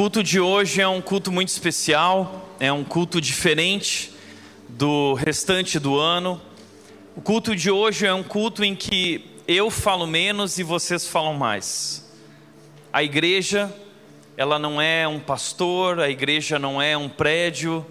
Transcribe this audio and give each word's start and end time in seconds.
culto 0.00 0.22
de 0.22 0.40
hoje 0.40 0.80
é 0.80 0.88
um 0.88 1.02
culto 1.02 1.30
muito 1.30 1.48
especial, 1.48 2.56
é 2.58 2.72
um 2.72 2.82
culto 2.82 3.20
diferente 3.20 4.10
do 4.66 5.12
restante 5.12 5.78
do 5.78 5.98
ano. 5.98 6.40
O 7.14 7.20
culto 7.20 7.54
de 7.54 7.70
hoje 7.70 8.06
é 8.06 8.14
um 8.14 8.22
culto 8.22 8.64
em 8.64 8.74
que 8.74 9.26
eu 9.46 9.70
falo 9.70 10.06
menos 10.06 10.58
e 10.58 10.62
vocês 10.62 11.06
falam 11.06 11.34
mais. 11.34 12.10
A 12.90 13.02
igreja, 13.02 13.70
ela 14.38 14.58
não 14.58 14.80
é 14.80 15.06
um 15.06 15.20
pastor, 15.20 16.00
a 16.00 16.08
igreja 16.08 16.58
não 16.58 16.80
é 16.80 16.96
um 16.96 17.06
prédio, 17.10 17.84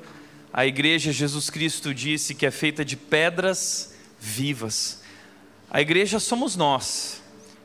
a 0.52 0.66
igreja, 0.66 1.12
Jesus 1.12 1.52
Cristo 1.52 1.94
disse 1.94 2.34
que 2.34 2.48
é 2.48 2.50
feita 2.50 2.84
de 2.84 2.98
pedras 2.98 3.94
vivas. 4.20 5.04
A 5.70 5.80
igreja 5.80 6.20
somos 6.20 6.56
nós. 6.56 7.19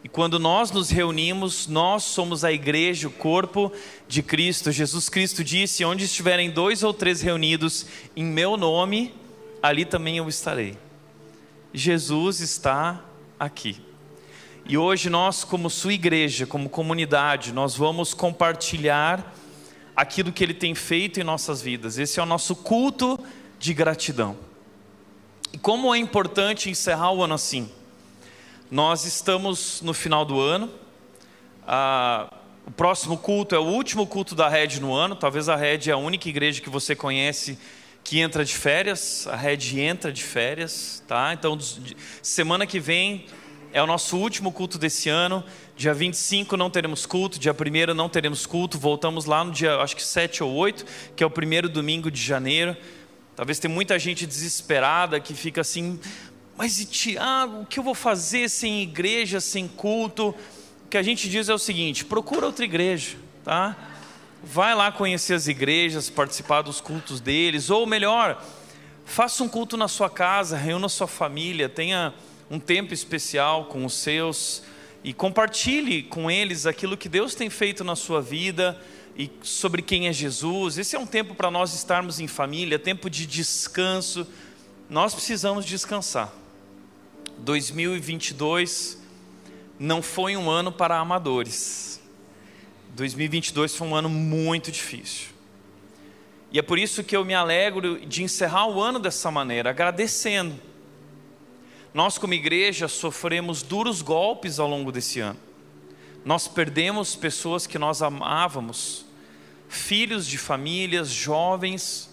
E 0.05 0.09
quando 0.09 0.39
nós 0.39 0.71
nos 0.71 0.91
reunimos, 0.91 1.67
nós 1.67 2.05
somos 2.05 2.45
a 2.45 2.53
igreja, 2.53 3.09
o 3.09 3.11
corpo 3.11 3.73
de 4.07 4.23
Cristo. 4.23 4.71
Jesus 4.71 5.09
Cristo 5.09 5.43
disse: 5.43 5.83
Onde 5.83 6.05
estiverem 6.05 6.51
dois 6.51 6.83
ou 6.83 6.93
três 6.93 7.23
reunidos 7.23 7.87
em 8.15 8.23
meu 8.23 8.59
nome, 8.59 9.15
ali 9.63 9.87
também 9.87 10.19
eu 10.19 10.29
estarei. 10.29 10.77
Jesus 11.73 12.41
está 12.41 13.03
aqui. 13.41 13.81
E 14.67 14.77
hoje 14.77 15.09
nós, 15.09 15.43
como 15.43 15.71
sua 15.71 15.95
igreja, 15.95 16.47
como 16.47 16.69
comunidade, 16.69 17.51
nós 17.51 17.75
vamos 17.75 18.13
compartilhar 18.13 19.35
aquilo 19.97 20.33
que 20.33 20.45
Ele 20.45 20.55
tem 20.55 20.75
feito 20.75 21.19
em 21.19 21.25
nossas 21.25 21.63
vidas. 21.63 21.97
Esse 21.97 22.21
é 22.21 22.23
o 22.23 22.27
nosso 22.27 22.55
culto 22.55 23.19
de 23.59 23.73
gratidão. 23.73 24.37
E 25.51 25.57
como 25.57 25.95
é 25.95 25.99
importante 25.99 26.69
encerrar 26.69 27.13
o 27.13 27.23
ano 27.23 27.35
assim? 27.35 27.71
Nós 28.75 29.05
estamos 29.05 29.81
no 29.83 29.95
final 29.95 30.25
do 30.25 30.41
ano. 30.41 30.69
Ah, 31.65 32.29
o 32.67 32.73
próximo 32.73 33.17
culto 33.17 33.55
é 33.55 33.59
o 33.61 33.63
último 33.63 34.05
culto 34.05 34.35
da 34.35 34.49
Red 34.49 34.81
no 34.81 34.93
ano. 34.93 35.15
Talvez 35.15 35.49
a 35.49 35.55
Red 35.55 35.83
é 35.87 35.93
a 35.93 35.97
única 35.97 36.29
igreja 36.29 36.61
que 36.61 36.69
você 36.69 36.97
conhece 36.97 37.57
que 38.03 38.19
entra 38.19 38.45
de 38.45 38.53
férias. 38.53 39.29
A 39.29 39.37
Red 39.37 39.79
entra 39.79 40.13
de 40.13 40.25
férias, 40.25 41.05
tá? 41.07 41.33
Então, 41.33 41.57
semana 42.21 42.67
que 42.67 42.81
vem 42.81 43.27
é 43.73 43.81
o 43.81 43.87
nosso 43.87 44.17
último 44.17 44.51
culto 44.51 44.77
desse 44.77 45.09
ano. 45.09 45.45
Dia 45.77 45.95
25 45.95 46.57
não 46.57 46.69
teremos 46.69 47.07
culto, 47.07 47.39
dia 47.39 47.53
1 47.53 47.95
não 47.95 48.09
teremos 48.09 48.45
culto. 48.45 48.77
Voltamos 48.77 49.25
lá 49.25 49.45
no 49.45 49.53
dia, 49.53 49.77
acho 49.77 49.95
que 49.95 50.03
7 50.03 50.43
ou 50.43 50.53
8, 50.53 50.85
que 51.15 51.23
é 51.23 51.27
o 51.29 51.31
primeiro 51.31 51.69
domingo 51.69 52.11
de 52.11 52.21
janeiro. 52.21 52.77
Talvez 53.37 53.61
tenha 53.61 53.73
muita 53.73 53.97
gente 54.01 54.27
desesperada 54.27 55.21
que 55.21 55.33
fica 55.33 55.61
assim, 55.61 56.01
mas 56.57 56.79
e 56.79 56.87
Tiago, 56.87 57.63
o 57.63 57.67
que 57.67 57.79
eu 57.79 57.83
vou 57.83 57.95
fazer 57.95 58.49
sem 58.49 58.83
igreja, 58.83 59.41
sem 59.41 59.67
culto? 59.67 60.29
O 60.29 60.89
que 60.89 60.97
a 60.97 61.03
gente 61.03 61.29
diz 61.29 61.49
é 61.49 61.55
o 61.55 61.59
seguinte: 61.59 62.05
procura 62.05 62.47
outra 62.47 62.65
igreja, 62.65 63.17
tá? 63.43 63.77
Vai 64.43 64.75
lá 64.75 64.93
conhecer 64.93 65.35
as 65.35 65.49
igrejas, 65.49 66.09
participar 66.09 66.63
dos 66.63 66.81
cultos 66.81 67.21
deles, 67.21 67.71
ou 67.71 67.87
melhor, 67.87 68.43
faça 69.05 69.43
um 69.43 69.49
culto 69.49 69.77
na 69.77 69.89
sua 69.89 70.09
casa, 70.09 70.57
reúna 70.57 70.89
sua 70.89 71.09
família, 71.09 71.69
tenha 71.69 72.15
um 72.51 72.61
tempo 72.61 72.95
especial 72.95 73.65
com 73.65 73.85
os 73.85 73.95
seus 73.95 74.63
e 75.03 75.13
compartilhe 75.13 76.03
com 76.03 76.31
eles 76.31 76.67
aquilo 76.67 76.97
que 76.97 77.09
Deus 77.09 77.35
tem 77.35 77.51
feito 77.51 77.83
na 77.83 77.97
sua 77.97 78.23
vida 78.23 78.81
e 79.17 79.31
sobre 79.43 79.83
quem 79.83 80.09
é 80.09 80.13
Jesus. 80.13 80.79
Esse 80.79 80.95
é 80.95 80.99
um 80.99 81.07
tempo 81.07 81.35
para 81.35 81.51
nós 81.51 81.75
estarmos 81.75 82.21
em 82.21 82.27
família, 82.27 82.79
tempo 82.79 83.11
de 83.11 83.27
descanso. 83.27 84.27
Nós 84.89 85.15
precisamos 85.15 85.65
descansar. 85.65 86.44
2022 87.39 89.03
não 89.79 90.03
foi 90.03 90.37
um 90.37 90.51
ano 90.51 90.71
para 90.71 90.99
amadores. 90.99 92.01
2022 92.91 93.75
foi 93.75 93.89
um 93.89 93.95
ano 93.95 94.09
muito 94.09 94.71
difícil. 94.71 95.29
E 96.53 96.59
é 96.59 96.63
por 96.63 96.79
isso 96.79 97.03
que 97.03 97.17
eu 97.17 97.25
me 97.25 97.35
alegro 97.35 97.99
de 98.07 98.23
encerrar 98.23 98.69
o 98.69 98.81
ano 98.81 99.01
dessa 99.01 99.31
maneira, 99.31 99.71
agradecendo. 99.71 100.55
Nós, 101.93 102.17
como 102.17 102.35
igreja, 102.35 102.87
sofremos 102.87 103.63
duros 103.63 104.01
golpes 104.03 104.59
ao 104.59 104.69
longo 104.69 104.93
desse 104.93 105.19
ano. 105.19 105.39
Nós 106.25 106.47
perdemos 106.49 107.17
pessoas 107.17 107.67
que 107.67 107.79
nós 107.79 108.03
amávamos, 108.03 109.05
filhos 109.69 110.27
de 110.27 110.39
famílias, 110.39 111.09
jovens 111.09 112.11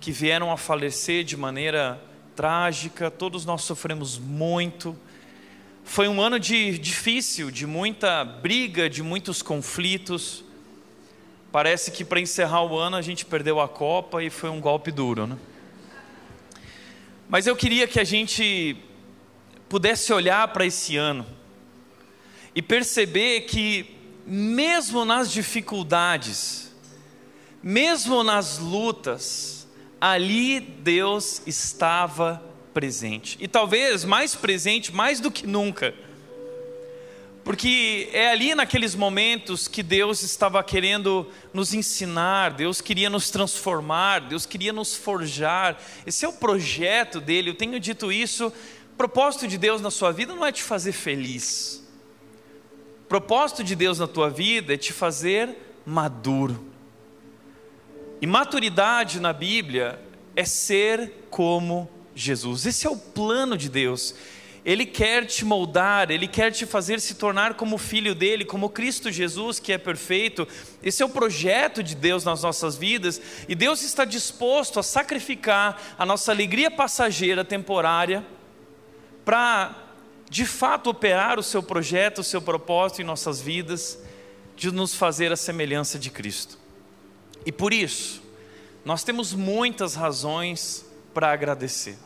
que 0.00 0.10
vieram 0.10 0.50
a 0.50 0.56
falecer 0.56 1.22
de 1.24 1.36
maneira 1.36 2.02
trágica, 2.34 3.10
todos 3.10 3.44
nós 3.44 3.62
sofremos 3.62 4.18
muito. 4.18 4.96
Foi 5.84 6.08
um 6.08 6.20
ano 6.20 6.40
de, 6.40 6.78
difícil, 6.78 7.50
de 7.50 7.66
muita 7.66 8.24
briga, 8.24 8.88
de 8.88 9.02
muitos 9.02 9.42
conflitos. 9.42 10.44
Parece 11.52 11.90
que 11.90 12.04
para 12.04 12.20
encerrar 12.20 12.62
o 12.64 12.78
ano 12.78 12.96
a 12.96 13.02
gente 13.02 13.24
perdeu 13.24 13.60
a 13.60 13.68
Copa 13.68 14.22
e 14.22 14.30
foi 14.30 14.50
um 14.50 14.60
golpe 14.60 14.90
duro, 14.90 15.26
né? 15.26 15.36
Mas 17.28 17.46
eu 17.46 17.56
queria 17.56 17.86
que 17.86 18.00
a 18.00 18.04
gente 18.04 18.76
pudesse 19.68 20.12
olhar 20.12 20.48
para 20.48 20.66
esse 20.66 20.96
ano 20.96 21.26
e 22.54 22.62
perceber 22.62 23.42
que, 23.42 23.96
mesmo 24.26 25.04
nas 25.04 25.32
dificuldades, 25.32 26.72
mesmo 27.62 28.22
nas 28.22 28.58
lutas, 28.58 29.63
ali 30.12 30.60
Deus 30.60 31.40
estava 31.46 32.42
presente. 32.74 33.38
E 33.40 33.48
talvez 33.48 34.04
mais 34.04 34.34
presente, 34.34 34.94
mais 34.94 35.18
do 35.18 35.30
que 35.30 35.46
nunca. 35.46 35.94
Porque 37.42 38.10
é 38.12 38.28
ali 38.28 38.54
naqueles 38.54 38.94
momentos 38.94 39.66
que 39.66 39.82
Deus 39.82 40.22
estava 40.22 40.62
querendo 40.62 41.26
nos 41.54 41.72
ensinar, 41.72 42.52
Deus 42.52 42.82
queria 42.82 43.08
nos 43.08 43.30
transformar, 43.30 44.20
Deus 44.20 44.44
queria 44.44 44.74
nos 44.74 44.94
forjar. 44.94 45.80
Esse 46.06 46.26
é 46.26 46.28
o 46.28 46.34
projeto 46.34 47.18
dele. 47.18 47.48
Eu 47.48 47.54
tenho 47.54 47.80
dito 47.80 48.12
isso. 48.12 48.48
O 48.92 48.96
propósito 48.98 49.48
de 49.48 49.56
Deus 49.56 49.80
na 49.80 49.90
sua 49.90 50.12
vida 50.12 50.34
não 50.34 50.44
é 50.44 50.52
te 50.52 50.62
fazer 50.62 50.92
feliz. 50.92 51.82
O 53.04 53.08
propósito 53.08 53.64
de 53.64 53.74
Deus 53.74 53.98
na 53.98 54.06
tua 54.06 54.28
vida 54.28 54.74
é 54.74 54.76
te 54.76 54.92
fazer 54.92 55.56
maduro. 55.86 56.73
E 58.24 58.26
maturidade 58.26 59.20
na 59.20 59.34
Bíblia 59.34 60.00
é 60.34 60.46
ser 60.46 61.26
como 61.28 61.86
Jesus. 62.14 62.64
Esse 62.64 62.86
é 62.86 62.90
o 62.90 62.96
plano 62.96 63.54
de 63.54 63.68
Deus. 63.68 64.14
Ele 64.64 64.86
quer 64.86 65.26
te 65.26 65.44
moldar, 65.44 66.10
ele 66.10 66.26
quer 66.26 66.50
te 66.50 66.64
fazer 66.64 67.02
se 67.02 67.16
tornar 67.16 67.52
como 67.52 67.76
filho 67.76 68.14
dele, 68.14 68.46
como 68.46 68.70
Cristo 68.70 69.12
Jesus, 69.12 69.60
que 69.60 69.74
é 69.74 69.76
perfeito. 69.76 70.48
Esse 70.82 71.02
é 71.02 71.04
o 71.04 71.10
projeto 71.10 71.82
de 71.82 71.94
Deus 71.94 72.24
nas 72.24 72.42
nossas 72.42 72.78
vidas, 72.78 73.20
e 73.46 73.54
Deus 73.54 73.82
está 73.82 74.06
disposto 74.06 74.80
a 74.80 74.82
sacrificar 74.82 75.78
a 75.98 76.06
nossa 76.06 76.32
alegria 76.32 76.70
passageira 76.70 77.44
temporária 77.44 78.24
para 79.22 79.76
de 80.30 80.46
fato 80.46 80.88
operar 80.88 81.38
o 81.38 81.42
seu 81.42 81.62
projeto, 81.62 82.22
o 82.22 82.24
seu 82.24 82.40
propósito 82.40 83.02
em 83.02 83.04
nossas 83.04 83.38
vidas, 83.38 83.98
de 84.56 84.70
nos 84.70 84.94
fazer 84.94 85.30
a 85.30 85.36
semelhança 85.36 85.98
de 85.98 86.08
Cristo. 86.08 86.63
E 87.44 87.52
por 87.52 87.72
isso, 87.72 88.22
nós 88.84 89.02
temos 89.02 89.32
muitas 89.32 89.94
razões 89.94 90.84
para 91.12 91.32
agradecer. 91.32 91.96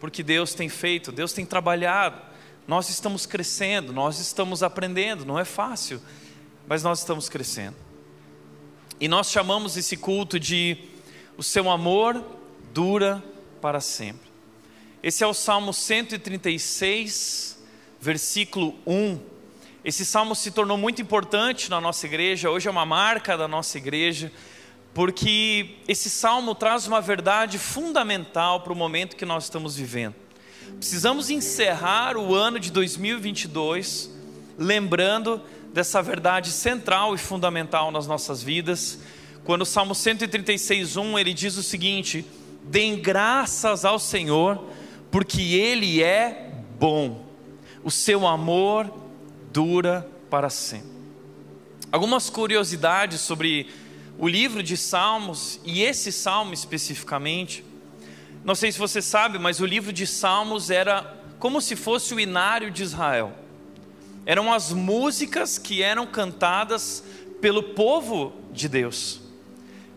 Porque 0.00 0.22
Deus 0.22 0.54
tem 0.54 0.68
feito, 0.68 1.10
Deus 1.10 1.32
tem 1.32 1.44
trabalhado, 1.44 2.20
nós 2.66 2.88
estamos 2.88 3.26
crescendo, 3.26 3.92
nós 3.92 4.20
estamos 4.20 4.62
aprendendo, 4.62 5.24
não 5.24 5.38
é 5.38 5.44
fácil, 5.44 6.00
mas 6.66 6.82
nós 6.82 7.00
estamos 7.00 7.28
crescendo. 7.28 7.76
E 9.00 9.08
nós 9.08 9.30
chamamos 9.30 9.76
esse 9.76 9.96
culto 9.96 10.38
de 10.38 10.76
o 11.36 11.42
seu 11.42 11.70
amor 11.70 12.22
dura 12.72 13.22
para 13.60 13.80
sempre. 13.80 14.28
Esse 15.02 15.24
é 15.24 15.26
o 15.26 15.34
Salmo 15.34 15.72
136, 15.72 17.58
versículo 18.00 18.74
1 18.86 19.37
esse 19.88 20.04
salmo 20.04 20.34
se 20.34 20.50
tornou 20.50 20.76
muito 20.76 21.00
importante 21.00 21.70
na 21.70 21.80
nossa 21.80 22.04
igreja, 22.04 22.50
hoje 22.50 22.68
é 22.68 22.70
uma 22.70 22.84
marca 22.84 23.38
da 23.38 23.48
nossa 23.48 23.78
igreja, 23.78 24.30
porque 24.92 25.76
esse 25.88 26.10
salmo 26.10 26.54
traz 26.54 26.86
uma 26.86 27.00
verdade 27.00 27.58
fundamental 27.58 28.60
para 28.60 28.70
o 28.70 28.76
momento 28.76 29.16
que 29.16 29.24
nós 29.24 29.44
estamos 29.44 29.76
vivendo. 29.76 30.14
Precisamos 30.78 31.30
encerrar 31.30 32.18
o 32.18 32.34
ano 32.34 32.60
de 32.60 32.70
2022 32.70 34.10
lembrando 34.58 35.40
dessa 35.72 36.02
verdade 36.02 36.50
central 36.50 37.14
e 37.14 37.18
fundamental 37.18 37.90
nas 37.90 38.06
nossas 38.06 38.42
vidas. 38.42 38.98
Quando 39.42 39.62
o 39.62 39.66
Salmo 39.66 39.94
136:1 39.94 41.18
ele 41.18 41.32
diz 41.32 41.56
o 41.56 41.62
seguinte: 41.62 42.26
"Deem 42.62 43.00
graças 43.00 43.86
ao 43.86 43.98
Senhor, 43.98 44.62
porque 45.10 45.40
ele 45.54 46.02
é 46.02 46.52
bom. 46.78 47.24
O 47.82 47.90
seu 47.90 48.26
amor 48.26 49.07
dura 49.58 50.08
para 50.30 50.48
sempre. 50.48 50.92
Algumas 51.90 52.30
curiosidades 52.30 53.20
sobre 53.20 53.68
o 54.16 54.28
livro 54.28 54.62
de 54.62 54.76
Salmos 54.76 55.58
e 55.64 55.82
esse 55.82 56.12
salmo 56.12 56.54
especificamente. 56.54 57.64
Não 58.44 58.54
sei 58.54 58.70
se 58.70 58.78
você 58.78 59.02
sabe, 59.02 59.36
mas 59.36 59.58
o 59.58 59.66
livro 59.66 59.92
de 59.92 60.06
Salmos 60.06 60.70
era 60.70 61.12
como 61.40 61.60
se 61.60 61.74
fosse 61.74 62.14
o 62.14 62.20
inário 62.20 62.70
de 62.70 62.84
Israel. 62.84 63.32
Eram 64.24 64.52
as 64.52 64.70
músicas 64.70 65.58
que 65.58 65.82
eram 65.82 66.06
cantadas 66.06 67.02
pelo 67.40 67.64
povo 67.64 68.32
de 68.52 68.68
Deus. 68.68 69.20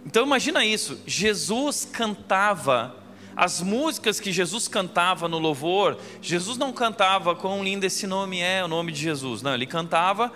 Então 0.04 0.26
imagina 0.26 0.66
isso, 0.66 1.00
Jesus 1.06 1.86
cantava 1.86 2.96
as 3.36 3.62
músicas 3.62 4.20
que 4.20 4.32
Jesus 4.32 4.68
cantava 4.68 5.28
no 5.28 5.40
louvor, 5.40 5.98
Jesus 6.22 6.58
não 6.58 6.74
cantava 6.74 7.36
quão 7.36 7.64
lindo 7.64 7.86
esse 7.86 8.06
nome 8.06 8.40
é, 8.40 8.64
o 8.64 8.68
nome 8.68 8.92
de 8.92 9.02
Jesus, 9.02 9.42
não, 9.42 9.54
ele 9.54 9.66
cantava 9.66 10.32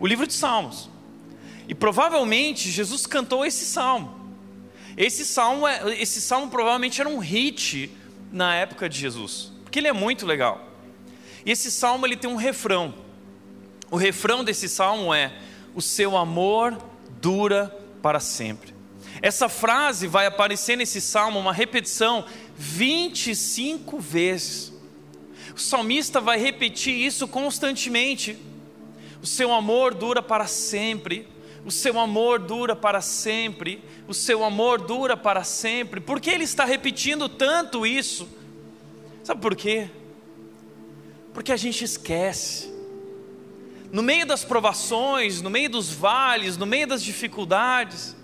o 0.00 0.06
livro 0.06 0.26
de 0.26 0.32
Salmos. 0.32 0.88
E 1.68 1.74
provavelmente 1.74 2.70
Jesus 2.70 3.06
cantou 3.06 3.44
esse 3.44 3.66
salmo. 3.66 4.16
Esse 4.96 5.24
salmo, 5.24 5.68
é, 5.68 6.00
esse 6.00 6.20
salmo 6.20 6.50
provavelmente 6.50 7.00
era 7.00 7.08
um 7.08 7.18
hit 7.18 7.92
na 8.32 8.54
época 8.54 8.88
de 8.88 8.98
Jesus, 8.98 9.52
porque 9.62 9.78
ele 9.78 9.88
é 9.88 9.92
muito 9.92 10.26
legal. 10.26 10.66
E 11.44 11.50
esse 11.50 11.70
salmo 11.70 12.06
ele 12.06 12.16
tem 12.16 12.30
um 12.30 12.36
refrão. 12.36 12.94
O 13.90 13.96
refrão 13.96 14.42
desse 14.42 14.68
salmo 14.68 15.14
é: 15.14 15.32
O 15.74 15.80
seu 15.80 16.16
amor 16.16 16.76
dura 17.20 17.74
para 18.02 18.18
sempre. 18.18 18.77
Essa 19.20 19.48
frase 19.48 20.06
vai 20.06 20.26
aparecer 20.26 20.76
nesse 20.76 21.00
salmo, 21.00 21.38
uma 21.38 21.52
repetição, 21.52 22.24
25 22.56 23.98
vezes. 23.98 24.72
O 25.54 25.60
salmista 25.60 26.20
vai 26.20 26.38
repetir 26.38 26.94
isso 26.94 27.26
constantemente. 27.26 28.38
O 29.20 29.26
seu 29.26 29.52
amor 29.52 29.94
dura 29.94 30.22
para 30.22 30.46
sempre. 30.46 31.26
O 31.64 31.70
seu 31.70 31.98
amor 31.98 32.38
dura 32.38 32.76
para 32.76 33.00
sempre. 33.00 33.82
O 34.06 34.14
seu 34.14 34.44
amor 34.44 34.80
dura 34.80 35.16
para 35.16 35.42
sempre. 35.42 36.00
Por 36.00 36.20
que 36.20 36.30
ele 36.30 36.44
está 36.44 36.64
repetindo 36.64 37.28
tanto 37.28 37.84
isso? 37.84 38.28
Sabe 39.24 39.40
por 39.40 39.56
quê? 39.56 39.90
Porque 41.34 41.52
a 41.52 41.56
gente 41.56 41.84
esquece. 41.84 42.72
No 43.90 44.02
meio 44.02 44.26
das 44.26 44.44
provações, 44.44 45.42
no 45.42 45.50
meio 45.50 45.70
dos 45.70 45.90
vales, 45.90 46.56
no 46.56 46.66
meio 46.66 46.86
das 46.86 47.02
dificuldades, 47.02 48.14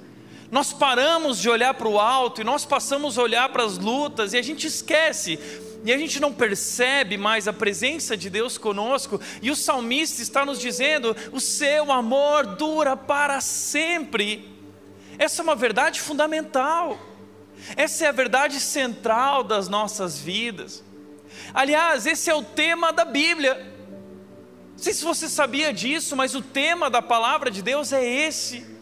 nós 0.54 0.72
paramos 0.72 1.40
de 1.40 1.50
olhar 1.50 1.74
para 1.74 1.88
o 1.88 1.98
alto 1.98 2.40
e 2.40 2.44
nós 2.44 2.64
passamos 2.64 3.18
a 3.18 3.22
olhar 3.22 3.48
para 3.48 3.64
as 3.64 3.76
lutas 3.76 4.32
e 4.32 4.36
a 4.36 4.42
gente 4.42 4.68
esquece 4.68 5.36
e 5.82 5.92
a 5.92 5.98
gente 5.98 6.20
não 6.20 6.32
percebe 6.32 7.18
mais 7.18 7.48
a 7.48 7.52
presença 7.52 8.16
de 8.16 8.30
Deus 8.30 8.56
conosco, 8.56 9.20
e 9.42 9.50
o 9.50 9.56
salmista 9.56 10.22
está 10.22 10.46
nos 10.46 10.60
dizendo: 10.60 11.16
o 11.32 11.40
seu 11.40 11.90
amor 11.90 12.46
dura 12.54 12.96
para 12.96 13.40
sempre. 13.40 14.48
Essa 15.18 15.42
é 15.42 15.44
uma 15.44 15.56
verdade 15.56 16.00
fundamental, 16.00 17.00
essa 17.76 18.04
é 18.04 18.08
a 18.08 18.12
verdade 18.12 18.60
central 18.60 19.42
das 19.42 19.68
nossas 19.68 20.20
vidas. 20.20 20.84
Aliás, 21.52 22.06
esse 22.06 22.30
é 22.30 22.34
o 22.34 22.44
tema 22.44 22.92
da 22.92 23.04
Bíblia. 23.04 23.54
Não 24.70 24.78
sei 24.78 24.92
se 24.94 25.02
você 25.02 25.28
sabia 25.28 25.72
disso, 25.72 26.14
mas 26.14 26.32
o 26.36 26.40
tema 26.40 26.88
da 26.88 27.02
palavra 27.02 27.50
de 27.50 27.60
Deus 27.60 27.92
é 27.92 28.04
esse 28.04 28.73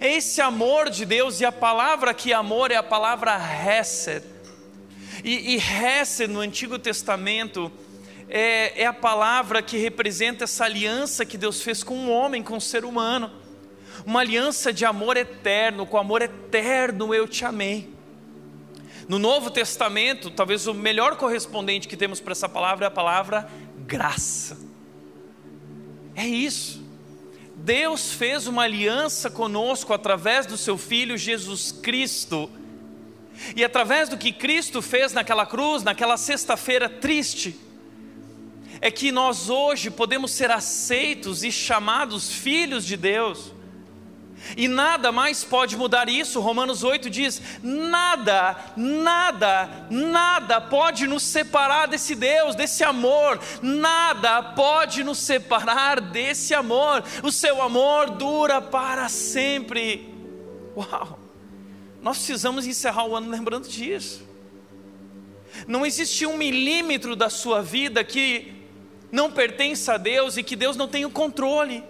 é 0.00 0.16
esse 0.16 0.40
amor 0.40 0.90
de 0.90 1.04
Deus, 1.04 1.40
e 1.40 1.44
a 1.44 1.52
palavra 1.52 2.14
que 2.14 2.32
amor 2.32 2.70
é 2.70 2.76
a 2.76 2.82
palavra 2.82 3.36
Hesed. 3.36 4.24
E, 5.24 5.54
e 5.54 5.56
Hesed 5.56 6.32
no 6.32 6.40
Antigo 6.40 6.78
Testamento 6.78 7.70
é, 8.28 8.82
é 8.82 8.86
a 8.86 8.92
palavra 8.92 9.60
que 9.60 9.76
representa 9.76 10.44
essa 10.44 10.64
aliança 10.64 11.24
que 11.24 11.36
Deus 11.36 11.62
fez 11.62 11.82
com 11.82 12.06
o 12.06 12.10
homem, 12.10 12.42
com 12.42 12.56
o 12.56 12.60
ser 12.60 12.84
humano. 12.84 13.30
Uma 14.06 14.20
aliança 14.20 14.72
de 14.72 14.84
amor 14.84 15.16
eterno, 15.16 15.84
com 15.84 15.98
amor 15.98 16.22
eterno 16.22 17.12
eu 17.12 17.26
te 17.26 17.44
amei. 17.44 17.92
No 19.08 19.18
Novo 19.18 19.50
Testamento, 19.50 20.30
talvez 20.30 20.66
o 20.66 20.74
melhor 20.74 21.16
correspondente 21.16 21.88
que 21.88 21.96
temos 21.96 22.20
para 22.20 22.32
essa 22.32 22.48
palavra 22.48 22.86
é 22.86 22.88
a 22.88 22.90
palavra 22.90 23.48
graça. 23.86 24.58
É 26.14 26.26
isso. 26.26 26.87
Deus 27.58 28.12
fez 28.12 28.46
uma 28.46 28.62
aliança 28.62 29.28
conosco 29.28 29.92
através 29.92 30.46
do 30.46 30.56
seu 30.56 30.78
Filho 30.78 31.18
Jesus 31.18 31.72
Cristo. 31.72 32.50
E 33.54 33.64
através 33.64 34.08
do 34.08 34.16
que 34.16 34.32
Cristo 34.32 34.80
fez 34.80 35.12
naquela 35.12 35.44
cruz, 35.44 35.82
naquela 35.82 36.16
sexta-feira 36.16 36.88
triste, 36.88 37.56
é 38.80 38.90
que 38.90 39.10
nós 39.10 39.50
hoje 39.50 39.90
podemos 39.90 40.30
ser 40.30 40.50
aceitos 40.50 41.42
e 41.42 41.50
chamados 41.50 42.32
filhos 42.32 42.84
de 42.84 42.96
Deus. 42.96 43.52
E 44.56 44.68
nada 44.68 45.10
mais 45.12 45.44
pode 45.44 45.76
mudar 45.76 46.08
isso. 46.08 46.40
Romanos 46.40 46.82
8 46.82 47.10
diz: 47.10 47.40
nada, 47.62 48.56
nada, 48.76 49.68
nada 49.90 50.60
pode 50.60 51.06
nos 51.06 51.22
separar 51.22 51.86
desse 51.86 52.14
Deus, 52.14 52.54
desse 52.54 52.84
amor. 52.84 53.40
Nada 53.62 54.42
pode 54.42 55.04
nos 55.04 55.18
separar 55.18 56.00
desse 56.00 56.54
amor. 56.54 57.04
O 57.22 57.30
seu 57.30 57.60
amor 57.60 58.10
dura 58.10 58.60
para 58.60 59.08
sempre. 59.08 60.14
Uau! 60.76 61.18
Nós 62.00 62.18
precisamos 62.18 62.66
encerrar 62.66 63.06
o 63.06 63.16
ano 63.16 63.30
lembrando 63.30 63.68
disso. 63.68 64.26
Não 65.66 65.84
existe 65.84 66.24
um 66.26 66.36
milímetro 66.36 67.16
da 67.16 67.28
sua 67.28 67.62
vida 67.62 68.04
que 68.04 68.54
não 69.10 69.30
pertence 69.30 69.90
a 69.90 69.96
Deus 69.96 70.36
e 70.36 70.42
que 70.42 70.54
Deus 70.54 70.76
não 70.76 70.86
tem 70.86 71.04
o 71.04 71.10
controle. 71.10 71.82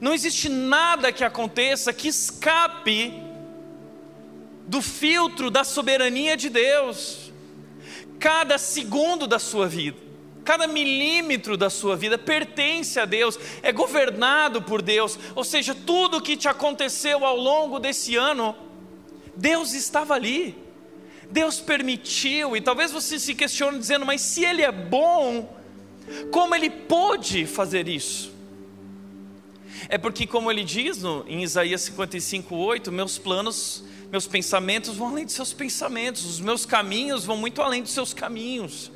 Não 0.00 0.14
existe 0.14 0.48
nada 0.48 1.12
que 1.12 1.22
aconteça 1.22 1.92
que 1.92 2.08
escape 2.08 3.22
do 4.66 4.80
filtro 4.80 5.50
da 5.50 5.62
soberania 5.62 6.36
de 6.36 6.48
Deus. 6.48 7.32
Cada 8.18 8.56
segundo 8.56 9.26
da 9.26 9.38
sua 9.38 9.68
vida, 9.68 9.98
cada 10.44 10.66
milímetro 10.66 11.56
da 11.56 11.68
sua 11.68 11.96
vida 11.96 12.16
pertence 12.16 12.98
a 12.98 13.04
Deus, 13.04 13.38
é 13.62 13.72
governado 13.72 14.62
por 14.62 14.80
Deus. 14.80 15.18
Ou 15.34 15.44
seja, 15.44 15.74
tudo 15.74 16.20
que 16.20 16.36
te 16.36 16.48
aconteceu 16.48 17.24
ao 17.24 17.36
longo 17.36 17.78
desse 17.78 18.16
ano, 18.16 18.56
Deus 19.36 19.74
estava 19.74 20.14
ali. 20.14 20.56
Deus 21.30 21.60
permitiu, 21.60 22.56
e 22.56 22.60
talvez 22.60 22.90
você 22.90 23.18
se 23.18 23.34
questione 23.34 23.78
dizendo, 23.78 24.04
mas 24.04 24.20
se 24.20 24.44
Ele 24.44 24.62
é 24.62 24.72
bom, 24.72 25.56
como 26.30 26.54
Ele 26.54 26.68
pôde 26.68 27.46
fazer 27.46 27.86
isso? 27.86 28.39
É 29.88 29.96
porque, 29.98 30.26
como 30.26 30.50
ele 30.50 30.64
diz 30.64 30.98
no, 30.98 31.24
em 31.26 31.42
Isaías 31.42 31.80
55, 31.82 32.54
8, 32.54 32.92
meus 32.92 33.18
planos, 33.18 33.84
meus 34.10 34.26
pensamentos 34.26 34.96
vão 34.96 35.08
além 35.08 35.24
de 35.24 35.32
seus 35.32 35.52
pensamentos, 35.52 36.24
os 36.24 36.40
meus 36.40 36.66
caminhos 36.66 37.24
vão 37.24 37.36
muito 37.36 37.62
além 37.62 37.82
dos 37.82 37.92
seus 37.92 38.12
caminhos. 38.12 38.90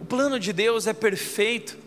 O 0.00 0.04
plano 0.04 0.40
de 0.40 0.52
Deus 0.52 0.86
é 0.86 0.92
perfeito. 0.92 1.78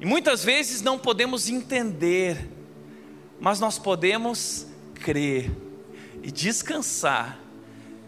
E 0.00 0.06
muitas 0.06 0.42
vezes 0.44 0.82
não 0.82 0.98
podemos 0.98 1.48
entender, 1.48 2.48
mas 3.40 3.60
nós 3.60 3.78
podemos 3.78 4.66
crer 4.94 5.50
e 6.22 6.30
descansar 6.30 7.38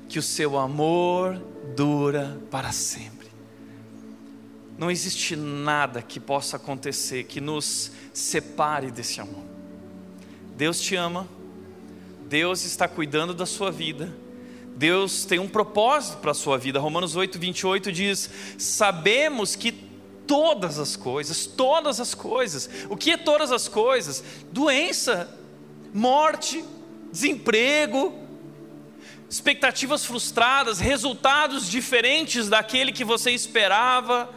que 0.08 0.18
o 0.18 0.22
seu 0.22 0.58
amor 0.58 1.40
dura 1.74 2.40
para 2.50 2.72
sempre. 2.72 3.15
Não 4.78 4.90
existe 4.90 5.34
nada 5.34 6.02
que 6.02 6.20
possa 6.20 6.56
acontecer 6.56 7.24
que 7.24 7.40
nos 7.40 7.90
separe 8.12 8.90
desse 8.90 9.20
amor. 9.20 9.42
Deus 10.54 10.80
te 10.80 10.94
ama, 10.94 11.26
Deus 12.28 12.64
está 12.64 12.86
cuidando 12.86 13.32
da 13.32 13.46
sua 13.46 13.70
vida, 13.70 14.14
Deus 14.76 15.24
tem 15.24 15.38
um 15.38 15.48
propósito 15.48 16.18
para 16.18 16.32
a 16.32 16.34
sua 16.34 16.58
vida. 16.58 16.78
Romanos 16.78 17.16
8, 17.16 17.38
28 17.38 17.90
diz: 17.90 18.30
Sabemos 18.58 19.56
que 19.56 19.72
todas 20.26 20.78
as 20.78 20.94
coisas, 20.94 21.46
todas 21.46 21.98
as 21.98 22.14
coisas, 22.14 22.68
o 22.90 22.96
que 22.96 23.12
é 23.12 23.16
todas 23.16 23.50
as 23.50 23.68
coisas? 23.68 24.22
Doença, 24.52 25.34
morte, 25.94 26.62
desemprego, 27.10 28.12
expectativas 29.30 30.04
frustradas, 30.04 30.78
resultados 30.78 31.70
diferentes 31.70 32.50
daquele 32.50 32.92
que 32.92 33.04
você 33.04 33.30
esperava 33.30 34.35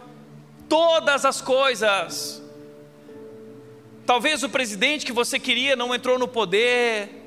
todas 0.69 1.25
as 1.25 1.41
coisas. 1.41 2.41
Talvez 4.05 4.43
o 4.43 4.49
presidente 4.49 5.05
que 5.05 5.11
você 5.11 5.39
queria 5.39 5.75
não 5.75 5.93
entrou 5.93 6.17
no 6.17 6.27
poder, 6.27 7.19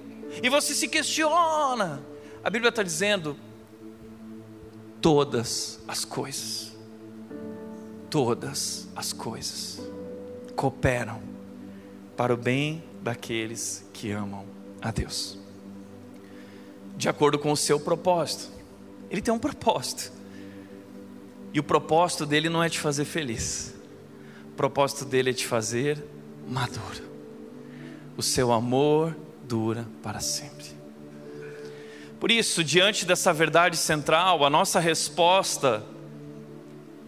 e 0.43 0.49
você 0.49 0.73
se 0.75 0.89
questiona. 0.89 2.03
A 2.43 2.49
Bíblia 2.49 2.71
está 2.71 2.83
dizendo: 2.83 3.37
todas 5.01 5.81
as 5.87 6.05
coisas, 6.05 6.73
todas 8.09 8.89
as 8.95 9.13
coisas 9.13 9.81
cooperam 10.55 11.21
para 12.17 12.33
o 12.33 12.37
bem 12.37 12.83
daqueles 13.03 13.85
que 13.93 14.13
amam 14.13 14.47
a 14.81 14.91
Deus, 14.91 15.39
de 16.97 17.09
acordo 17.09 17.39
com 17.39 17.51
o 17.53 17.57
seu 17.57 17.81
propósito. 17.81 18.51
Ele 19.11 19.21
tem 19.21 19.35
um 19.35 19.39
propósito. 19.39 20.22
E 21.53 21.61
o 21.61 21.63
propósito 21.63 22.25
dele 22.25 22.49
não 22.49 22.63
é 22.63 22.69
te 22.69 22.79
fazer 22.79 23.05
feliz. 23.05 23.75
O 24.47 24.55
propósito 24.57 25.05
dele 25.05 25.31
é 25.31 25.33
te 25.33 25.47
fazer 25.47 26.03
maduro. 26.49 27.11
O 28.17 28.23
seu 28.23 28.53
amor 28.53 29.17
dura 29.45 29.87
para 30.03 30.21
sempre. 30.21 30.67
Por 32.19 32.31
isso, 32.31 32.63
diante 32.63 33.05
dessa 33.05 33.33
verdade 33.33 33.77
central, 33.77 34.45
a 34.45 34.51
nossa 34.51 34.79
resposta 34.79 35.85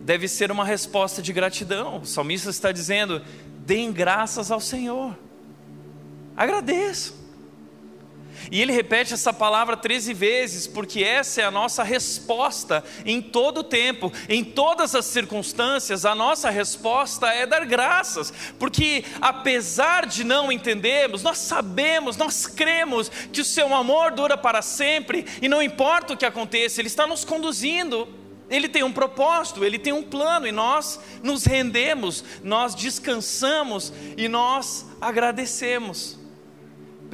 deve 0.01 0.29
ser 0.29 0.51
uma 0.51 0.65
resposta 0.65 1.23
de 1.23 1.33
gratidão. 1.33 1.99
O 1.99 2.07
salmista 2.07 2.51
está 2.51 2.73
dizendo: 2.73 3.23
deem 3.65 3.93
graças 3.93 4.51
ao 4.51 4.61
Senhor. 4.61 5.17
Agradeçam. 6.37 7.24
E 8.51 8.61
ele 8.61 8.73
repete 8.73 9.15
essa 9.15 9.33
palavra 9.33 9.77
13 9.77 10.13
vezes, 10.15 10.67
porque 10.67 11.03
essa 11.03 11.41
é 11.41 11.45
a 11.45 11.51
nossa 11.51 11.83
resposta 11.83 12.85
em 13.05 13.21
todo 13.21 13.59
o 13.59 13.65
tempo, 13.65 14.13
em 14.29 14.45
todas 14.45 14.95
as 14.95 15.07
circunstâncias, 15.07 16.05
a 16.05 16.15
nossa 16.15 16.51
resposta 16.51 17.29
é 17.29 17.47
dar 17.47 17.65
graças, 17.65 18.33
porque 18.59 19.05
apesar 19.21 20.07
de 20.07 20.25
não 20.25 20.51
entendermos, 20.51 21.23
nós 21.23 21.39
sabemos, 21.39 22.17
nós 22.17 22.47
cremos 22.47 23.09
que 23.33 23.41
o 23.41 23.45
seu 23.45 23.75
amor 23.75 24.13
dura 24.13 24.37
para 24.37 24.63
sempre, 24.63 25.27
e 25.41 25.49
não 25.49 25.63
importa 25.63 26.15
o 26.15 26.17
que 26.17 26.27
aconteça, 26.27 26.81
ele 26.81 26.89
está 26.89 27.07
nos 27.07 27.25
conduzindo. 27.25 28.09
Ele 28.51 28.69
tem 28.69 28.83
um 28.83 28.93
propósito, 28.93 29.65
ele 29.65 29.79
tem 29.79 29.95
um 29.95 30.03
plano, 30.03 30.47
e 30.47 30.53
nós 30.53 31.01
nos 31.23 31.47
rendemos, 31.47 32.23
nós 32.43 32.75
descansamos 32.75 33.91
e 34.19 34.29
nós 34.29 34.85
agradecemos 35.01 36.19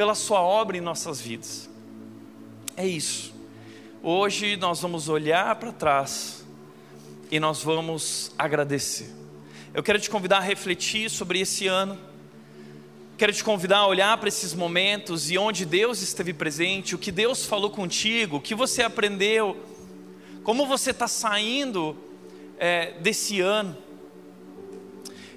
pela 0.00 0.14
Sua 0.14 0.40
obra 0.40 0.78
em 0.78 0.80
nossas 0.80 1.21
vidas. 1.21 1.69
É 2.75 2.87
isso. 2.87 3.35
Hoje 4.02 4.57
nós 4.57 4.80
vamos 4.80 5.11
olhar 5.11 5.54
para 5.57 5.73
trás 5.73 6.42
e 7.30 7.38
nós 7.38 7.62
vamos 7.62 8.33
agradecer. 8.38 9.14
Eu 9.75 9.83
quero 9.83 10.00
te 10.00 10.09
convidar 10.09 10.38
a 10.38 10.40
refletir 10.40 11.11
sobre 11.11 11.38
esse 11.38 11.66
ano. 11.66 11.99
Quero 13.19 13.30
te 13.30 13.45
convidar 13.45 13.80
a 13.80 13.87
olhar 13.87 14.16
para 14.16 14.30
esses 14.30 14.54
momentos 14.54 15.30
e 15.30 15.37
onde 15.37 15.66
Deus 15.66 16.00
esteve 16.00 16.33
presente, 16.33 16.95
o 16.95 16.99
que 16.99 17.12
Deus 17.12 17.45
falou 17.45 17.69
contigo, 17.69 18.38
o 18.38 18.40
que 18.40 18.54
você 18.54 18.83
aprendeu, 18.83 19.54
como 20.42 20.64
você 20.64 20.92
está 20.92 21.09
saindo 21.09 21.95
é, 22.59 22.92
desse 23.00 23.42
ano. 23.42 23.76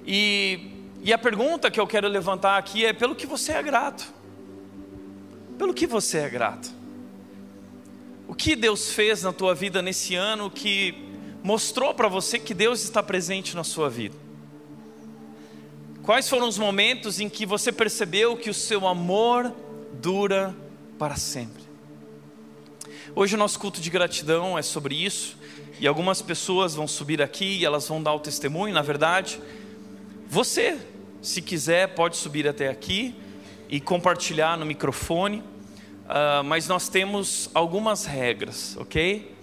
E, 0.06 0.86
e 1.02 1.12
a 1.12 1.18
pergunta 1.18 1.70
que 1.70 1.78
eu 1.78 1.86
quero 1.86 2.08
levantar 2.08 2.56
aqui 2.56 2.86
é: 2.86 2.94
pelo 2.94 3.14
que 3.14 3.26
você 3.26 3.52
é 3.52 3.62
grato? 3.62 4.23
Pelo 5.58 5.72
que 5.72 5.86
você 5.86 6.18
é 6.18 6.28
grato? 6.28 6.70
O 8.26 8.34
que 8.34 8.56
Deus 8.56 8.90
fez 8.90 9.22
na 9.22 9.32
tua 9.32 9.54
vida 9.54 9.80
nesse 9.80 10.14
ano 10.14 10.50
que 10.50 10.94
mostrou 11.42 11.94
para 11.94 12.08
você 12.08 12.38
que 12.38 12.54
Deus 12.54 12.82
está 12.82 13.02
presente 13.02 13.54
na 13.54 13.62
sua 13.62 13.88
vida? 13.88 14.16
Quais 16.02 16.28
foram 16.28 16.48
os 16.48 16.58
momentos 16.58 17.20
em 17.20 17.28
que 17.28 17.46
você 17.46 17.70
percebeu 17.70 18.36
que 18.36 18.50
o 18.50 18.54
seu 18.54 18.86
amor 18.86 19.54
dura 20.00 20.54
para 20.98 21.16
sempre? 21.16 21.62
Hoje 23.14 23.36
o 23.36 23.38
nosso 23.38 23.58
culto 23.60 23.80
de 23.80 23.90
gratidão 23.90 24.58
é 24.58 24.62
sobre 24.62 24.96
isso, 24.96 25.36
e 25.78 25.86
algumas 25.86 26.20
pessoas 26.20 26.74
vão 26.74 26.88
subir 26.88 27.22
aqui 27.22 27.58
e 27.58 27.64
elas 27.64 27.86
vão 27.86 28.02
dar 28.02 28.12
o 28.12 28.20
testemunho, 28.20 28.74
na 28.74 28.82
verdade. 28.82 29.40
Você, 30.28 30.78
se 31.22 31.40
quiser, 31.40 31.94
pode 31.94 32.16
subir 32.16 32.48
até 32.48 32.68
aqui 32.68 33.14
e 33.74 33.80
compartilhar 33.80 34.56
no 34.56 34.64
microfone, 34.64 35.38
uh, 35.38 36.44
mas 36.44 36.68
nós 36.68 36.88
temos 36.88 37.50
algumas 37.52 38.04
regras, 38.04 38.76
ok? 38.76 39.34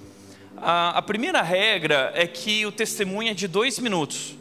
Uh, 0.55 0.61
a 0.63 1.01
primeira 1.01 1.41
regra 1.41 2.13
é 2.15 2.25
que 2.25 2.65
o 2.65 2.71
testemunho 2.71 3.31
é 3.31 3.33
de 3.33 3.45
dois 3.45 3.77
minutos, 3.77 4.37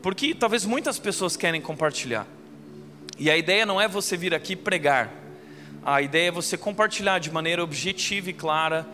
porque 0.00 0.32
talvez 0.32 0.64
muitas 0.64 1.00
pessoas 1.00 1.36
querem 1.36 1.60
compartilhar, 1.60 2.24
e 3.18 3.28
a 3.28 3.36
ideia 3.36 3.66
não 3.66 3.80
é 3.80 3.88
você 3.88 4.16
vir 4.16 4.32
aqui 4.32 4.54
pregar, 4.54 5.12
a 5.84 6.00
ideia 6.00 6.28
é 6.28 6.30
você 6.30 6.56
compartilhar 6.56 7.18
de 7.18 7.32
maneira 7.32 7.64
objetiva 7.64 8.30
e 8.30 8.32
clara 8.32 8.86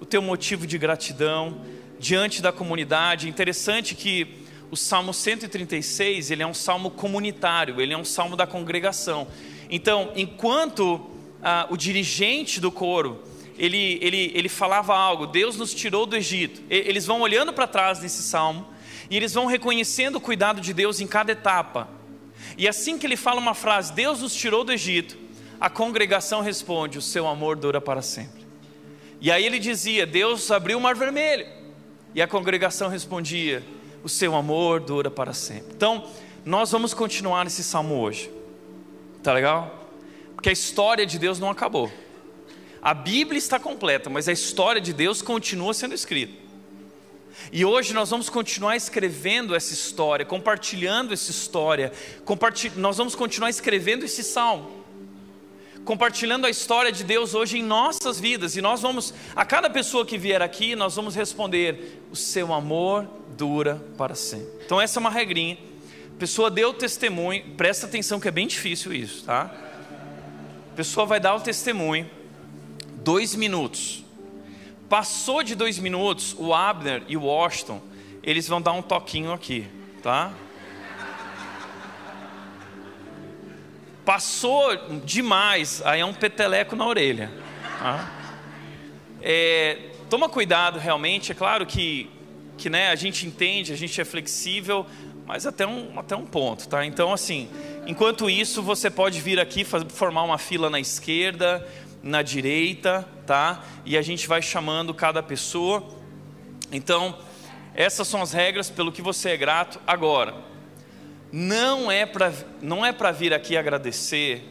o 0.00 0.04
teu 0.04 0.20
motivo 0.20 0.66
de 0.66 0.76
gratidão 0.76 1.60
diante 2.00 2.42
da 2.42 2.50
comunidade. 2.50 3.28
Interessante 3.28 3.94
que 3.94 4.43
o 4.70 4.76
Salmo 4.76 5.14
136, 5.14 6.30
ele 6.30 6.42
é 6.42 6.46
um 6.46 6.54
salmo 6.54 6.90
comunitário, 6.90 7.80
ele 7.80 7.92
é 7.92 7.96
um 7.96 8.04
salmo 8.04 8.36
da 8.36 8.46
congregação. 8.46 9.26
Então, 9.70 10.12
enquanto 10.16 11.10
ah, 11.42 11.66
o 11.70 11.76
dirigente 11.76 12.60
do 12.60 12.72
coro, 12.72 13.22
ele, 13.58 13.98
ele, 14.00 14.32
ele 14.34 14.48
falava 14.48 14.96
algo, 14.96 15.26
Deus 15.26 15.56
nos 15.56 15.72
tirou 15.72 16.06
do 16.06 16.16
Egito. 16.16 16.62
Eles 16.68 17.06
vão 17.06 17.20
olhando 17.20 17.52
para 17.52 17.66
trás 17.66 18.00
nesse 18.00 18.22
salmo 18.22 18.66
e 19.10 19.16
eles 19.16 19.32
vão 19.32 19.46
reconhecendo 19.46 20.16
o 20.16 20.20
cuidado 20.20 20.60
de 20.60 20.72
Deus 20.72 21.00
em 21.00 21.06
cada 21.06 21.32
etapa. 21.32 21.88
E 22.58 22.66
assim 22.68 22.98
que 22.98 23.06
ele 23.06 23.16
fala 23.16 23.40
uma 23.40 23.54
frase, 23.54 23.92
Deus 23.92 24.20
nos 24.20 24.34
tirou 24.34 24.64
do 24.64 24.72
Egito, 24.72 25.16
a 25.60 25.70
congregação 25.70 26.40
responde: 26.40 26.98
O 26.98 27.02
seu 27.02 27.26
amor 27.26 27.56
dura 27.56 27.80
para 27.80 28.02
sempre. 28.02 28.44
E 29.20 29.30
aí 29.30 29.44
ele 29.44 29.58
dizia: 29.58 30.06
Deus 30.06 30.50
abriu 30.50 30.78
o 30.78 30.80
mar 30.80 30.94
vermelho. 30.94 31.46
E 32.14 32.20
a 32.20 32.28
congregação 32.28 32.88
respondia: 32.88 33.62
o 34.04 34.08
seu 34.08 34.36
amor 34.36 34.80
dura 34.80 35.10
para 35.10 35.32
sempre. 35.32 35.72
Então, 35.74 36.06
nós 36.44 36.70
vamos 36.70 36.92
continuar 36.92 37.42
nesse 37.42 37.64
salmo 37.64 37.98
hoje. 37.98 38.30
Tá 39.22 39.32
legal? 39.32 39.88
Porque 40.34 40.50
a 40.50 40.52
história 40.52 41.06
de 41.06 41.18
Deus 41.18 41.40
não 41.40 41.48
acabou. 41.48 41.90
A 42.82 42.92
Bíblia 42.92 43.38
está 43.38 43.58
completa, 43.58 44.10
mas 44.10 44.28
a 44.28 44.32
história 44.32 44.78
de 44.78 44.92
Deus 44.92 45.22
continua 45.22 45.72
sendo 45.72 45.94
escrita. 45.94 46.44
E 47.50 47.64
hoje 47.64 47.94
nós 47.94 48.10
vamos 48.10 48.28
continuar 48.28 48.76
escrevendo 48.76 49.54
essa 49.54 49.72
história, 49.72 50.26
compartilhando 50.26 51.14
essa 51.14 51.30
história. 51.30 51.90
Nós 52.76 52.98
vamos 52.98 53.14
continuar 53.14 53.48
escrevendo 53.48 54.04
esse 54.04 54.22
salmo 54.22 54.83
compartilhando 55.84 56.46
a 56.46 56.50
história 56.50 56.90
de 56.90 57.04
Deus 57.04 57.34
hoje 57.34 57.58
em 57.58 57.62
nossas 57.62 58.18
vidas. 58.18 58.56
E 58.56 58.62
nós 58.62 58.80
vamos, 58.80 59.12
a 59.36 59.44
cada 59.44 59.68
pessoa 59.68 60.04
que 60.04 60.16
vier 60.18 60.42
aqui, 60.42 60.74
nós 60.74 60.96
vamos 60.96 61.14
responder: 61.14 62.02
o 62.10 62.16
seu 62.16 62.52
amor 62.52 63.06
dura 63.36 63.82
para 63.96 64.14
sempre. 64.14 64.64
Então, 64.64 64.80
essa 64.80 64.98
é 64.98 65.00
uma 65.00 65.10
regrinha. 65.10 65.58
A 66.14 66.18
pessoa 66.18 66.50
deu 66.50 66.72
testemunho, 66.72 67.44
presta 67.56 67.86
atenção 67.86 68.20
que 68.20 68.28
é 68.28 68.30
bem 68.30 68.46
difícil 68.46 68.92
isso, 68.92 69.24
tá? 69.24 69.50
A 70.72 70.76
pessoa 70.76 71.06
vai 71.06 71.18
dar 71.20 71.34
o 71.34 71.40
testemunho, 71.40 72.08
dois 73.02 73.34
minutos. 73.34 74.04
Passou 74.88 75.42
de 75.42 75.54
dois 75.54 75.78
minutos, 75.78 76.34
o 76.38 76.54
Abner 76.54 77.02
e 77.08 77.16
o 77.16 77.22
Washington, 77.22 77.80
eles 78.22 78.46
vão 78.46 78.62
dar 78.62 78.72
um 78.72 78.82
toquinho 78.82 79.32
aqui, 79.32 79.66
tá? 80.02 80.32
Passou 84.04 84.76
demais, 85.02 85.80
aí 85.82 86.00
é 86.00 86.04
um 86.04 86.12
peteleco 86.12 86.76
na 86.76 86.86
orelha. 86.86 87.32
Tá? 87.78 88.10
É, 89.22 89.78
toma 90.10 90.28
cuidado 90.28 90.78
realmente, 90.78 91.32
é 91.32 91.34
claro 91.34 91.64
que, 91.64 92.10
que 92.58 92.68
né, 92.68 92.90
a 92.90 92.94
gente 92.96 93.26
entende, 93.26 93.72
a 93.72 93.76
gente 93.76 93.98
é 93.98 94.04
flexível, 94.04 94.86
mas 95.26 95.46
até 95.46 95.66
um, 95.66 95.98
até 95.98 96.14
um 96.14 96.26
ponto, 96.26 96.68
tá? 96.68 96.84
Então, 96.84 97.14
assim, 97.14 97.48
enquanto 97.86 98.28
isso, 98.28 98.62
você 98.62 98.90
pode 98.90 99.22
vir 99.22 99.40
aqui 99.40 99.64
formar 99.64 100.22
uma 100.22 100.36
fila 100.36 100.68
na 100.68 100.78
esquerda, 100.78 101.66
na 102.02 102.20
direita, 102.20 103.08
tá? 103.26 103.64
E 103.86 103.96
a 103.96 104.02
gente 104.02 104.28
vai 104.28 104.42
chamando 104.42 104.92
cada 104.92 105.22
pessoa. 105.22 105.82
Então, 106.70 107.16
essas 107.74 108.06
são 108.06 108.20
as 108.20 108.34
regras 108.34 108.68
pelo 108.68 108.92
que 108.92 109.00
você 109.00 109.30
é 109.30 109.36
grato 109.38 109.80
agora 109.86 110.53
não 111.36 111.90
é 111.90 112.06
para 112.06 112.32
não 112.62 112.86
é 112.86 112.92
para 112.92 113.10
vir 113.10 113.34
aqui 113.34 113.56
agradecer 113.56 114.48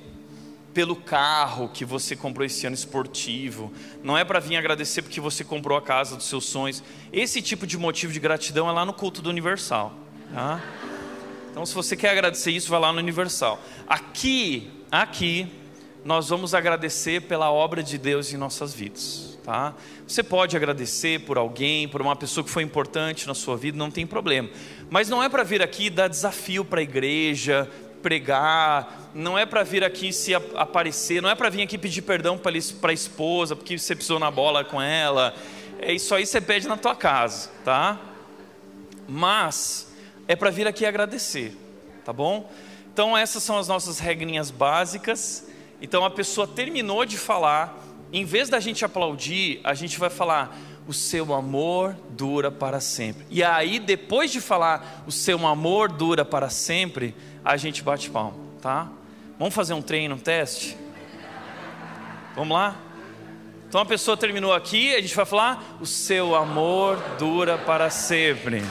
pelo 0.74 0.98
carro 0.98 1.70
que 1.70 1.86
você 1.86 2.14
comprou 2.14 2.46
esse 2.46 2.68
ano 2.68 2.74
esportivo, 2.74 3.72
não 4.04 4.18
é 4.18 4.26
para 4.26 4.38
vir 4.42 4.58
agradecer 4.58 5.02
porque 5.02 5.22
você 5.22 5.46
comprou 5.46 5.78
a 5.78 5.82
casa 5.82 6.18
dos 6.18 6.26
seus 6.26 6.44
sonhos. 6.44 6.84
Esse 7.14 7.42
tipo 7.42 7.66
de 7.66 7.78
motivo 7.78 8.12
de 8.12 8.20
gratidão 8.20 8.68
é 8.68 8.72
lá 8.74 8.86
no 8.86 8.92
culto 8.92 9.22
do 9.22 9.30
Universal. 9.30 9.94
Tá? 10.34 10.62
Então, 11.52 11.66
se 11.66 11.74
você 11.74 11.96
quer 11.96 12.10
agradecer 12.10 12.52
isso, 12.52 12.70
vai 12.70 12.82
lá 12.82 12.92
no 12.92 13.00
Universal. 13.00 13.62
Aqui, 13.88 14.70
aqui, 14.92 15.48
nós 16.04 16.28
vamos 16.28 16.54
agradecer 16.54 17.22
pela 17.22 17.50
obra 17.50 17.82
de 17.82 17.98
Deus 17.98 18.34
em 18.34 18.38
nossas 18.38 18.74
vidas 18.74 19.34
tá? 19.44 19.76
Você 20.08 20.24
pode 20.24 20.56
agradecer 20.56 21.20
por 21.22 21.38
alguém, 21.38 21.88
por 21.88 22.02
uma 22.02 22.16
pessoa 22.16 22.44
que 22.44 22.50
foi 22.50 22.64
importante 22.64 23.28
na 23.28 23.34
sua 23.34 23.58
vida, 23.58 23.78
não 23.78 23.92
tem 23.92 24.08
problema. 24.08 24.50
Mas 24.94 25.10
não 25.10 25.24
é 25.24 25.28
para 25.28 25.42
vir 25.42 25.60
aqui 25.60 25.90
dar 25.90 26.08
desafio 26.08 26.64
para 26.64 26.80
a 26.80 26.84
igreja, 26.84 27.68
pregar, 28.04 29.10
não 29.16 29.36
é 29.36 29.44
para 29.44 29.64
vir 29.64 29.84
aqui 29.84 30.14
se 30.14 30.36
aparecer, 30.36 31.20
não 31.20 31.32
é 31.32 31.34
para 31.34 31.50
vir 31.50 31.64
aqui 31.64 31.80
pedir 31.80 32.04
perdão 32.04 32.38
para 32.38 32.92
a 32.92 32.94
esposa 32.94 33.56
porque 33.56 33.80
você 33.80 33.96
pisou 33.96 34.20
na 34.20 34.30
bola 34.30 34.64
com 34.64 34.80
ela. 34.80 35.34
É 35.80 35.92
isso 35.92 36.14
aí 36.14 36.28
você 36.28 36.40
pede 36.40 36.68
na 36.68 36.78
tua 36.78 36.96
casa, 36.96 37.50
tá? 37.66 38.00
Mas 39.10 39.92
é 40.28 40.36
para 40.36 40.52
vir 40.52 40.68
aqui 40.68 40.86
agradecer, 40.86 41.58
tá 42.06 42.14
bom? 42.14 42.52
Então 42.94 43.18
essas 43.18 43.42
são 43.42 43.58
as 43.58 43.68
nossas 43.68 43.98
regrinhas 43.98 44.52
básicas. 44.52 45.48
Então 45.82 46.06
a 46.06 46.12
pessoa 46.12 46.46
terminou 46.46 47.04
de 47.04 47.18
falar, 47.18 47.84
em 48.12 48.26
vez 48.26 48.48
da 48.48 48.60
gente 48.60 48.86
aplaudir, 48.86 49.60
a 49.64 49.74
gente 49.74 49.98
vai 49.98 50.12
falar: 50.12 50.56
o 50.88 50.94
seu 50.94 51.34
amor 51.34 51.96
dura 52.10 52.52
para 52.52 52.80
sempre. 52.80 53.26
E 53.30 53.44
aí, 53.44 53.80
depois 53.80 54.32
de 54.32 54.42
falar 54.42 55.04
o 55.08 55.12
seu 55.12 55.46
amor 55.48 55.92
dura 55.92 56.26
para 56.26 56.50
sempre, 56.50 57.16
a 57.44 57.58
gente 57.58 57.82
bate 57.84 58.10
palma, 58.10 58.34
tá? 58.62 58.90
Vamos 59.40 59.54
fazer 59.54 59.74
um 59.74 59.82
treino, 59.82 60.16
um 60.16 60.20
teste? 60.20 60.78
Vamos 62.36 62.56
lá? 62.56 62.76
Então 63.68 63.82
a 63.82 63.86
pessoa 63.86 64.16
terminou 64.16 64.54
aqui, 64.54 64.94
a 64.94 65.02
gente 65.02 65.16
vai 65.16 65.26
falar: 65.26 65.78
o 65.80 65.86
seu 65.86 66.36
amor 66.36 66.98
dura 67.18 67.58
para 67.58 67.90
sempre. 67.90 68.62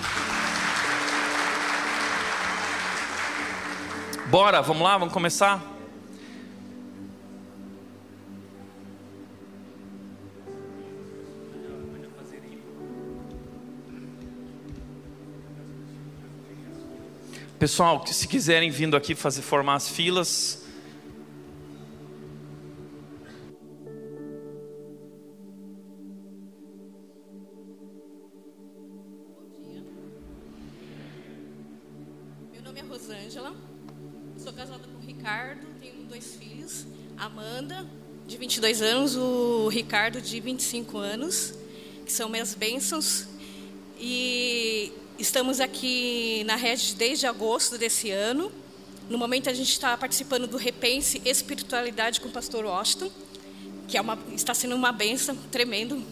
Bora, 4.27 4.63
vamos 4.63 4.83
lá, 4.83 4.97
vamos 4.97 5.13
começar? 5.13 5.72
Pessoal, 17.63 18.05
se 18.09 18.27
quiserem 18.27 18.73
vindo 18.73 18.97
aqui 18.97 19.15
fazer 19.15 19.41
formar 19.41 19.77
as 19.77 19.89
filas, 19.89 20.65
Meu 32.53 32.63
nome 32.65 32.81
é 32.81 32.83
Rosângela, 32.83 33.55
sou 34.37 34.53
casada 34.53 34.83
com 34.83 34.99
o 34.99 35.07
Ricardo, 35.07 35.65
tenho 35.81 36.03
dois 36.07 36.35
filhos, 36.35 36.85
Amanda, 37.17 37.89
de 38.27 38.37
22 38.39 38.83
anos, 38.83 39.15
o 39.15 39.69
Ricardo, 39.69 40.21
de 40.21 40.41
25 40.41 40.99
anos, 40.99 41.55
que 42.05 42.13
são 42.13 42.29
minhas 42.29 42.57
bênçãos. 42.57 43.29
E 44.01 44.93
estamos 45.23 45.61
aqui 45.61 46.43
na 46.47 46.57
rede 46.57 46.97
desde 46.97 47.29
agosto 47.29 47.79
desse 47.79 48.11
ano. 48.11 48.51
No 49.09 49.17
momento 49.17 49.49
a 49.49 49.55
gente 49.55 49.71
está 49.71 49.97
participando 49.97 50.49
do 50.49 50.57
Repense 50.57 51.23
Espiritualidade 51.25 52.21
com 52.21 52.29
o 52.29 52.33
pastor 52.33 52.65
Washington, 52.65 53.09
que 53.87 53.97
é 53.97 54.01
uma, 54.01 54.19
está 54.35 54.53
sendo 54.53 54.75
uma 54.75 54.91
benção 54.91 55.37
tremendo. 55.51 56.05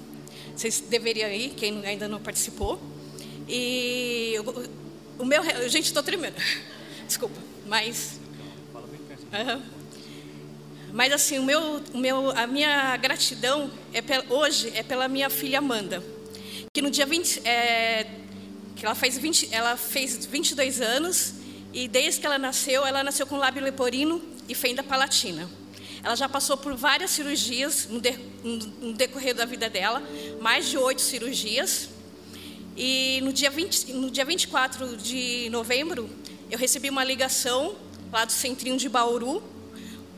Vocês 0.54 0.80
deveriam 0.80 1.28
ir, 1.28 1.50
quem 1.50 1.84
ainda 1.84 2.06
não 2.06 2.20
participou. 2.20 2.80
E 3.48 4.32
eu, 4.34 4.70
o 5.18 5.24
meu, 5.24 5.42
gente, 5.68 5.86
estou 5.86 6.04
tremendo. 6.04 6.36
Desculpa, 7.08 7.40
mas. 7.66 8.20
Uhum. 9.32 9.62
Mas 10.92 11.12
assim, 11.12 11.38
o 11.40 11.42
meu, 11.42 11.82
o 11.92 11.98
meu, 11.98 12.30
a 12.30 12.46
minha 12.46 12.96
gratidão 12.96 13.70
é 13.92 14.02
hoje 14.32 14.72
é 14.74 14.84
pela 14.84 15.08
minha 15.08 15.28
filha 15.28 15.58
Amanda, 15.58 16.02
que 16.72 16.80
no 16.82 16.90
dia 16.90 17.06
20, 17.06 17.46
é, 17.46 18.06
que 18.80 18.86
ela 18.86 18.94
fez 18.94 19.18
20, 19.18 19.50
ela 19.52 19.76
fez 19.76 20.24
22 20.24 20.80
anos 20.80 21.34
e 21.70 21.86
desde 21.86 22.18
que 22.18 22.26
ela 22.26 22.38
nasceu, 22.38 22.86
ela 22.86 23.04
nasceu 23.04 23.26
com 23.26 23.36
lábio 23.36 23.62
leporino 23.62 24.22
e 24.48 24.54
fenda 24.54 24.82
palatina. 24.82 25.50
Ela 26.02 26.16
já 26.16 26.26
passou 26.26 26.56
por 26.56 26.74
várias 26.74 27.10
cirurgias 27.10 27.86
no, 27.90 28.00
de, 28.00 28.18
no 28.42 28.94
decorrer 28.94 29.34
da 29.34 29.44
vida 29.44 29.68
dela, 29.68 30.02
mais 30.40 30.70
de 30.70 30.78
oito 30.78 31.02
cirurgias. 31.02 31.90
E 32.74 33.20
no 33.22 33.34
dia, 33.34 33.50
20, 33.50 33.92
no 33.92 34.10
dia 34.10 34.24
24 34.24 34.96
de 34.96 35.50
novembro, 35.50 36.08
eu 36.50 36.58
recebi 36.58 36.88
uma 36.88 37.04
ligação 37.04 37.76
lá 38.10 38.24
do 38.24 38.32
Centrinho 38.32 38.78
de 38.78 38.88
Bauru, 38.88 39.42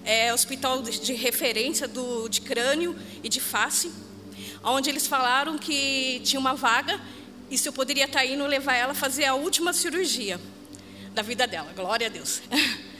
é, 0.04 0.32
hospital 0.32 0.82
de, 0.82 1.00
de 1.00 1.14
referência 1.14 1.88
do, 1.88 2.28
de 2.28 2.40
crânio 2.40 2.96
e 3.24 3.28
de 3.28 3.40
face, 3.40 3.90
onde 4.62 4.88
eles 4.88 5.08
falaram 5.08 5.58
que 5.58 6.20
tinha 6.22 6.38
uma 6.38 6.54
vaga 6.54 7.00
e 7.52 7.58
se 7.58 7.68
eu 7.68 7.72
poderia 7.72 8.06
estar 8.06 8.24
indo 8.24 8.46
levar 8.46 8.74
ela 8.74 8.92
a 8.92 8.94
fazer 8.94 9.26
a 9.26 9.34
última 9.34 9.74
cirurgia 9.74 10.40
da 11.12 11.20
vida 11.20 11.46
dela. 11.46 11.70
Glória 11.76 12.06
a 12.06 12.10
Deus. 12.10 12.40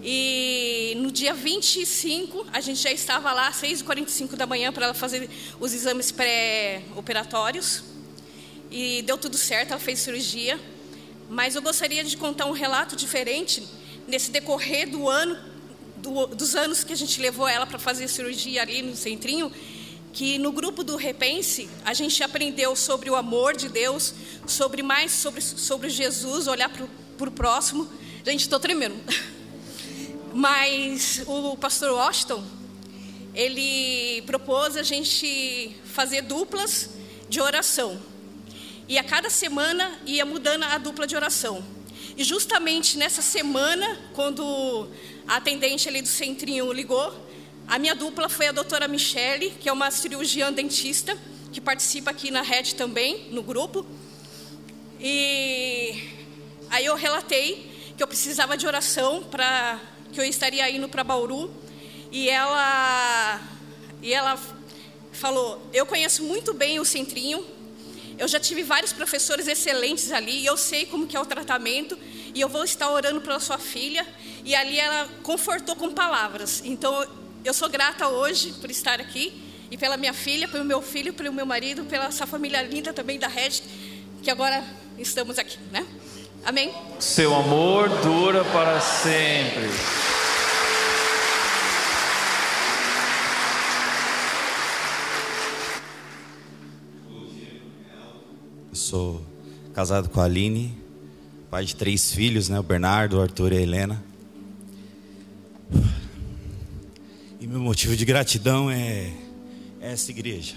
E 0.00 0.94
no 0.98 1.10
dia 1.10 1.34
25, 1.34 2.46
a 2.52 2.60
gente 2.60 2.80
já 2.80 2.92
estava 2.92 3.32
lá 3.32 3.48
às 3.48 3.56
6h45 3.56 4.36
da 4.36 4.46
manhã 4.46 4.72
para 4.72 4.84
ela 4.84 4.94
fazer 4.94 5.28
os 5.58 5.74
exames 5.74 6.12
pré-operatórios. 6.12 7.82
E 8.70 9.02
deu 9.02 9.18
tudo 9.18 9.36
certo, 9.36 9.72
ela 9.72 9.80
fez 9.80 9.98
cirurgia. 9.98 10.58
Mas 11.28 11.56
eu 11.56 11.62
gostaria 11.62 12.04
de 12.04 12.16
contar 12.16 12.46
um 12.46 12.52
relato 12.52 12.94
diferente 12.94 13.66
nesse 14.06 14.30
decorrer 14.30 14.88
do 14.88 15.08
ano 15.08 15.36
do, 15.96 16.28
dos 16.28 16.54
anos 16.54 16.84
que 16.84 16.92
a 16.92 16.96
gente 16.96 17.20
levou 17.20 17.48
ela 17.48 17.66
para 17.66 17.78
fazer 17.78 18.06
cirurgia 18.06 18.62
ali 18.62 18.82
no 18.82 18.96
centrinho, 18.96 19.52
que 20.18 20.36
no 20.36 20.50
grupo 20.50 20.82
do 20.82 20.96
Repense 20.96 21.70
a 21.84 21.94
gente 21.94 22.24
aprendeu 22.24 22.74
sobre 22.74 23.08
o 23.08 23.14
amor 23.14 23.56
de 23.56 23.68
Deus, 23.68 24.12
sobre 24.48 24.82
mais 24.82 25.12
sobre, 25.12 25.40
sobre 25.40 25.88
Jesus, 25.88 26.48
olhar 26.48 26.68
para 26.68 27.28
o 27.28 27.30
próximo. 27.30 27.88
Gente, 28.26 28.40
estou 28.40 28.58
tremendo. 28.58 28.96
Mas 30.34 31.22
o 31.24 31.56
pastor 31.56 31.92
Washington, 31.92 32.42
ele 33.32 34.20
propôs 34.22 34.76
a 34.76 34.82
gente 34.82 35.76
fazer 35.84 36.22
duplas 36.22 36.90
de 37.28 37.40
oração. 37.40 38.02
E 38.88 38.98
a 38.98 39.04
cada 39.04 39.30
semana 39.30 40.00
ia 40.04 40.26
mudando 40.26 40.64
a 40.64 40.78
dupla 40.78 41.06
de 41.06 41.14
oração. 41.14 41.64
E 42.16 42.24
justamente 42.24 42.98
nessa 42.98 43.22
semana, 43.22 43.96
quando 44.14 44.88
a 45.28 45.36
atendente 45.36 45.88
ali 45.88 46.02
do 46.02 46.08
centrinho 46.08 46.72
ligou. 46.72 47.27
A 47.68 47.78
minha 47.78 47.94
dupla 47.94 48.30
foi 48.30 48.46
a 48.46 48.52
doutora 48.52 48.88
Michele, 48.88 49.50
que 49.60 49.68
é 49.68 49.72
uma 49.72 49.90
cirurgiã 49.90 50.50
dentista, 50.50 51.14
que 51.52 51.60
participa 51.60 52.10
aqui 52.10 52.30
na 52.30 52.40
rede 52.40 52.74
também, 52.74 53.28
no 53.30 53.42
grupo. 53.42 53.86
E 54.98 56.02
aí 56.70 56.86
eu 56.86 56.94
relatei 56.94 57.70
que 57.94 58.02
eu 58.02 58.08
precisava 58.08 58.56
de 58.56 58.66
oração 58.66 59.22
para 59.24 59.78
que 60.14 60.18
eu 60.18 60.24
estaria 60.24 60.68
indo 60.70 60.88
para 60.88 61.04
Bauru. 61.04 61.50
E 62.10 62.30
ela, 62.30 63.38
e 64.00 64.14
ela 64.14 64.40
falou: 65.12 65.60
Eu 65.70 65.84
conheço 65.84 66.22
muito 66.22 66.54
bem 66.54 66.80
o 66.80 66.86
centrinho, 66.86 67.46
eu 68.18 68.26
já 68.26 68.40
tive 68.40 68.62
vários 68.62 68.94
professores 68.94 69.46
excelentes 69.46 70.10
ali, 70.10 70.40
e 70.40 70.46
eu 70.46 70.56
sei 70.56 70.86
como 70.86 71.06
que 71.06 71.14
é 71.14 71.20
o 71.20 71.26
tratamento, 71.26 71.98
e 72.34 72.40
eu 72.40 72.48
vou 72.48 72.64
estar 72.64 72.90
orando 72.90 73.20
pela 73.20 73.38
sua 73.40 73.58
filha. 73.58 74.06
E 74.42 74.54
ali 74.54 74.80
ela 74.80 75.06
confortou 75.22 75.76
com 75.76 75.92
palavras. 75.92 76.62
Então 76.64 77.06
eu 77.44 77.54
sou 77.54 77.68
grata 77.68 78.08
hoje 78.08 78.52
por 78.60 78.70
estar 78.70 79.00
aqui 79.00 79.32
e 79.70 79.76
pela 79.76 79.96
minha 79.96 80.12
filha, 80.12 80.48
pelo 80.48 80.64
meu 80.64 80.82
filho, 80.82 81.12
pelo 81.12 81.32
meu 81.32 81.46
marido, 81.46 81.84
pela 81.84 82.06
essa 82.06 82.26
família 82.26 82.62
linda 82.62 82.92
também 82.92 83.18
da 83.18 83.28
Red, 83.28 83.60
que 84.22 84.30
agora 84.30 84.64
estamos 84.98 85.38
aqui, 85.38 85.58
né? 85.70 85.86
Amém. 86.44 86.72
Seu 86.98 87.34
amor 87.34 87.88
dura 88.02 88.44
para 88.44 88.80
sempre. 88.80 89.68
Eu 98.70 98.76
sou 98.76 99.22
casado 99.74 100.08
com 100.08 100.20
a 100.20 100.24
Aline, 100.24 100.76
pai 101.50 101.64
de 101.64 101.76
três 101.76 102.12
filhos, 102.12 102.48
né? 102.48 102.58
O 102.58 102.62
Bernardo, 102.62 103.18
o 103.18 103.20
Arthur 103.20 103.52
e 103.52 103.58
a 103.58 103.60
Helena. 103.60 104.07
Motivo 107.68 107.94
de 107.94 108.04
gratidão 108.06 108.70
é 108.70 109.12
essa 109.78 110.10
igreja. 110.10 110.54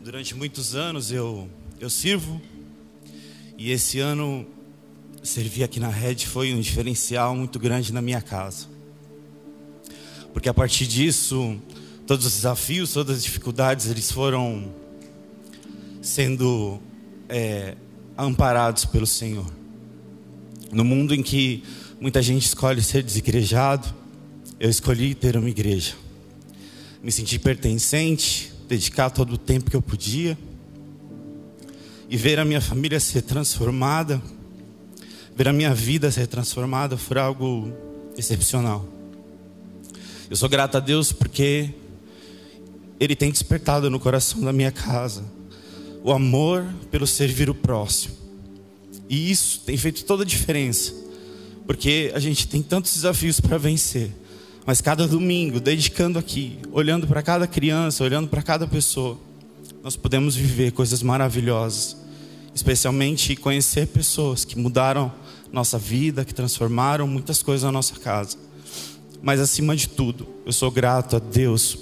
Durante 0.00 0.34
muitos 0.34 0.74
anos 0.74 1.12
eu, 1.12 1.48
eu 1.78 1.88
sirvo, 1.88 2.42
e 3.56 3.70
esse 3.70 4.00
ano 4.00 4.44
servir 5.22 5.62
aqui 5.62 5.78
na 5.78 5.90
rede 5.90 6.26
foi 6.26 6.52
um 6.52 6.60
diferencial 6.60 7.36
muito 7.36 7.56
grande 7.60 7.92
na 7.92 8.02
minha 8.02 8.20
casa. 8.20 8.66
Porque 10.32 10.48
a 10.48 10.54
partir 10.54 10.88
disso, 10.88 11.56
todos 12.04 12.26
os 12.26 12.32
desafios, 12.32 12.92
todas 12.92 13.18
as 13.18 13.22
dificuldades, 13.22 13.86
eles 13.86 14.10
foram 14.10 14.74
sendo 16.02 16.80
é, 17.28 17.76
amparados 18.18 18.84
pelo 18.84 19.06
Senhor. 19.06 19.59
No 20.72 20.84
mundo 20.84 21.14
em 21.14 21.22
que 21.22 21.64
muita 22.00 22.22
gente 22.22 22.46
escolhe 22.46 22.82
ser 22.82 23.02
desigrejado, 23.02 23.92
eu 24.58 24.70
escolhi 24.70 25.14
ter 25.14 25.36
uma 25.36 25.48
igreja. 25.48 25.94
Me 27.02 27.10
senti 27.10 27.38
pertencente, 27.38 28.52
dedicar 28.68 29.10
todo 29.10 29.32
o 29.32 29.38
tempo 29.38 29.70
que 29.70 29.76
eu 29.76 29.82
podia 29.82 30.38
e 32.08 32.16
ver 32.16 32.38
a 32.38 32.44
minha 32.44 32.60
família 32.60 33.00
ser 33.00 33.22
transformada, 33.22 34.22
ver 35.34 35.48
a 35.48 35.52
minha 35.52 35.74
vida 35.74 36.10
ser 36.10 36.26
transformada 36.26 36.96
foi 36.96 37.18
algo 37.18 37.72
excepcional. 38.16 38.86
Eu 40.28 40.36
sou 40.36 40.48
grato 40.48 40.76
a 40.76 40.80
Deus 40.80 41.10
porque 41.12 41.70
Ele 43.00 43.16
tem 43.16 43.32
despertado 43.32 43.90
no 43.90 43.98
coração 43.98 44.40
da 44.40 44.52
minha 44.52 44.70
casa 44.70 45.24
o 46.04 46.12
amor 46.12 46.64
pelo 46.90 47.06
servir 47.06 47.50
o 47.50 47.54
próximo. 47.54 48.19
E 49.10 49.28
isso 49.28 49.62
tem 49.66 49.76
feito 49.76 50.04
toda 50.04 50.22
a 50.22 50.26
diferença, 50.26 50.94
porque 51.66 52.12
a 52.14 52.20
gente 52.20 52.46
tem 52.46 52.62
tantos 52.62 52.94
desafios 52.94 53.40
para 53.40 53.58
vencer, 53.58 54.12
mas 54.64 54.80
cada 54.80 55.08
domingo, 55.08 55.58
dedicando 55.58 56.16
aqui, 56.16 56.60
olhando 56.70 57.08
para 57.08 57.20
cada 57.20 57.44
criança, 57.48 58.04
olhando 58.04 58.28
para 58.28 58.40
cada 58.40 58.68
pessoa, 58.68 59.18
nós 59.82 59.96
podemos 59.96 60.36
viver 60.36 60.70
coisas 60.70 61.02
maravilhosas, 61.02 61.96
especialmente 62.54 63.34
conhecer 63.34 63.88
pessoas 63.88 64.44
que 64.44 64.56
mudaram 64.56 65.12
nossa 65.52 65.76
vida, 65.76 66.24
que 66.24 66.32
transformaram 66.32 67.08
muitas 67.08 67.42
coisas 67.42 67.64
na 67.64 67.72
nossa 67.72 67.96
casa. 67.96 68.36
Mas 69.20 69.40
acima 69.40 69.74
de 69.74 69.88
tudo, 69.88 70.24
eu 70.46 70.52
sou 70.52 70.70
grato 70.70 71.16
a 71.16 71.18
Deus 71.18 71.76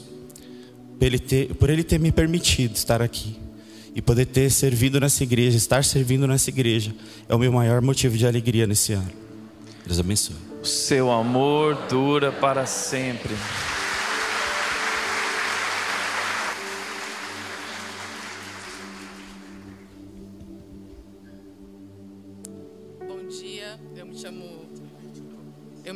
por 0.98 1.04
Ele 1.04 1.18
ter, 1.18 1.54
por 1.56 1.68
ele 1.68 1.84
ter 1.84 2.00
me 2.00 2.10
permitido 2.10 2.74
estar 2.74 3.02
aqui 3.02 3.36
e 3.94 4.02
poder 4.02 4.26
ter 4.26 4.50
servido 4.50 5.00
nessa 5.00 5.22
igreja, 5.22 5.56
estar 5.56 5.84
servindo 5.84 6.26
nessa 6.26 6.50
igreja, 6.50 6.94
é 7.28 7.34
o 7.34 7.38
meu 7.38 7.52
maior 7.52 7.80
motivo 7.82 8.16
de 8.16 8.26
alegria 8.26 8.66
nesse 8.66 8.92
ano. 8.92 9.10
Deus 9.84 9.98
abençoe. 9.98 10.36
O 10.62 10.66
seu 10.66 11.10
amor 11.10 11.74
dura 11.88 12.30
para 12.30 12.66
sempre. 12.66 13.34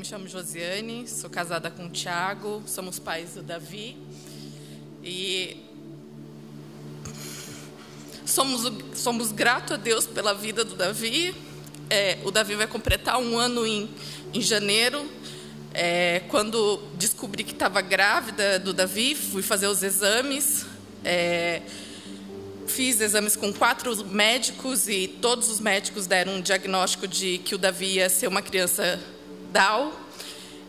me 0.03 0.09
chamo 0.09 0.27
Josiane, 0.27 1.07
sou 1.07 1.31
casada 1.31 1.71
com 1.71 1.87
o 1.87 1.89
Tiago, 1.89 2.61
somos 2.67 2.99
pais 2.99 3.35
do 3.35 3.43
Davi. 3.43 3.97
E 5.01 5.57
somos, 8.25 8.73
somos 8.95 9.33
gratos 9.33 9.73
a 9.73 9.77
Deus 9.77 10.07
pela 10.07 10.35
vida 10.35 10.65
do 10.65 10.75
Davi. 10.75 11.35
É, 11.91 12.19
o 12.25 12.31
Davi 12.31 12.55
vai 12.55 12.67
completar 12.67 13.19
um 13.19 13.39
ano 13.39 13.67
em, 13.67 13.89
em 14.33 14.41
janeiro. 14.41 15.05
É, 15.75 16.23
quando 16.29 16.83
descobri 16.95 17.45
que 17.45 17.53
estava 17.53 17.81
grávida 17.81 18.59
do 18.59 18.73
Davi, 18.73 19.15
fui 19.15 19.43
fazer 19.43 19.67
os 19.67 19.83
exames. 19.83 20.67
É, 21.05 21.63
fiz 22.67 23.01
exames 23.01 23.37
com 23.37 23.53
quatro 23.53 24.05
médicos 24.07 24.89
e 24.89 25.09
todos 25.21 25.51
os 25.51 25.61
médicos 25.61 26.07
deram 26.07 26.37
um 26.37 26.41
diagnóstico 26.41 27.07
de 27.07 27.39
que 27.39 27.55
o 27.55 27.59
Davi 27.59 27.97
ia 27.97 28.09
ser 28.09 28.29
uma 28.29 28.43
criança 28.43 28.99
Down. 29.53 29.93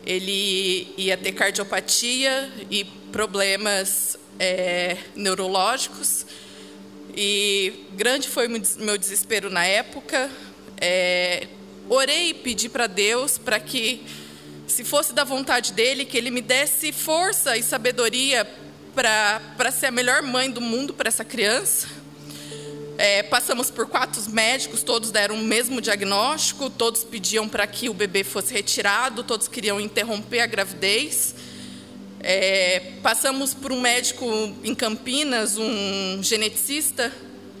Ele 0.04 0.92
ia 0.98 1.16
ter 1.16 1.32
cardiopatia 1.32 2.50
e 2.70 2.84
problemas 2.84 4.18
é, 4.38 4.98
neurológicos. 5.14 6.26
E 7.16 7.86
grande 7.92 8.28
foi 8.28 8.48
meu 8.48 8.98
desespero 8.98 9.48
na 9.48 9.64
época. 9.64 10.30
É, 10.80 11.46
orei 11.88 12.30
e 12.30 12.34
pedi 12.34 12.68
para 12.68 12.86
Deus 12.86 13.38
para 13.38 13.60
que, 13.60 14.02
se 14.66 14.82
fosse 14.82 15.12
da 15.12 15.22
vontade 15.22 15.72
dele, 15.72 16.04
que 16.04 16.16
ele 16.16 16.30
me 16.30 16.40
desse 16.40 16.92
força 16.92 17.56
e 17.56 17.62
sabedoria 17.62 18.48
para 18.94 19.70
ser 19.70 19.86
a 19.86 19.90
melhor 19.90 20.22
mãe 20.22 20.50
do 20.50 20.60
mundo 20.60 20.92
para 20.92 21.08
essa 21.08 21.24
criança. 21.24 21.86
É, 22.96 23.24
passamos 23.24 23.70
por 23.70 23.88
quatro 23.88 24.22
médicos, 24.30 24.82
todos 24.84 25.10
deram 25.10 25.34
o 25.34 25.42
mesmo 25.42 25.80
diagnóstico, 25.80 26.70
todos 26.70 27.02
pediam 27.02 27.48
para 27.48 27.66
que 27.66 27.88
o 27.88 27.94
bebê 27.94 28.22
fosse 28.22 28.52
retirado, 28.52 29.24
todos 29.24 29.48
queriam 29.48 29.80
interromper 29.80 30.40
a 30.40 30.46
gravidez. 30.46 31.34
É, 32.26 32.92
passamos 33.02 33.52
por 33.52 33.70
um 33.70 33.80
médico 33.80 34.24
em 34.64 34.74
Campinas, 34.74 35.58
um 35.58 36.22
geneticista, 36.22 37.12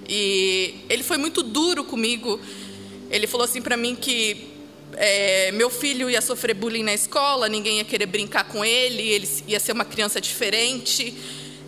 e 0.08 0.76
ele 0.88 1.02
foi 1.02 1.18
muito 1.18 1.42
duro 1.42 1.84
comigo. 1.84 2.40
Ele 3.10 3.26
falou 3.26 3.44
assim 3.44 3.60
para 3.60 3.76
mim 3.76 3.94
que 3.94 4.48
é, 4.94 5.52
meu 5.52 5.68
filho 5.68 6.08
ia 6.08 6.22
sofrer 6.22 6.54
bullying 6.54 6.82
na 6.82 6.94
escola, 6.94 7.46
ninguém 7.46 7.76
ia 7.76 7.84
querer 7.84 8.06
brincar 8.06 8.44
com 8.44 8.64
ele, 8.64 9.02
ele 9.02 9.28
ia 9.46 9.60
ser 9.60 9.72
uma 9.72 9.84
criança 9.84 10.18
diferente 10.20 11.14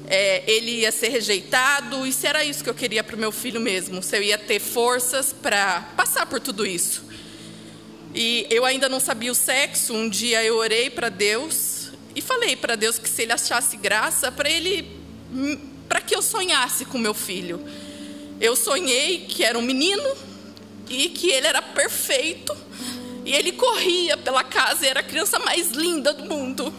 é, 0.08 0.42
ele 0.46 0.80
ia 0.80 0.92
ser 0.92 1.08
rejeitado, 1.08 2.06
e 2.06 2.12
se 2.12 2.26
era 2.26 2.44
isso 2.44 2.62
que 2.62 2.70
eu 2.70 2.74
queria 2.74 3.02
para 3.02 3.16
o 3.16 3.18
meu 3.18 3.32
filho 3.32 3.60
mesmo, 3.60 4.02
se 4.02 4.16
eu 4.16 4.22
ia 4.22 4.38
ter 4.38 4.60
forças 4.60 5.32
para 5.32 5.80
passar 5.96 6.26
por 6.26 6.40
tudo 6.40 6.64
isso. 6.64 7.04
E 8.14 8.46
eu 8.48 8.64
ainda 8.64 8.88
não 8.88 9.00
sabia 9.00 9.32
o 9.32 9.34
sexo, 9.34 9.92
um 9.92 10.08
dia 10.08 10.42
eu 10.42 10.56
orei 10.56 10.88
para 10.88 11.08
Deus 11.08 11.75
e 12.16 12.22
falei 12.22 12.56
para 12.56 12.74
Deus 12.76 12.98
que 12.98 13.08
se 13.08 13.22
ele 13.22 13.32
achasse 13.32 13.76
graça, 13.76 14.32
para 14.32 14.50
ele 14.50 14.90
para 15.86 16.00
que 16.00 16.16
eu 16.16 16.22
sonhasse 16.22 16.86
com 16.86 16.96
meu 16.96 17.12
filho. 17.12 17.62
Eu 18.40 18.56
sonhei 18.56 19.26
que 19.26 19.44
era 19.44 19.58
um 19.58 19.62
menino 19.62 20.16
e 20.88 21.10
que 21.10 21.30
ele 21.30 21.46
era 21.46 21.60
perfeito, 21.60 22.56
e 23.24 23.34
ele 23.34 23.52
corria 23.52 24.16
pela 24.16 24.42
casa 24.42 24.86
e 24.86 24.88
era 24.88 25.00
a 25.00 25.02
criança 25.02 25.38
mais 25.40 25.72
linda 25.72 26.14
do 26.14 26.24
mundo. 26.24 26.72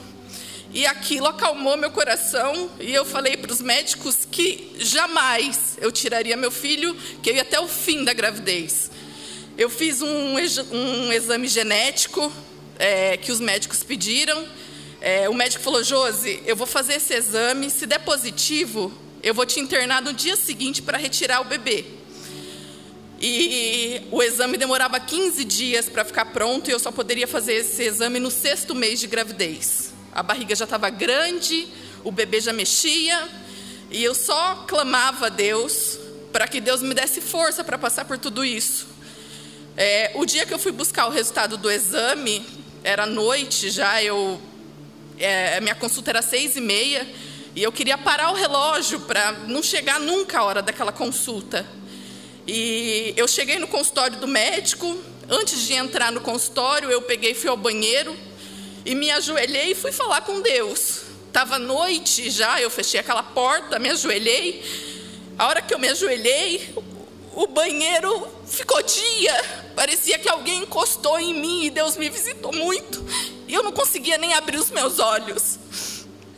E 0.73 0.85
aquilo 0.87 1.27
acalmou 1.27 1.77
meu 1.77 1.91
coração 1.91 2.69
e 2.79 2.93
eu 2.93 3.05
falei 3.05 3.37
para 3.37 3.51
os 3.51 3.61
médicos 3.61 4.27
que 4.29 4.73
jamais 4.79 5.77
eu 5.79 5.91
tiraria 5.91 6.35
meu 6.35 6.51
filho, 6.51 6.95
que 7.21 7.29
eu 7.29 7.35
ia 7.35 7.43
até 7.43 7.59
o 7.59 7.67
fim 7.67 8.03
da 8.03 8.13
gravidez. 8.13 8.89
Eu 9.55 9.69
fiz 9.69 10.01
um, 10.01 10.35
um 10.35 11.13
exame 11.13 11.47
genético 11.47 12.31
é, 12.79 13.17
que 13.17 13.31
os 13.31 13.39
médicos 13.39 13.83
pediram. 13.83 14.47
É, 15.01 15.29
o 15.29 15.33
médico 15.33 15.63
falou: 15.63 15.83
Josi, 15.83 16.41
eu 16.45 16.55
vou 16.55 16.67
fazer 16.67 16.95
esse 16.95 17.13
exame. 17.13 17.69
Se 17.69 17.85
der 17.85 17.99
positivo, 17.99 18.91
eu 19.21 19.33
vou 19.33 19.45
te 19.45 19.59
internar 19.59 20.01
no 20.01 20.13
dia 20.13 20.35
seguinte 20.35 20.81
para 20.81 20.97
retirar 20.97 21.41
o 21.41 21.45
bebê. 21.45 21.85
E 23.19 24.01
o 24.11 24.21
exame 24.21 24.57
demorava 24.57 24.99
15 24.99 25.43
dias 25.43 25.89
para 25.89 26.05
ficar 26.05 26.25
pronto 26.25 26.69
e 26.69 26.73
eu 26.73 26.79
só 26.79 26.91
poderia 26.91 27.27
fazer 27.27 27.53
esse 27.53 27.81
exame 27.83 28.19
no 28.19 28.29
sexto 28.29 28.75
mês 28.75 28.99
de 28.99 29.07
gravidez 29.07 29.97
a 30.17 30.23
barriga 30.23 30.55
já 30.55 30.63
estava 30.63 30.89
grande, 30.89 31.67
o 32.03 32.11
bebê 32.11 32.41
já 32.41 32.51
mexia, 32.51 33.29
e 33.91 34.03
eu 34.03 34.15
só 34.15 34.65
clamava 34.67 35.27
a 35.27 35.29
Deus 35.29 35.99
para 36.31 36.47
que 36.47 36.59
Deus 36.59 36.81
me 36.81 36.95
desse 36.95 37.21
força 37.21 37.63
para 37.63 37.77
passar 37.77 38.03
por 38.03 38.17
tudo 38.17 38.43
isso. 38.43 38.87
É, 39.77 40.11
o 40.15 40.25
dia 40.25 40.43
que 40.43 40.51
eu 40.51 40.57
fui 40.57 40.71
buscar 40.71 41.05
o 41.05 41.11
resultado 41.11 41.55
do 41.55 41.69
exame, 41.69 42.43
era 42.83 43.05
noite 43.05 43.69
já, 43.69 44.01
eu, 44.01 44.41
é, 45.19 45.59
minha 45.61 45.75
consulta 45.75 46.11
era 46.11 46.21
seis 46.21 46.55
e 46.55 46.61
meia, 46.61 47.07
e 47.55 47.63
eu 47.63 47.71
queria 47.71 47.97
parar 47.97 48.31
o 48.31 48.35
relógio 48.35 48.99
para 49.01 49.31
não 49.47 49.63
chegar 49.63 49.99
nunca 49.99 50.39
a 50.39 50.43
hora 50.43 50.61
daquela 50.61 50.91
consulta. 50.91 51.65
E 52.45 53.13
eu 53.17 53.27
cheguei 53.27 53.59
no 53.59 53.67
consultório 53.67 54.17
do 54.17 54.27
médico, 54.27 54.97
antes 55.29 55.61
de 55.61 55.73
entrar 55.73 56.11
no 56.11 56.21
consultório, 56.21 56.89
eu 56.89 57.01
peguei 57.01 57.33
fui 57.33 57.49
ao 57.49 57.57
banheiro, 57.57 58.15
e 58.85 58.95
me 58.95 59.11
ajoelhei 59.11 59.71
e 59.71 59.75
fui 59.75 59.91
falar 59.91 60.21
com 60.21 60.39
Deus. 60.41 61.01
Estava 61.27 61.59
noite 61.59 62.29
já, 62.29 62.61
eu 62.61 62.69
fechei 62.69 62.99
aquela 62.99 63.21
porta, 63.21 63.77
me 63.77 63.89
ajoelhei. 63.89 64.63
A 65.37 65.47
hora 65.47 65.61
que 65.61 65.73
eu 65.73 65.77
me 65.77 65.89
ajoelhei, 65.89 66.73
o 67.33 67.45
banheiro 67.47 68.27
ficou 68.47 68.81
dia. 68.81 69.45
Parecia 69.75 70.17
que 70.17 70.29
alguém 70.29 70.63
encostou 70.63 71.19
em 71.19 71.33
mim 71.33 71.65
e 71.65 71.69
Deus 71.69 71.97
me 71.97 72.09
visitou 72.09 72.51
muito. 72.53 73.05
E 73.47 73.53
eu 73.53 73.63
não 73.63 73.71
conseguia 73.71 74.17
nem 74.17 74.33
abrir 74.33 74.57
os 74.57 74.69
meus 74.69 74.99
olhos. 74.99 75.57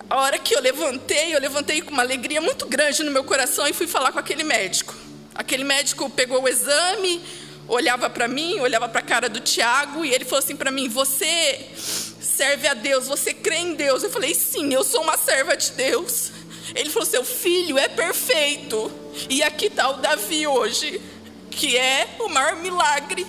A 0.10 0.22
hora 0.22 0.38
que 0.38 0.56
eu 0.56 0.62
levantei, 0.62 1.36
eu 1.36 1.39
levantei 1.39 1.82
com 1.82 1.91
uma 1.91 2.04
alegria 2.04 2.39
muito 2.39 2.65
grande 2.67 3.04
no 3.04 3.12
meu 3.12 3.24
coração 3.24 3.67
e 3.67 3.74
fui 3.74 3.88
falar 3.88 4.12
com 4.12 4.19
aquele 4.19 4.43
médico. 4.43 4.95
Aquele 5.34 5.63
médico 5.63 6.10
pegou 6.10 6.43
o 6.43 6.48
exame, 6.48 7.22
olhava 7.67 8.10
para 8.10 8.28
mim, 8.28 8.60
olhava 8.60 8.88
para 8.89 9.00
a 9.00 9.04
cara 9.04 9.30
do 9.30 9.39
Tiago 9.39 10.06
e 10.06 10.13
ele 10.13 10.26
falou 10.26 10.39
assim 10.39 10.56
para 10.56 10.72
mim: 10.72 10.88
Você 10.89 11.67
serve 11.76 12.67
a 12.67 12.74
Deus, 12.74 13.08
você 13.08 13.34
crê 13.34 13.58
em 13.58 13.76
Deus? 13.76 14.04
Eu 14.04 14.10
falei: 14.10 14.36
Sim, 14.36 14.74
eu 14.74 14.84
sou 14.84 15.02
uma 15.02 15.17
serva 15.17 15.56
de 15.56 15.72
Deus. 15.72 16.32
Ele 16.76 16.89
falou: 16.89 17.08
Seu 17.08 17.24
filho 17.24 17.78
é 17.78 17.88
perfeito. 17.88 18.91
E 19.30 19.41
aqui 19.41 19.65
está 19.67 19.89
o 19.89 19.93
Davi 19.93 20.45
hoje, 20.45 21.02
que 21.50 21.76
é 21.76 22.08
o 22.19 22.30
maior 22.30 22.56
milagre 22.58 23.26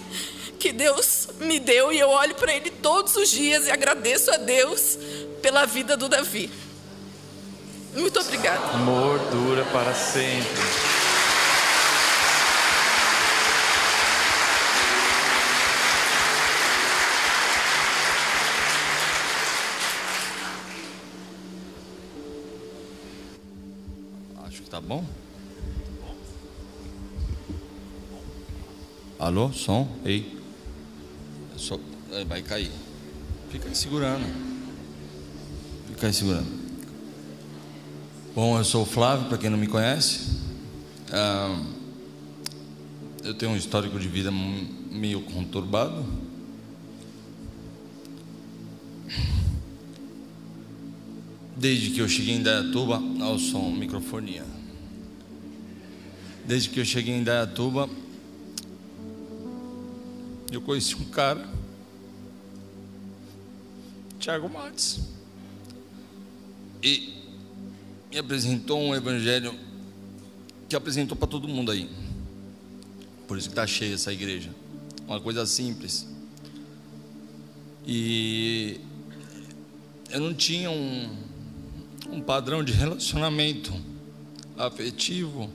que 0.61 0.73
Deus 0.73 1.29
me 1.41 1.59
deu. 1.59 1.93
E 1.93 1.99
eu 1.99 2.11
olho 2.11 2.35
para 2.35 2.55
ele 2.55 2.71
todos 2.71 3.17
os 3.17 3.31
dias 3.31 3.67
e 3.67 3.71
agradeço 3.71 4.31
a 4.31 4.37
Deus 4.37 4.99
pela 5.43 5.67
vida 5.67 5.97
do 5.97 6.09
Davi. 6.09 6.51
Muito 7.95 8.21
obrigada. 8.21 8.75
Amor 8.75 9.19
dura 9.31 9.65
para 9.73 9.93
sempre. 9.95 10.61
Tá 24.71 24.81
bom? 24.81 25.05
Alô, 29.19 29.53
som? 29.53 29.89
Ei. 30.05 30.40
Só, 31.61 31.79
vai 32.27 32.41
cair. 32.41 32.71
Fica 33.51 33.69
aí 33.69 33.75
segurando. 33.75 34.25
Fica 35.89 36.07
aí 36.07 36.13
segurando. 36.13 36.49
Bom, 38.35 38.57
eu 38.57 38.65
sou 38.65 38.83
o 38.83 38.87
Flávio, 38.87 39.29
para 39.29 39.37
quem 39.37 39.51
não 39.51 39.59
me 39.59 39.67
conhece. 39.67 40.39
Ah, 41.13 41.63
eu 43.23 43.35
tenho 43.35 43.53
um 43.53 43.57
histórico 43.57 43.99
de 43.99 44.09
vida 44.09 44.31
meio 44.31 45.21
conturbado. 45.21 46.03
Desde 51.55 51.91
que 51.91 52.01
eu 52.01 52.09
cheguei 52.09 52.37
em 52.37 52.43
Dayatuba, 52.43 53.03
ao 53.21 53.39
som, 53.39 53.71
microfonia. 53.71 54.47
Desde 56.47 56.71
que 56.71 56.81
eu 56.81 56.87
cheguei 56.87 57.13
em 57.13 57.23
Dayatuba, 57.23 57.87
eu 60.51 60.61
conheci 60.61 60.97
um 60.97 61.05
cara, 61.05 61.49
Tiago 64.19 64.49
Matos, 64.49 65.01
e 66.83 67.15
me 68.11 68.19
apresentou 68.19 68.81
um 68.81 68.95
evangelho 68.95 69.55
que 70.69 70.75
apresentou 70.75 71.17
para 71.17 71.29
todo 71.29 71.47
mundo 71.47 71.71
aí. 71.71 71.89
Por 73.29 73.39
isso 73.39 73.49
que 73.49 73.53
está 73.53 73.67
cheia 73.67 73.95
essa 73.95 74.13
igreja. 74.13 74.51
Uma 75.07 75.21
coisa 75.21 75.47
simples. 75.47 76.07
E 77.87 78.81
eu 80.11 80.21
não 80.21 80.35
tinha 80.35 80.71
um, 80.71 81.17
um 82.11 82.21
padrão 82.21 82.65
de 82.65 82.73
relacionamento 82.73 83.73
afetivo 84.57 85.51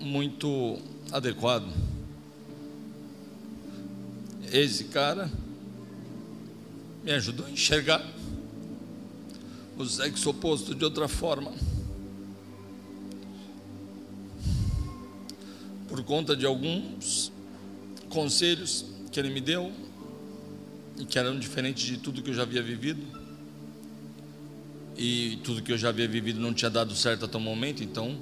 muito 0.00 0.78
adequado. 1.12 1.72
Esse 4.60 4.84
cara 4.84 5.28
me 7.02 7.10
ajudou 7.12 7.44
a 7.44 7.50
enxergar 7.50 8.04
o 9.76 9.84
sexo 9.84 10.30
oposto 10.30 10.74
de 10.74 10.84
outra 10.84 11.08
forma. 11.08 11.52
Por 15.88 16.04
conta 16.04 16.36
de 16.36 16.46
alguns 16.46 17.32
conselhos 18.08 18.84
que 19.10 19.18
ele 19.18 19.30
me 19.30 19.40
deu 19.40 19.72
e 20.98 21.04
que 21.04 21.18
eram 21.18 21.36
diferentes 21.36 21.84
de 21.84 21.98
tudo 21.98 22.22
que 22.22 22.30
eu 22.30 22.34
já 22.34 22.42
havia 22.42 22.62
vivido. 22.62 23.02
E 24.96 25.40
tudo 25.42 25.62
que 25.62 25.72
eu 25.72 25.78
já 25.78 25.88
havia 25.88 26.06
vivido 26.06 26.38
não 26.38 26.54
tinha 26.54 26.70
dado 26.70 26.94
certo 26.94 27.24
até 27.24 27.36
o 27.36 27.40
momento, 27.40 27.82
então 27.82 28.16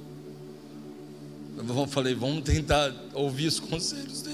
eu 1.55 1.85
falei, 1.85 2.15
vamos 2.15 2.43
tentar 2.43 2.91
ouvir 3.13 3.45
os 3.45 3.59
conselhos 3.61 4.23
dele. 4.23 4.32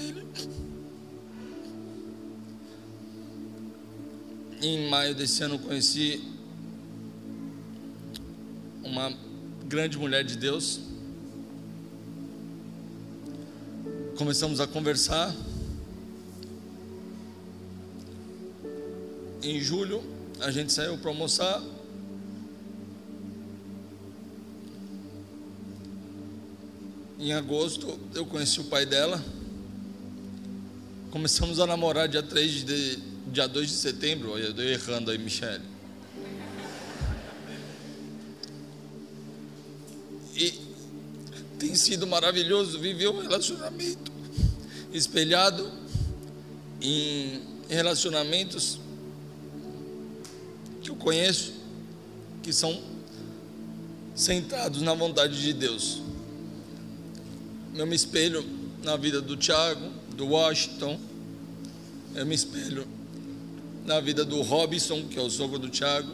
Em 4.62 4.90
maio 4.90 5.14
desse 5.14 5.42
ano 5.42 5.58
conheci 5.58 6.22
uma 8.84 9.10
grande 9.64 9.96
mulher 9.96 10.22
de 10.22 10.36
Deus. 10.36 10.80
Começamos 14.18 14.60
a 14.60 14.66
conversar. 14.66 15.34
Em 19.42 19.58
julho, 19.60 20.02
a 20.40 20.50
gente 20.50 20.74
saiu 20.74 20.98
para 20.98 21.10
almoçar. 21.10 21.62
Em 27.18 27.32
agosto, 27.32 27.98
eu 28.14 28.26
conheci 28.26 28.60
o 28.60 28.64
pai 28.64 28.84
dela. 28.84 29.24
Começamos 31.10 31.58
a 31.60 31.66
namorar 31.66 32.06
dia 32.08 32.22
3 32.22 32.62
de 32.62 33.09
dia 33.26 33.46
2 33.46 33.68
de 33.68 33.74
setembro, 33.74 34.38
eu 34.38 34.50
estou 34.50 34.64
errando 34.64 35.10
aí, 35.10 35.18
Michele. 35.18 35.62
E 40.34 40.58
tem 41.58 41.74
sido 41.74 42.06
maravilhoso 42.06 42.78
viver 42.78 43.08
um 43.08 43.20
relacionamento 43.20 44.10
espelhado 44.92 45.70
em 46.80 47.42
relacionamentos 47.68 48.80
que 50.82 50.90
eu 50.90 50.96
conheço 50.96 51.52
que 52.42 52.52
são 52.52 52.82
centrados 54.14 54.82
na 54.82 54.94
vontade 54.94 55.40
de 55.40 55.52
Deus. 55.52 56.00
Eu 57.74 57.86
me 57.86 57.94
espelho 57.94 58.44
na 58.82 58.96
vida 58.96 59.20
do 59.20 59.36
Tiago, 59.36 59.90
do 60.16 60.28
Washington, 60.28 60.98
eu 62.14 62.26
me 62.26 62.34
espelho 62.34 62.86
na 63.84 64.00
vida 64.00 64.24
do 64.24 64.42
Robson, 64.42 65.06
que 65.08 65.18
é 65.18 65.22
o 65.22 65.30
sogro 65.30 65.58
do 65.58 65.68
Tiago. 65.68 66.10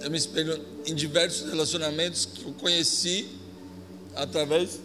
Eu 0.00 0.10
me 0.10 0.16
espelho 0.16 0.64
em 0.86 0.94
diversos 0.94 1.48
relacionamentos 1.48 2.24
que 2.24 2.44
eu 2.44 2.52
conheci 2.54 3.28
através 4.14 4.80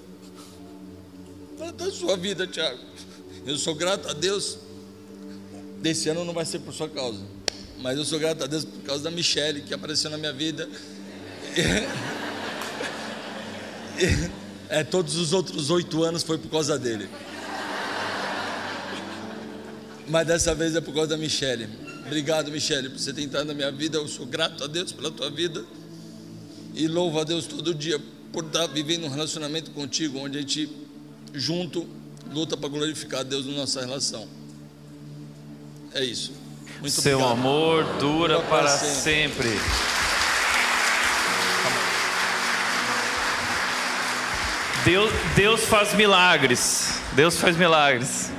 da 1.77 1.91
sua 1.91 2.17
vida, 2.17 2.47
Tiago. 2.47 2.79
Eu 3.45 3.57
sou 3.57 3.75
grato 3.75 4.09
a 4.09 4.13
Deus. 4.13 4.57
Desse 5.81 6.09
ano 6.09 6.23
não 6.23 6.33
vai 6.33 6.45
ser 6.45 6.59
por 6.59 6.73
sua 6.73 6.87
causa, 6.87 7.19
mas 7.79 7.97
eu 7.97 8.05
sou 8.05 8.17
grato 8.17 8.41
a 8.43 8.47
Deus 8.47 8.63
por 8.63 8.83
causa 8.83 9.03
da 9.03 9.11
Michelle 9.11 9.61
que 9.61 9.73
apareceu 9.73 10.09
na 10.09 10.17
minha 10.17 10.33
vida. 10.33 10.69
É, 14.69 14.83
todos 14.83 15.17
os 15.17 15.33
outros 15.33 15.69
oito 15.69 16.03
anos 16.03 16.23
foi 16.23 16.39
por 16.39 16.49
causa 16.49 16.79
dele. 16.79 17.07
Mas 20.07 20.27
dessa 20.27 20.53
vez 20.53 20.75
é 20.75 20.81
por 20.81 20.93
causa 20.93 21.09
da 21.09 21.17
Michelle. 21.17 21.67
Obrigado, 22.05 22.51
Michelle, 22.51 22.89
por 22.89 22.99
você 22.99 23.13
ter 23.13 23.23
entrado 23.23 23.47
na 23.47 23.53
minha 23.53 23.71
vida. 23.71 23.97
Eu 23.97 24.07
sou 24.07 24.25
grato 24.25 24.63
a 24.63 24.67
Deus 24.67 24.91
pela 24.91 25.09
tua 25.09 25.29
vida. 25.29 25.63
E 26.73 26.87
louvo 26.87 27.19
a 27.19 27.23
Deus 27.23 27.45
todo 27.45 27.73
dia 27.73 27.99
por 28.31 28.43
estar 28.45 28.67
vivendo 28.67 29.05
um 29.05 29.09
relacionamento 29.09 29.71
contigo, 29.71 30.19
onde 30.19 30.37
a 30.37 30.41
gente, 30.41 30.69
junto, 31.33 31.87
luta 32.31 32.57
para 32.57 32.67
glorificar 32.67 33.21
a 33.21 33.23
Deus 33.23 33.45
na 33.45 33.53
nossa 33.53 33.79
relação. 33.79 34.27
É 35.93 36.03
isso. 36.03 36.33
Muito 36.81 36.99
Seu 36.99 37.19
obrigado. 37.19 37.39
amor 37.39 37.83
dura, 37.99 38.39
para, 38.41 38.63
para 38.63 38.77
sempre. 38.77 39.49
sempre. 39.49 39.59
Deus, 44.83 45.11
Deus 45.35 45.61
faz 45.61 45.93
milagres. 45.93 46.99
Deus 47.15 47.37
faz 47.37 47.55
milagres. 47.55 48.29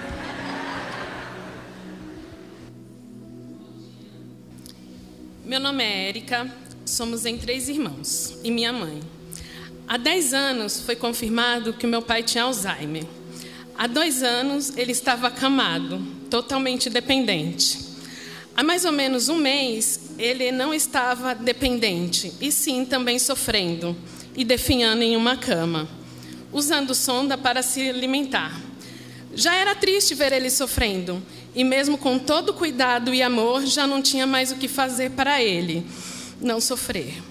Nome 5.64 5.82
é 5.82 6.08
Érica, 6.08 6.46
somos 6.84 7.24
em 7.24 7.38
três 7.38 7.70
irmãos 7.70 8.36
e 8.44 8.50
minha 8.50 8.70
mãe. 8.70 9.00
Há 9.88 9.96
dez 9.96 10.34
anos 10.34 10.78
foi 10.80 10.94
confirmado 10.94 11.72
que 11.72 11.86
meu 11.86 12.02
pai 12.02 12.22
tinha 12.22 12.44
Alzheimer. 12.44 13.06
Há 13.74 13.86
dois 13.86 14.22
anos 14.22 14.76
ele 14.76 14.92
estava 14.92 15.28
acamado, 15.28 16.06
totalmente 16.28 16.90
dependente. 16.90 17.78
Há 18.54 18.62
mais 18.62 18.84
ou 18.84 18.92
menos 18.92 19.30
um 19.30 19.36
mês 19.36 20.10
ele 20.18 20.52
não 20.52 20.74
estava 20.74 21.34
dependente, 21.34 22.30
e 22.42 22.52
sim 22.52 22.84
também 22.84 23.18
sofrendo 23.18 23.96
e 24.36 24.44
definhando 24.44 25.02
em 25.02 25.16
uma 25.16 25.34
cama, 25.34 25.88
usando 26.52 26.94
sonda 26.94 27.38
para 27.38 27.62
se 27.62 27.88
alimentar. 27.88 28.60
Já 29.34 29.54
era 29.54 29.74
triste 29.74 30.14
ver 30.14 30.30
ele 30.30 30.50
sofrendo, 30.50 31.22
e 31.54 31.62
mesmo 31.62 31.96
com 31.96 32.18
todo 32.18 32.52
cuidado 32.52 33.14
e 33.14 33.22
amor, 33.22 33.64
já 33.64 33.86
não 33.86 34.02
tinha 34.02 34.26
mais 34.26 34.50
o 34.50 34.56
que 34.56 34.68
fazer 34.68 35.10
para 35.10 35.42
ele 35.42 35.86
não 36.40 36.60
sofrer. 36.60 37.22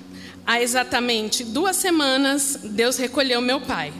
Há 0.45 0.61
exatamente 0.61 1.43
duas 1.43 1.75
semanas, 1.75 2.59
Deus 2.63 2.97
recolheu 2.97 3.41
meu 3.41 3.61
pai. 3.61 3.93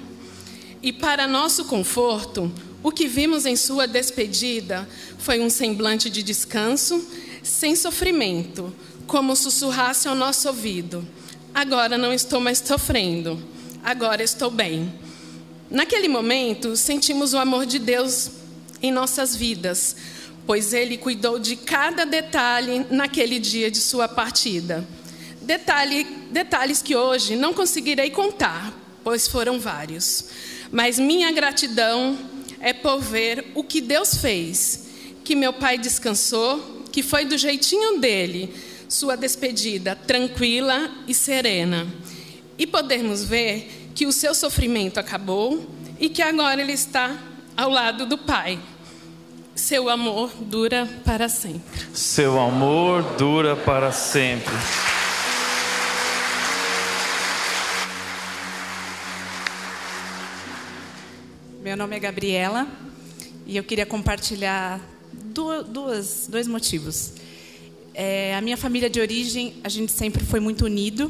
E 0.82 0.92
para 0.92 1.28
nosso 1.28 1.66
conforto, 1.66 2.52
o 2.82 2.92
que 2.92 3.08
vimos 3.08 3.46
em 3.46 3.56
sua 3.56 3.88
despedida 3.88 4.88
foi 5.18 5.40
um 5.40 5.50
semblante 5.50 6.10
de 6.10 6.22
descanso, 6.22 7.08
sem 7.42 7.76
sofrimento, 7.76 8.74
como 9.08 9.36
sussurrasse 9.36 10.08
ao 10.08 10.16
nosso 10.16 10.50
ouvido: 10.50 11.08
Agora 11.54 11.98
não 11.98 12.12
estou 12.12 12.42
mais 12.42 12.60
sofrendo, 12.60 13.42
agora 13.82 14.22
estou 14.22 14.52
bem. 14.52 14.94
Naquele 15.70 16.10
momento, 16.10 16.76
sentimos 16.76 17.34
o 17.34 17.38
amor 17.38 17.66
de 17.66 17.80
Deus 17.80 18.30
em 18.84 18.92
nossas 18.92 19.34
vidas, 19.34 19.96
pois 20.46 20.74
ele 20.74 20.98
cuidou 20.98 21.40
de 21.40 21.56
cada 21.56 22.06
detalhe 22.06 22.86
naquele 22.92 23.40
dia 23.40 23.72
de 23.72 23.80
sua 23.80 24.10
partida. 24.10 24.86
Detalhe, 25.42 26.04
detalhes 26.32 26.82
que 26.82 26.94
hoje 26.94 27.38
não 27.38 27.54
conseguirei 27.54 28.10
contar, 28.10 28.78
pois 29.02 29.26
foram 29.26 29.58
vários. 29.58 30.26
Mas 30.70 31.00
minha 31.00 31.32
gratidão 31.32 32.20
é 32.60 32.74
por 32.74 33.00
ver 33.00 33.52
o 33.56 33.64
que 33.64 33.80
Deus 33.80 34.16
fez, 34.16 34.88
que 35.24 35.34
meu 35.34 35.54
pai 35.54 35.78
descansou, 35.78 36.84
que 36.92 37.02
foi 37.02 37.24
do 37.24 37.38
jeitinho 37.38 38.00
dele, 38.00 38.54
sua 38.90 39.16
despedida 39.16 39.96
tranquila 39.96 40.92
e 41.08 41.14
serena. 41.14 41.88
E 42.58 42.68
podermos 42.68 43.24
ver 43.24 43.90
que 43.96 44.06
o 44.06 44.12
seu 44.12 44.36
sofrimento 44.36 45.00
acabou 45.00 45.66
e 46.00 46.10
que 46.10 46.22
agora 46.22 46.62
ele 46.62 46.74
está 46.74 47.18
ao 47.56 47.70
lado 47.70 48.06
do 48.06 48.18
Pai, 48.18 48.60
seu 49.64 49.90
amor 49.90 50.30
dura 50.42 50.86
para 51.06 51.30
sempre. 51.30 51.80
Seu 51.94 52.38
amor 52.38 53.02
dura 53.18 53.56
para 53.56 53.94
sempre. 53.94 54.54
Meu 61.62 61.78
nome 61.78 61.96
é 61.96 62.00
Gabriela 62.02 62.68
e 63.48 63.56
eu 63.56 63.64
queria 63.64 63.86
compartilhar 63.86 64.82
duas, 65.14 66.28
dois 66.30 66.46
motivos. 66.46 67.14
É, 67.94 68.36
a 68.36 68.42
minha 68.42 68.58
família 68.58 68.90
de 68.90 69.00
origem, 69.00 69.54
a 69.64 69.70
gente 69.70 69.94
sempre 69.94 70.26
foi 70.26 70.42
muito 70.42 70.66
unido 70.66 71.10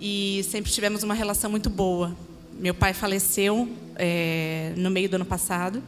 e 0.00 0.42
sempre 0.50 0.72
tivemos 0.72 1.02
uma 1.02 1.12
relação 1.12 1.50
muito 1.50 1.68
boa. 1.68 2.16
Meu 2.58 2.72
pai 2.72 2.94
faleceu 2.94 3.68
é, 3.96 4.72
no 4.74 4.88
meio 4.88 5.10
do 5.10 5.16
ano 5.16 5.26
passado 5.26 5.82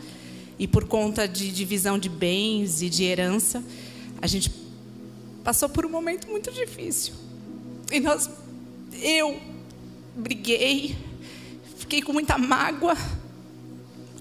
e 0.59 0.67
por 0.67 0.85
conta 0.87 1.27
de 1.27 1.51
divisão 1.51 1.99
de 1.99 2.09
bens 2.09 2.83
e 2.83 2.89
de 2.89 3.05
herança, 3.05 3.63
a 4.21 4.27
gente 4.27 4.51
passou 5.43 5.69
por 5.69 5.85
um 5.85 5.91
momento 5.91 6.29
muito 6.29 6.51
difícil. 6.53 7.15
E 7.93 8.01
nós, 8.01 8.31
eu 9.03 9.39
briguei, 10.17 10.97
fiquei 11.77 12.01
com 12.01 12.13
muita 12.13 12.39
mágoa, 12.39 12.97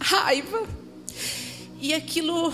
raiva, 0.02 0.68
e 1.80 1.94
aquilo 1.94 2.54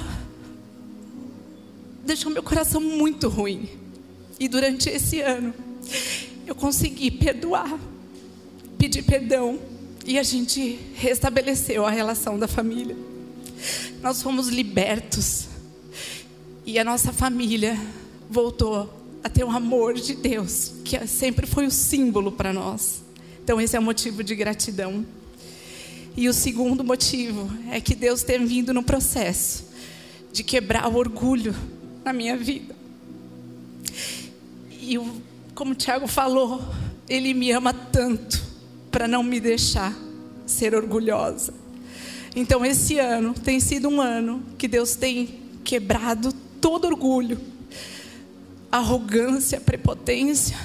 deixou 2.06 2.32
meu 2.32 2.44
coração 2.44 2.82
muito 2.82 3.30
ruim. 3.30 3.70
E 4.40 4.48
durante 4.48 4.90
esse 4.90 5.22
ano, 5.22 5.54
eu 6.46 6.56
consegui 6.56 7.12
perdoar, 7.12 7.80
pedir 8.78 9.04
perdão, 9.04 9.60
e 10.06 10.18
a 10.18 10.24
gente 10.24 10.80
restabeleceu 10.96 11.86
a 11.86 11.92
relação 11.92 12.38
da 12.38 12.48
família. 12.48 12.96
Nós 14.02 14.22
fomos 14.22 14.48
libertos. 14.48 15.48
E 16.66 16.78
a 16.78 16.84
nossa 16.84 17.12
família 17.12 17.80
voltou 18.30 19.00
a 19.24 19.30
ter 19.30 19.44
o 19.44 19.50
amor 19.50 19.96
de 19.96 20.16
Deus, 20.16 20.74
que 20.86 21.06
sempre 21.08 21.46
foi 21.46 21.66
o 21.66 21.72
símbolo 21.72 22.32
para 22.32 22.54
nós. 22.54 23.02
Então, 23.44 23.60
esse 23.60 23.76
é 23.76 23.80
o 23.80 23.84
motivo 23.84 24.24
de 24.24 24.36
gratidão. 24.36 25.06
E 26.16 26.28
o 26.28 26.34
segundo 26.34 26.84
motivo 26.84 27.50
é 27.72 27.82
que 27.82 27.96
Deus 27.96 28.24
tem 28.24 28.46
vindo 28.46 28.74
no 28.74 28.84
processo 28.84 29.66
de 30.32 30.44
quebrar 30.44 30.88
o 30.88 30.96
orgulho 30.96 31.56
na 32.04 32.14
minha 32.14 32.38
vida. 32.38 32.76
E 34.72 34.96
como 35.56 35.72
o 35.72 35.76
Tiago 35.76 36.08
falou, 36.08 36.62
Ele 37.08 37.34
me 37.34 37.52
ama 37.52 37.74
tanto 37.74 38.42
para 38.92 39.08
não 39.08 39.24
me 39.24 39.40
deixar 39.40 39.94
ser 40.46 40.74
orgulhosa. 40.74 41.54
Então, 42.36 42.66
esse 42.66 43.00
ano 43.00 43.34
tem 43.34 43.60
sido 43.60 43.90
um 43.90 44.02
ano 44.02 44.44
que 44.58 44.68
Deus 44.68 44.96
tem 44.96 45.40
quebrado 45.64 46.32
todo 46.62 46.86
orgulho, 46.86 47.40
arrogância, 48.72 49.60
prepotência, 49.60 50.58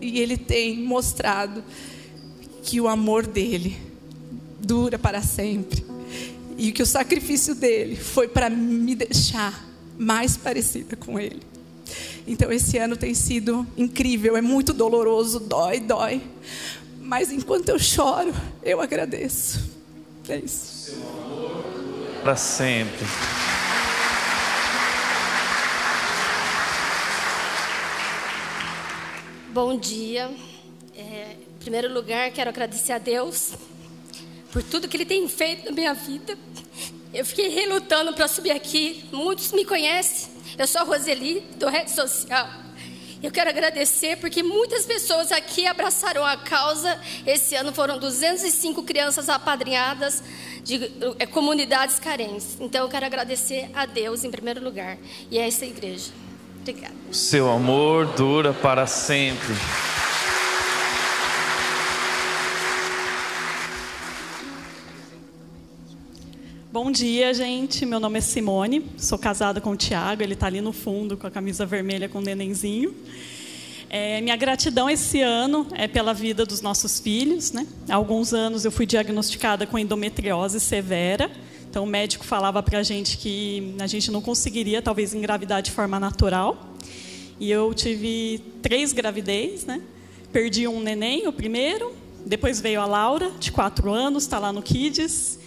e 0.00 0.18
Ele 0.18 0.36
tem 0.36 0.82
mostrado 0.82 1.62
que 2.62 2.80
o 2.80 2.88
amor 2.88 3.26
dele 3.26 3.76
dura 4.60 4.98
para 4.98 5.20
sempre 5.22 5.84
e 6.56 6.70
que 6.70 6.82
o 6.82 6.86
sacrifício 6.86 7.54
dele 7.54 7.96
foi 7.96 8.28
para 8.28 8.48
me 8.48 8.94
deixar 8.94 9.68
mais 9.98 10.36
parecida 10.36 10.96
com 10.96 11.18
ele. 11.18 11.42
Então 12.26 12.52
esse 12.52 12.78
ano 12.78 12.96
tem 12.96 13.14
sido 13.14 13.66
incrível, 13.76 14.36
é 14.36 14.40
muito 14.40 14.72
doloroso, 14.72 15.40
dói, 15.40 15.80
dói. 15.80 16.22
Mas 17.00 17.32
enquanto 17.32 17.68
eu 17.68 17.78
choro, 17.78 18.32
eu 18.62 18.80
agradeço. 18.80 19.60
É 20.28 20.38
isso. 20.38 20.81
Para 22.22 22.36
sempre. 22.36 23.06
Bom 29.48 29.76
dia. 29.76 30.30
É, 30.96 31.36
em 31.38 31.58
primeiro 31.58 31.92
lugar, 31.92 32.30
quero 32.30 32.48
agradecer 32.48 32.92
a 32.92 32.98
Deus 32.98 33.52
por 34.50 34.62
tudo 34.62 34.88
que 34.88 34.96
Ele 34.96 35.04
tem 35.04 35.28
feito 35.28 35.66
na 35.66 35.72
minha 35.72 35.94
vida. 35.94 36.38
Eu 37.12 37.24
fiquei 37.26 37.48
relutando 37.48 38.14
para 38.14 38.28
subir 38.28 38.52
aqui. 38.52 39.04
Muitos 39.12 39.52
me 39.52 39.64
conhecem. 39.64 40.32
Eu 40.56 40.66
sou 40.66 40.80
a 40.80 40.84
Roseli, 40.84 41.40
do 41.56 41.68
Rede 41.68 41.90
Social. 41.90 42.61
Eu 43.22 43.30
quero 43.30 43.48
agradecer 43.48 44.16
porque 44.16 44.42
muitas 44.42 44.84
pessoas 44.84 45.30
aqui 45.30 45.64
abraçaram 45.66 46.24
a 46.24 46.36
causa. 46.36 47.00
Esse 47.24 47.54
ano 47.54 47.72
foram 47.72 47.98
205 47.98 48.82
crianças 48.82 49.28
apadrinhadas 49.28 50.22
de 50.64 50.90
é, 51.18 51.26
comunidades 51.26 52.00
carentes. 52.00 52.56
Então 52.60 52.84
eu 52.84 52.88
quero 52.88 53.06
agradecer 53.06 53.70
a 53.74 53.86
Deus 53.86 54.24
em 54.24 54.30
primeiro 54.30 54.62
lugar 54.62 54.98
e 55.30 55.38
a 55.38 55.46
essa 55.46 55.64
igreja. 55.64 56.10
Obrigada. 56.60 56.94
O 57.08 57.14
seu 57.14 57.48
amor 57.50 58.06
dura 58.06 58.52
para 58.52 58.86
sempre. 58.86 59.54
Bom 66.72 66.90
dia, 66.90 67.34
gente. 67.34 67.84
Meu 67.84 68.00
nome 68.00 68.16
é 68.16 68.22
Simone, 68.22 68.86
sou 68.96 69.18
casada 69.18 69.60
com 69.60 69.72
o 69.72 69.76
Tiago, 69.76 70.22
ele 70.22 70.32
está 70.32 70.46
ali 70.46 70.62
no 70.62 70.72
fundo 70.72 71.18
com 71.18 71.26
a 71.26 71.30
camisa 71.30 71.66
vermelha 71.66 72.08
com 72.08 72.16
o 72.16 72.22
nenenzinho. 72.22 72.94
É, 73.90 74.22
minha 74.22 74.34
gratidão 74.36 74.88
esse 74.88 75.20
ano 75.20 75.66
é 75.72 75.86
pela 75.86 76.14
vida 76.14 76.46
dos 76.46 76.62
nossos 76.62 76.98
filhos. 76.98 77.52
Né? 77.52 77.66
Há 77.86 77.94
alguns 77.94 78.32
anos 78.32 78.64
eu 78.64 78.72
fui 78.72 78.86
diagnosticada 78.86 79.66
com 79.66 79.78
endometriose 79.78 80.58
severa, 80.60 81.30
então 81.68 81.84
o 81.84 81.86
médico 81.86 82.24
falava 82.24 82.62
para 82.62 82.78
a 82.78 82.82
gente 82.82 83.18
que 83.18 83.76
a 83.78 83.86
gente 83.86 84.10
não 84.10 84.22
conseguiria 84.22 84.80
talvez 84.80 85.12
engravidar 85.12 85.60
de 85.60 85.70
forma 85.70 86.00
natural. 86.00 86.74
E 87.38 87.50
eu 87.50 87.74
tive 87.74 88.42
três 88.62 88.94
gravidez, 88.94 89.66
né? 89.66 89.82
Perdi 90.32 90.66
um 90.66 90.80
neném, 90.80 91.28
o 91.28 91.34
primeiro, 91.34 91.92
depois 92.24 92.62
veio 92.62 92.80
a 92.80 92.86
Laura, 92.86 93.30
de 93.38 93.52
quatro 93.52 93.92
anos, 93.92 94.22
está 94.22 94.38
lá 94.38 94.50
no 94.50 94.62
Kids. 94.62 95.41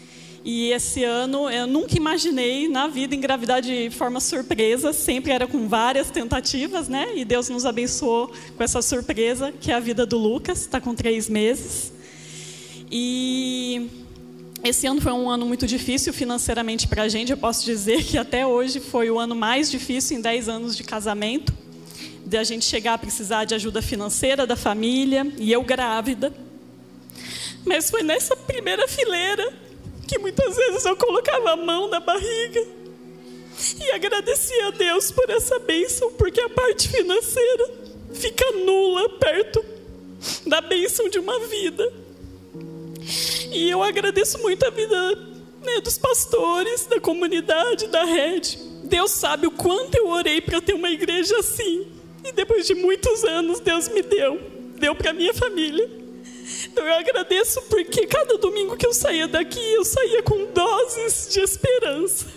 E 0.48 0.72
esse 0.72 1.04
ano 1.04 1.50
eu 1.50 1.66
nunca 1.66 1.98
imaginei 1.98 2.68
na 2.68 2.88
vida 2.88 3.16
engravidar 3.16 3.64
de 3.64 3.90
forma 3.90 4.20
surpresa, 4.20 4.94
sempre 4.94 5.32
era 5.32 5.48
com 5.48 5.68
várias 5.68 6.12
tentativas, 6.12 6.88
né? 6.88 7.14
E 7.16 7.26
Deus 7.26 7.50
nos 7.50 7.66
abençoou 7.66 8.32
com 8.56 8.64
essa 8.64 8.80
surpresa, 8.80 9.52
que 9.52 9.72
é 9.72 9.74
a 9.74 9.80
vida 9.80 10.06
do 10.06 10.20
Lucas, 10.20 10.62
está 10.62 10.80
com 10.80 10.94
três 10.94 11.28
meses. 11.28 11.92
E 12.92 13.90
esse 14.64 14.86
ano 14.86 15.02
foi 15.02 15.14
um 15.14 15.28
ano 15.28 15.48
muito 15.48 15.66
difícil 15.66 16.14
financeiramente 16.14 16.88
para 16.88 17.02
a 17.02 17.10
gente. 17.10 17.32
Eu 17.32 17.38
posso 17.38 17.66
dizer 17.66 18.04
que 18.04 18.16
até 18.16 18.46
hoje 18.46 18.80
foi 18.80 19.10
o 19.10 19.18
ano 19.18 19.34
mais 19.34 19.72
difícil 19.72 20.16
em 20.16 20.22
dez 20.22 20.48
anos 20.48 20.78
de 20.78 20.84
casamento, 20.84 21.52
de 22.24 22.38
a 22.38 22.44
gente 22.44 22.66
chegar 22.66 22.94
a 22.94 22.98
precisar 23.00 23.46
de 23.46 23.56
ajuda 23.56 23.82
financeira 23.82 24.46
da 24.46 24.56
família, 24.56 25.26
e 25.40 25.52
eu 25.52 25.64
grávida. 25.64 26.32
Mas 27.66 27.90
foi 27.90 28.04
nessa 28.04 28.36
primeira 28.36 28.88
fileira 28.88 29.65
que 30.08 30.18
muitas 30.20 30.56
vezes 30.56 30.86
eu 30.86 30.96
colocava 30.96 31.52
a 31.52 31.56
mão 31.56 31.90
na 31.90 32.00
barriga 32.00 32.66
e 33.80 33.92
agradecia 33.92 34.68
a 34.68 34.72
Deus 34.72 35.12
por 35.12 35.30
essa 35.30 35.60
bênção, 35.60 36.12
porque 36.14 36.42
a 36.42 36.50
parte 36.50 36.90
financeira 36.90 37.72
fica 38.14 38.52
nula 38.52 39.10
perto 39.18 39.64
da 40.48 40.62
bênção 40.62 41.10
de 41.10 41.20
uma 41.20 41.40
vida. 41.48 41.94
E 43.52 43.70
eu 43.70 43.82
agradeço 43.82 44.38
muito 44.40 44.66
a 44.66 44.70
vida 44.70 45.16
né, 45.64 45.80
dos 45.82 45.98
pastores, 45.98 46.86
da 46.86 47.00
comunidade, 47.00 47.88
da 47.88 48.04
rede. 48.04 48.60
Deus 48.84 49.12
sabe 49.12 49.48
o 49.48 49.52
quanto 49.52 49.96
eu 49.96 50.08
orei 50.08 50.42
para 50.42 50.62
ter 50.62 50.74
uma 50.74 50.90
igreja 50.90 51.38
assim. 51.40 51.88
E 52.24 52.32
depois 52.32 52.66
de 52.68 52.76
muitos 52.76 53.24
anos, 53.24 53.60
Deus 53.60 53.88
me 53.90 54.02
deu. 54.02 54.40
Deu 54.78 54.96
para 54.96 55.14
minha 55.14 55.34
família. 55.34 55.90
Então 56.66 56.86
eu 56.86 56.94
agradeço 56.94 57.62
porque 57.64 58.06
cada 58.06 58.38
domingo 58.38 58.78
que 58.78 58.86
eu 58.86 58.94
saía 58.94 59.28
daqui, 59.28 59.60
eu 59.74 59.84
saía 59.84 60.22
com 60.22 60.46
doses 60.46 61.30
de 61.32 61.40
esperança. 61.40 62.28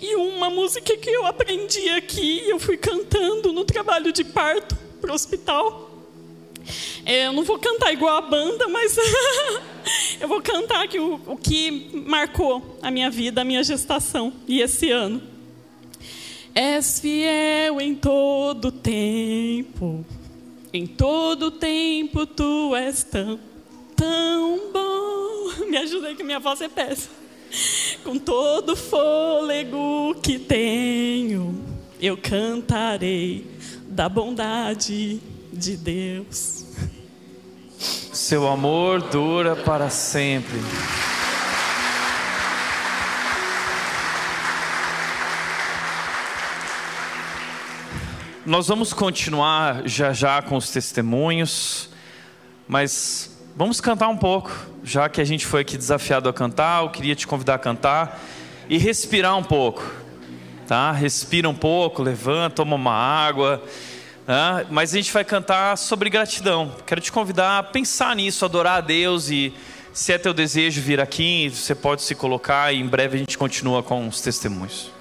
E 0.00 0.16
uma 0.16 0.50
música 0.50 0.96
que 0.96 1.10
eu 1.10 1.26
aprendi 1.26 1.88
aqui, 1.90 2.48
eu 2.48 2.58
fui 2.58 2.76
cantando 2.76 3.52
no 3.52 3.64
trabalho 3.64 4.12
de 4.12 4.24
parto 4.24 4.76
para 5.00 5.12
o 5.12 5.14
hospital. 5.14 5.88
É, 7.04 7.26
eu 7.26 7.32
não 7.32 7.44
vou 7.44 7.58
cantar 7.58 7.92
igual 7.92 8.16
a 8.16 8.20
banda, 8.20 8.68
mas 8.68 8.96
eu 10.20 10.28
vou 10.28 10.42
cantar 10.42 10.84
aqui 10.84 10.98
o, 10.98 11.20
o 11.26 11.36
que 11.36 11.90
marcou 12.06 12.78
a 12.82 12.90
minha 12.90 13.10
vida, 13.10 13.40
a 13.40 13.44
minha 13.44 13.62
gestação 13.62 14.32
e 14.46 14.60
esse 14.60 14.90
ano. 14.90 15.22
És 16.54 16.98
fiel 17.00 17.80
em 17.80 17.94
todo 17.94 18.72
tempo 18.72 20.04
em 20.72 20.86
todo 20.86 21.50
tempo 21.50 22.26
tu 22.26 22.74
és 22.76 23.02
tão, 23.04 23.38
tão 23.96 24.72
bom. 24.72 25.64
Me 25.68 25.76
ajuda 25.76 26.08
aí 26.08 26.16
que 26.16 26.22
minha 26.22 26.38
voz 26.38 26.60
é 26.60 26.68
péssima. 26.68 27.14
Com 28.04 28.18
todo 28.18 28.76
fôlego 28.76 30.14
que 30.22 30.38
tenho, 30.38 31.64
eu 32.00 32.16
cantarei 32.16 33.46
da 33.86 34.08
bondade 34.08 35.20
de 35.52 35.76
Deus. 35.76 36.64
Seu 38.12 38.46
amor 38.46 39.02
dura 39.02 39.56
para 39.56 39.88
sempre. 39.88 40.58
Nós 48.48 48.66
vamos 48.66 48.94
continuar 48.94 49.82
já 49.84 50.14
já 50.14 50.40
com 50.40 50.56
os 50.56 50.70
testemunhos, 50.70 51.90
mas 52.66 53.30
vamos 53.54 53.78
cantar 53.78 54.08
um 54.08 54.16
pouco, 54.16 54.50
já 54.82 55.06
que 55.06 55.20
a 55.20 55.24
gente 55.24 55.44
foi 55.44 55.60
aqui 55.60 55.76
desafiado 55.76 56.30
a 56.30 56.32
cantar, 56.32 56.82
eu 56.82 56.88
queria 56.88 57.14
te 57.14 57.26
convidar 57.26 57.56
a 57.56 57.58
cantar 57.58 58.18
e 58.66 58.78
respirar 58.78 59.36
um 59.36 59.44
pouco, 59.44 59.84
tá? 60.66 60.90
Respira 60.92 61.46
um 61.46 61.54
pouco, 61.54 62.02
levanta, 62.02 62.56
toma 62.56 62.76
uma 62.76 62.94
água, 62.94 63.62
tá? 64.24 64.64
mas 64.70 64.94
a 64.94 64.96
gente 64.96 65.12
vai 65.12 65.26
cantar 65.26 65.76
sobre 65.76 66.08
gratidão. 66.08 66.74
Quero 66.86 67.02
te 67.02 67.12
convidar 67.12 67.58
a 67.58 67.62
pensar 67.62 68.16
nisso, 68.16 68.46
adorar 68.46 68.78
a 68.78 68.80
Deus 68.80 69.28
e 69.28 69.52
se 69.92 70.10
é 70.10 70.16
teu 70.16 70.32
desejo 70.32 70.80
vir 70.80 71.02
aqui, 71.02 71.50
você 71.50 71.74
pode 71.74 72.00
se 72.00 72.14
colocar 72.14 72.72
e 72.72 72.80
em 72.80 72.86
breve 72.86 73.16
a 73.16 73.20
gente 73.20 73.36
continua 73.36 73.82
com 73.82 74.08
os 74.08 74.22
testemunhos. 74.22 74.97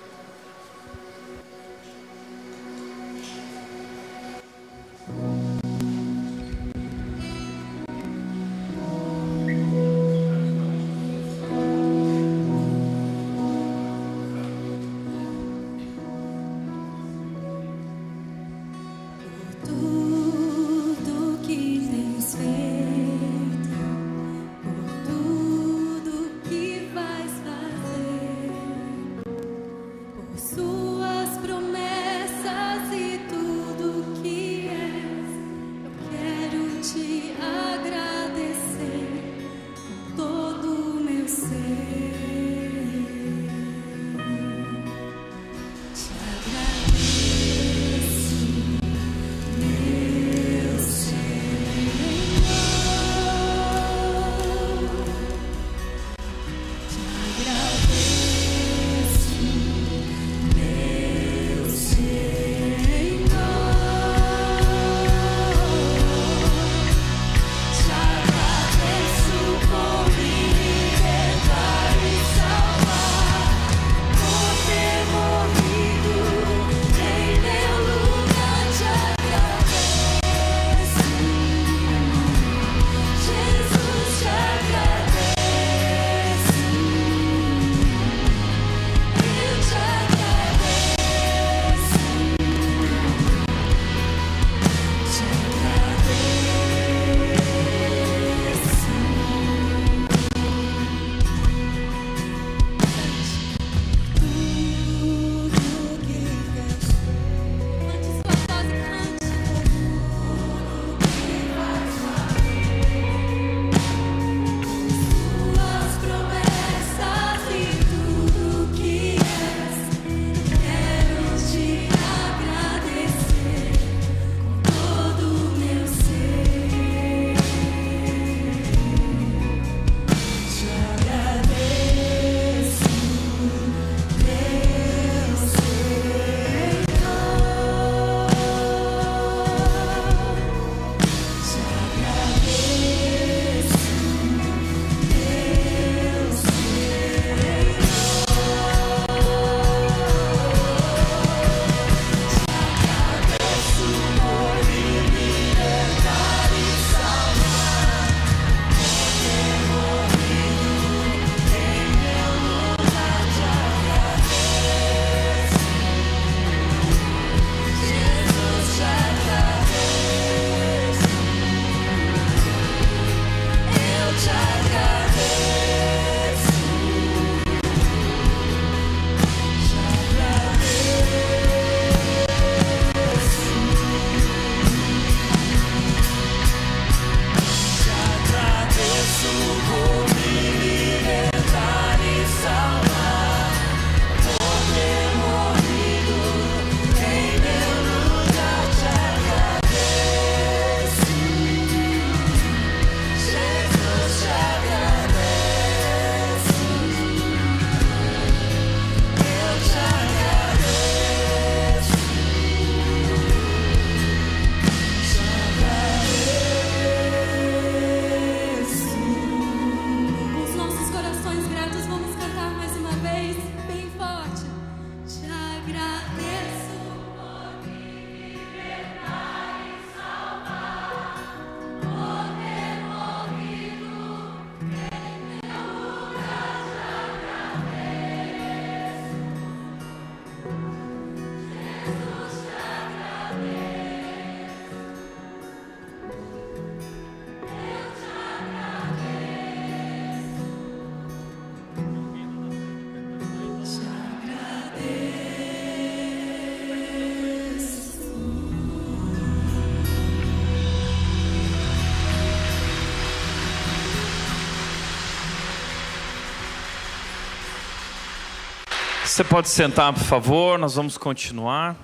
Você 269.07 269.23
pode 269.23 269.47
sentar, 269.47 269.91
por 269.93 270.03
favor, 270.03 270.59
nós 270.59 270.75
vamos 270.75 270.97
continuar. 270.97 271.75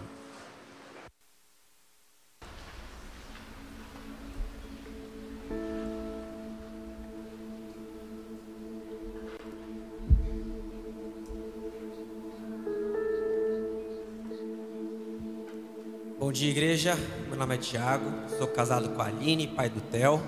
Bom 16.20 16.32
dia, 16.32 16.52
igreja. 16.52 16.96
Meu 17.30 17.38
nome 17.38 17.56
é 17.56 17.58
Tiago, 17.58 18.12
sou 18.38 18.48
casado 18.48 18.90
com 18.90 19.02
a 19.02 19.06
Aline, 19.06 19.48
pai 19.48 19.70
do 19.70 19.80
Theo. 19.80 20.22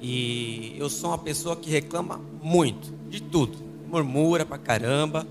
E 0.00 0.74
eu 0.78 0.88
sou 0.88 1.10
uma 1.10 1.18
pessoa 1.18 1.56
que 1.56 1.68
reclama 1.68 2.18
muito, 2.40 2.94
de 3.10 3.20
tudo. 3.20 3.58
Murmura 3.88 4.46
pra 4.46 4.56
caramba. 4.56 5.26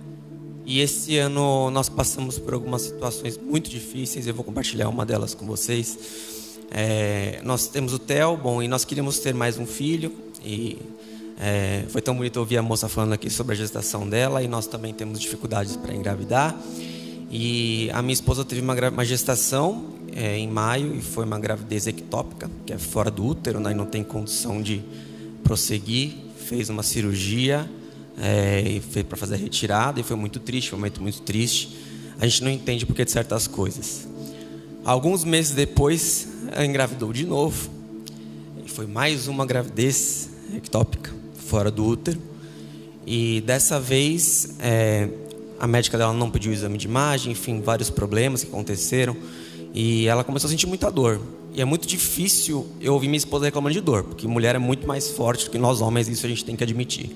E 0.69 0.81
esse 0.81 1.17
ano 1.17 1.71
nós 1.71 1.89
passamos 1.89 2.37
por 2.37 2.53
algumas 2.53 2.83
situações 2.83 3.39
muito 3.39 3.71
difíceis. 3.71 4.27
Eu 4.27 4.35
vou 4.35 4.43
compartilhar 4.43 4.87
uma 4.87 5.03
delas 5.03 5.33
com 5.33 5.43
vocês. 5.47 5.97
É, 6.69 7.41
nós 7.43 7.65
temos 7.65 7.91
o 7.91 7.97
Theo, 7.97 8.37
bom, 8.37 8.61
e 8.61 8.67
nós 8.67 8.85
queríamos 8.85 9.17
ter 9.17 9.33
mais 9.33 9.57
um 9.57 9.65
filho. 9.65 10.13
E 10.45 10.77
é, 11.39 11.85
foi 11.89 12.03
tão 12.03 12.15
bonito 12.15 12.37
ouvir 12.37 12.59
a 12.59 12.61
moça 12.61 12.87
falando 12.87 13.13
aqui 13.13 13.31
sobre 13.31 13.55
a 13.55 13.57
gestação 13.57 14.07
dela. 14.07 14.43
E 14.43 14.47
nós 14.47 14.67
também 14.67 14.93
temos 14.93 15.19
dificuldades 15.19 15.75
para 15.75 15.91
engravidar. 15.91 16.55
E 17.31 17.89
a 17.91 18.03
minha 18.03 18.13
esposa 18.13 18.45
teve 18.45 18.61
uma, 18.61 18.75
uma 18.89 19.03
gestação 19.03 19.85
é, 20.15 20.37
em 20.37 20.47
maio 20.47 20.95
e 20.95 21.01
foi 21.01 21.25
uma 21.25 21.39
gravidez 21.39 21.87
ectópica, 21.87 22.47
que 22.63 22.73
é 22.73 22.77
fora 22.77 23.09
do 23.09 23.25
útero, 23.25 23.59
né, 23.59 23.71
e 23.71 23.73
não 23.73 23.87
tem 23.87 24.03
condição 24.03 24.61
de 24.61 24.83
prosseguir. 25.43 26.13
Fez 26.37 26.69
uma 26.69 26.83
cirurgia 26.83 27.67
é, 28.21 28.61
e 28.61 28.79
fez 28.81 29.05
para 29.05 29.17
fazer 29.17 29.35
a 29.35 29.37
retirada 29.37 29.99
e 29.99 30.03
foi 30.03 30.15
muito 30.15 30.39
triste, 30.39 30.69
foi 30.69 30.77
um 30.77 30.79
momento 30.81 31.01
muito 31.01 31.21
triste. 31.21 31.77
A 32.19 32.27
gente 32.27 32.43
não 32.43 32.51
entende 32.51 32.85
porque 32.85 33.05
de 33.05 33.11
certas 33.11 33.47
coisas. 33.47 34.07
Alguns 34.83 35.23
meses 35.23 35.53
depois, 35.53 36.27
ela 36.51 36.65
engravidou 36.65 37.13
de 37.13 37.25
novo. 37.25 37.69
E 38.65 38.69
foi 38.69 38.85
mais 38.85 39.27
uma 39.27 39.45
gravidez 39.45 40.29
ectópica, 40.55 41.13
fora 41.47 41.71
do 41.71 41.85
útero. 41.85 42.19
E 43.05 43.41
dessa 43.41 43.79
vez, 43.79 44.55
é, 44.59 45.09
a 45.59 45.65
médica 45.65 45.97
dela 45.97 46.13
não 46.13 46.29
pediu 46.29 46.51
o 46.51 46.53
exame 46.53 46.77
de 46.77 46.87
imagem, 46.87 47.31
enfim, 47.31 47.61
vários 47.61 47.89
problemas 47.89 48.43
que 48.43 48.49
aconteceram. 48.49 49.15
E 49.73 50.07
ela 50.07 50.23
começou 50.23 50.47
a 50.47 50.51
sentir 50.51 50.67
muita 50.67 50.91
dor. 50.91 51.21
E 51.53 51.61
é 51.61 51.65
muito 51.65 51.87
difícil 51.87 52.67
eu 52.79 52.93
ouvir 52.93 53.07
minha 53.07 53.17
esposa 53.17 53.45
reclamando 53.45 53.73
de 53.73 53.81
dor, 53.81 54.03
porque 54.03 54.27
mulher 54.27 54.55
é 54.55 54.59
muito 54.59 54.87
mais 54.87 55.09
forte 55.09 55.45
do 55.45 55.51
que 55.51 55.57
nós 55.57 55.81
homens, 55.81 56.07
isso 56.07 56.25
a 56.25 56.29
gente 56.29 56.45
tem 56.45 56.55
que 56.55 56.63
admitir. 56.63 57.09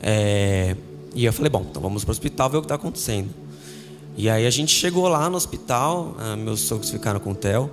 É... 0.00 0.76
E 1.14 1.24
eu 1.24 1.32
falei, 1.32 1.50
bom, 1.50 1.66
então 1.68 1.82
vamos 1.82 2.04
para 2.04 2.10
o 2.10 2.12
hospital 2.12 2.50
ver 2.50 2.56
o 2.58 2.60
que 2.60 2.66
está 2.66 2.76
acontecendo. 2.76 3.30
E 4.16 4.28
aí 4.28 4.46
a 4.46 4.50
gente 4.50 4.74
chegou 4.74 5.08
lá 5.08 5.30
no 5.30 5.36
hospital, 5.36 6.14
ah, 6.18 6.36
meus 6.36 6.60
sogros 6.60 6.90
ficaram 6.90 7.20
com 7.20 7.32
o 7.32 7.34
Theo. 7.34 7.70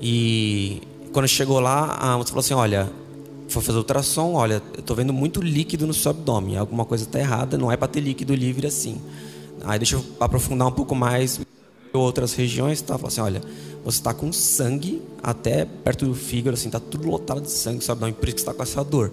E 0.00 0.82
quando 1.12 1.26
chegou 1.26 1.58
lá, 1.60 1.96
a 1.98 2.16
moça 2.18 2.28
falou 2.28 2.40
assim: 2.40 2.54
olha, 2.54 2.90
foi 3.48 3.62
fazer 3.62 3.78
ultrassom, 3.78 4.34
olha, 4.34 4.62
eu 4.74 4.80
estou 4.80 4.96
vendo 4.96 5.12
muito 5.12 5.40
líquido 5.40 5.86
no 5.86 5.94
seu 5.94 6.10
abdômen, 6.10 6.56
alguma 6.56 6.84
coisa 6.84 7.04
está 7.04 7.18
errada, 7.18 7.56
não 7.56 7.70
é 7.70 7.76
para 7.76 7.88
ter 7.88 8.00
líquido 8.00 8.34
livre 8.34 8.66
assim. 8.66 9.00
Aí 9.64 9.78
deixa 9.78 9.96
eu 9.96 10.04
aprofundar 10.20 10.68
um 10.68 10.72
pouco 10.72 10.94
mais 10.94 11.40
outras 11.92 12.34
regiões, 12.34 12.82
tá? 12.82 12.94
Falou 12.94 13.08
assim, 13.08 13.20
olha, 13.20 13.40
você 13.84 13.98
está 13.98 14.12
com 14.12 14.32
sangue 14.32 15.00
até 15.22 15.64
perto 15.64 16.06
do 16.06 16.14
fígado, 16.14 16.54
assim, 16.54 16.68
tá 16.68 16.80
tudo 16.80 17.08
lotado 17.08 17.40
de 17.40 17.50
sangue, 17.50 17.82
seu 17.82 17.92
abdômen, 17.92 18.14
por 18.14 18.28
isso 18.28 18.34
que 18.34 18.42
está 18.42 18.52
com 18.52 18.62
essa 18.62 18.82
dor. 18.84 19.12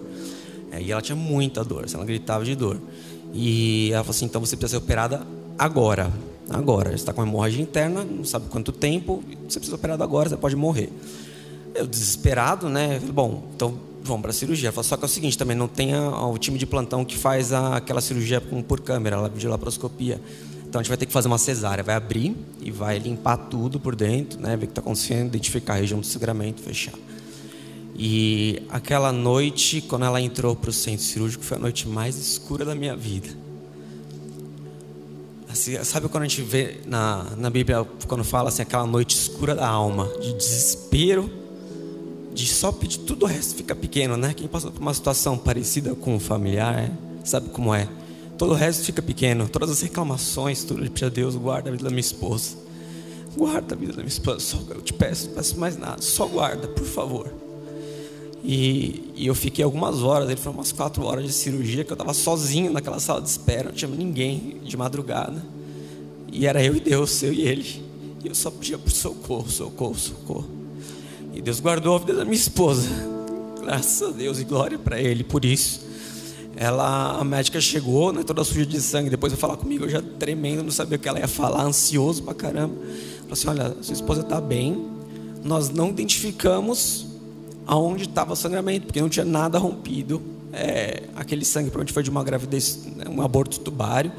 É, 0.72 0.80
e 0.80 0.90
ela 0.90 1.02
tinha 1.02 1.14
muita 1.14 1.62
dor, 1.62 1.84
assim, 1.84 1.96
ela 1.96 2.06
gritava 2.06 2.44
de 2.44 2.56
dor. 2.56 2.80
E 3.34 3.90
ela 3.92 4.02
falou 4.02 4.16
assim, 4.16 4.24
então 4.24 4.40
você 4.40 4.56
precisa 4.56 4.78
ser 4.78 4.84
operada 4.84 5.22
agora, 5.58 6.10
agora. 6.48 6.90
Você 6.90 6.96
está 6.96 7.12
com 7.12 7.22
hemorragia 7.22 7.62
interna, 7.62 8.02
não 8.02 8.24
sabe 8.24 8.46
quanto 8.48 8.72
tempo, 8.72 9.22
você 9.46 9.58
precisa 9.58 9.66
ser 9.66 9.74
operada 9.74 10.02
agora, 10.02 10.30
você 10.30 10.36
pode 10.36 10.56
morrer. 10.56 10.90
Eu 11.74 11.86
desesperado, 11.86 12.70
né? 12.70 12.98
Falei, 12.98 13.12
bom, 13.12 13.44
então 13.54 13.74
vamos 14.02 14.22
para 14.22 14.30
a 14.30 14.34
cirurgia. 14.34 14.72
Falei, 14.72 14.88
só 14.88 14.96
que 14.96 15.04
é 15.04 15.06
o 15.06 15.08
seguinte, 15.08 15.36
também 15.36 15.56
não 15.56 15.68
tem 15.68 15.94
o 15.94 16.38
time 16.38 16.58
de 16.58 16.66
plantão 16.66 17.04
que 17.04 17.16
faz 17.16 17.52
a, 17.52 17.76
aquela 17.76 18.00
cirurgia 18.00 18.40
por 18.40 18.80
câmera, 18.80 19.28
de 19.28 19.46
laparoscopia. 19.46 20.20
Então 20.66 20.80
a 20.80 20.82
gente 20.82 20.88
vai 20.88 20.96
ter 20.96 21.04
que 21.04 21.12
fazer 21.12 21.28
uma 21.28 21.36
cesárea, 21.36 21.84
vai 21.84 21.94
abrir 21.94 22.34
e 22.62 22.70
vai 22.70 22.98
limpar 22.98 23.36
tudo 23.36 23.78
por 23.78 23.94
dentro, 23.94 24.40
né, 24.40 24.56
ver 24.56 24.64
o 24.64 24.66
que 24.68 24.72
está 24.72 24.80
acontecendo, 24.80 25.28
identificar 25.28 25.74
a 25.74 25.76
região 25.76 26.00
do 26.00 26.06
sangramento, 26.06 26.62
fechar. 26.62 26.94
E 27.94 28.62
aquela 28.70 29.12
noite, 29.12 29.80
quando 29.80 30.04
ela 30.04 30.20
entrou 30.20 30.56
para 30.56 30.70
o 30.70 30.72
centro 30.72 31.04
cirúrgico, 31.04 31.44
foi 31.44 31.56
a 31.58 31.60
noite 31.60 31.86
mais 31.86 32.16
escura 32.16 32.64
da 32.64 32.74
minha 32.74 32.96
vida. 32.96 33.28
Assim, 35.50 35.82
sabe 35.84 36.08
quando 36.08 36.24
a 36.24 36.26
gente 36.26 36.40
vê 36.40 36.80
na, 36.86 37.26
na 37.36 37.50
Bíblia, 37.50 37.84
quando 38.08 38.24
fala 38.24 38.48
assim, 38.48 38.62
aquela 38.62 38.86
noite 38.86 39.14
escura 39.14 39.54
da 39.54 39.68
alma, 39.68 40.10
de 40.20 40.32
desespero, 40.32 41.30
de 42.32 42.46
só 42.46 42.72
pedir 42.72 43.00
tudo 43.00 43.24
o 43.24 43.28
resto 43.28 43.54
fica 43.54 43.74
pequeno, 43.74 44.16
né? 44.16 44.32
Quem 44.32 44.48
passou 44.48 44.70
por 44.70 44.80
uma 44.80 44.94
situação 44.94 45.36
parecida 45.36 45.94
com 45.94 46.14
um 46.14 46.20
familiar, 46.20 46.90
sabe 47.22 47.50
como 47.50 47.74
é. 47.74 47.86
Todo 48.38 48.52
o 48.52 48.54
resto 48.56 48.84
fica 48.84 49.02
pequeno. 49.02 49.48
Todas 49.48 49.70
as 49.70 49.80
reclamações, 49.82 50.64
tudo. 50.64 50.80
Ele 50.80 50.90
pede 50.90 51.04
a 51.04 51.08
Deus, 51.08 51.36
guarda 51.36 51.68
a 51.68 51.72
vida 51.72 51.84
da 51.84 51.90
minha 51.90 52.00
esposa. 52.00 52.56
Guarda 53.36 53.74
a 53.74 53.78
vida 53.78 53.92
da 53.92 53.98
minha 53.98 54.08
esposa. 54.08 54.40
Só, 54.40 54.58
eu 54.70 54.80
te 54.80 54.92
peço, 54.92 55.28
não 55.28 55.34
peço 55.34 55.60
mais 55.60 55.76
nada. 55.76 56.00
Só 56.02 56.26
guarda, 56.26 56.66
por 56.66 56.84
favor. 56.84 57.41
E, 58.44 59.12
e 59.14 59.26
eu 59.26 59.34
fiquei 59.34 59.64
algumas 59.64 60.02
horas, 60.02 60.28
ele 60.28 60.40
foi 60.40 60.52
umas 60.52 60.72
quatro 60.72 61.04
horas 61.04 61.24
de 61.24 61.32
cirurgia, 61.32 61.84
que 61.84 61.92
eu 61.92 61.94
estava 61.94 62.12
sozinho 62.12 62.72
naquela 62.72 62.98
sala 62.98 63.20
de 63.20 63.28
espera, 63.28 63.64
não 63.64 63.72
tinha 63.72 63.90
ninguém 63.90 64.60
de 64.64 64.76
madrugada. 64.76 65.42
E 66.32 66.46
era 66.46 66.62
eu 66.62 66.74
e 66.74 66.80
Deus, 66.80 67.22
eu 67.22 67.32
e 67.32 67.42
ele. 67.42 67.82
E 68.24 68.28
eu 68.28 68.34
só 68.34 68.50
pedia 68.50 68.78
por 68.78 68.90
socorro, 68.90 69.48
socorro, 69.48 69.94
socorro. 69.94 70.48
E 71.34 71.40
Deus 71.40 71.60
guardou 71.60 71.94
a 71.94 71.98
vida 71.98 72.14
da 72.14 72.24
minha 72.24 72.36
esposa. 72.36 72.88
Graças 73.60 74.08
a 74.08 74.10
Deus 74.10 74.40
e 74.40 74.44
glória 74.44 74.78
para 74.78 75.00
Ele 75.00 75.22
por 75.22 75.44
isso. 75.44 75.86
Ela, 76.56 77.18
a 77.18 77.24
médica 77.24 77.60
chegou, 77.60 78.12
né, 78.12 78.22
toda 78.22 78.44
suja 78.44 78.66
de 78.66 78.80
sangue, 78.80 79.08
depois 79.08 79.32
vai 79.32 79.40
falar 79.40 79.56
comigo, 79.56 79.84
eu 79.84 79.88
já 79.88 80.02
tremendo, 80.02 80.62
não 80.62 80.70
sabia 80.70 80.96
o 80.96 81.00
que 81.00 81.08
ela 81.08 81.18
ia 81.18 81.28
falar, 81.28 81.64
ansioso 81.64 82.22
pra 82.22 82.34
caramba. 82.34 82.74
Falou 83.20 83.32
assim: 83.32 83.48
olha, 83.48 83.76
sua 83.80 83.94
esposa 83.94 84.20
está 84.20 84.40
bem, 84.40 84.86
nós 85.42 85.70
não 85.70 85.88
identificamos 85.88 87.06
aonde 87.66 88.04
estava 88.04 88.32
o 88.32 88.36
sangramento, 88.36 88.86
porque 88.86 89.00
não 89.00 89.08
tinha 89.08 89.24
nada 89.24 89.58
rompido. 89.58 90.22
É, 90.52 91.04
aquele 91.16 91.44
sangue 91.44 91.70
provavelmente 91.70 91.92
foi 91.92 92.02
de 92.02 92.10
uma 92.10 92.22
gravidez, 92.22 92.84
né, 92.96 93.04
um 93.08 93.22
aborto 93.22 93.60
tubário. 93.60 94.12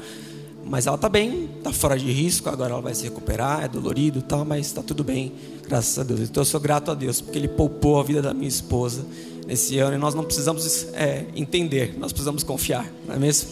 Mas 0.66 0.86
ela 0.86 0.96
está 0.96 1.08
bem, 1.08 1.50
está 1.58 1.72
fora 1.72 1.98
de 1.98 2.10
risco, 2.10 2.48
agora 2.48 2.72
ela 2.72 2.80
vai 2.80 2.94
se 2.94 3.04
recuperar, 3.04 3.64
é 3.64 3.68
dolorido 3.68 4.20
e 4.20 4.22
tal, 4.22 4.44
mas 4.46 4.66
está 4.66 4.82
tudo 4.82 5.04
bem, 5.04 5.32
graças 5.68 5.98
a 5.98 6.02
Deus. 6.02 6.20
Então 6.20 6.40
eu 6.40 6.44
sou 6.46 6.58
grato 6.58 6.90
a 6.90 6.94
Deus, 6.94 7.20
porque 7.20 7.38
Ele 7.38 7.48
poupou 7.48 8.00
a 8.00 8.02
vida 8.02 8.22
da 8.22 8.32
minha 8.32 8.48
esposa 8.48 9.04
nesse 9.46 9.78
ano 9.78 9.96
e 9.96 9.98
nós 9.98 10.14
não 10.14 10.24
precisamos 10.24 10.86
é, 10.94 11.26
entender, 11.36 11.94
nós 11.98 12.12
precisamos 12.12 12.42
confiar, 12.42 12.90
não 13.06 13.14
é 13.14 13.18
mesmo? 13.18 13.48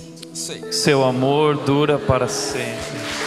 Seu 0.71 1.05
amor 1.05 1.59
dura 1.59 1.99
para 1.99 2.27
sempre. 2.27 3.22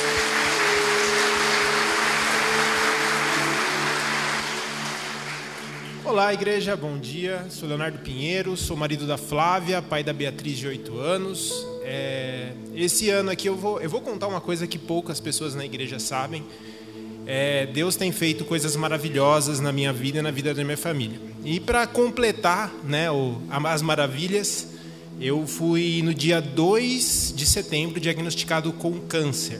Olá, 6.15 6.33
igreja, 6.33 6.77
bom 6.77 6.97
dia. 6.97 7.45
Sou 7.49 7.67
Leonardo 7.67 7.97
Pinheiro, 7.97 8.55
sou 8.55 8.77
marido 8.77 9.05
da 9.05 9.17
Flávia, 9.17 9.81
pai 9.81 10.01
da 10.01 10.13
Beatriz 10.13 10.57
de 10.57 10.65
8 10.65 10.97
anos. 10.97 11.67
É, 11.83 12.53
esse 12.73 13.09
ano 13.09 13.31
aqui 13.31 13.49
eu 13.49 13.55
vou, 13.57 13.81
eu 13.81 13.89
vou 13.89 13.99
contar 13.99 14.27
uma 14.27 14.39
coisa 14.39 14.65
que 14.65 14.79
poucas 14.79 15.19
pessoas 15.19 15.55
na 15.55 15.65
igreja 15.65 15.99
sabem. 15.99 16.41
É, 17.27 17.65
Deus 17.65 17.97
tem 17.97 18.13
feito 18.13 18.45
coisas 18.45 18.77
maravilhosas 18.77 19.59
na 19.59 19.73
minha 19.73 19.91
vida 19.91 20.19
e 20.19 20.21
na 20.21 20.31
vida 20.31 20.53
da 20.53 20.63
minha 20.63 20.77
família. 20.77 21.19
E 21.43 21.59
para 21.59 21.85
completar 21.85 22.73
né, 22.85 23.11
o, 23.11 23.41
as 23.49 23.81
maravilhas, 23.81 24.69
eu 25.19 25.45
fui 25.45 26.01
no 26.01 26.13
dia 26.13 26.39
2 26.39 27.33
de 27.35 27.45
setembro 27.45 27.99
diagnosticado 27.99 28.71
com 28.71 29.01
câncer. 29.01 29.59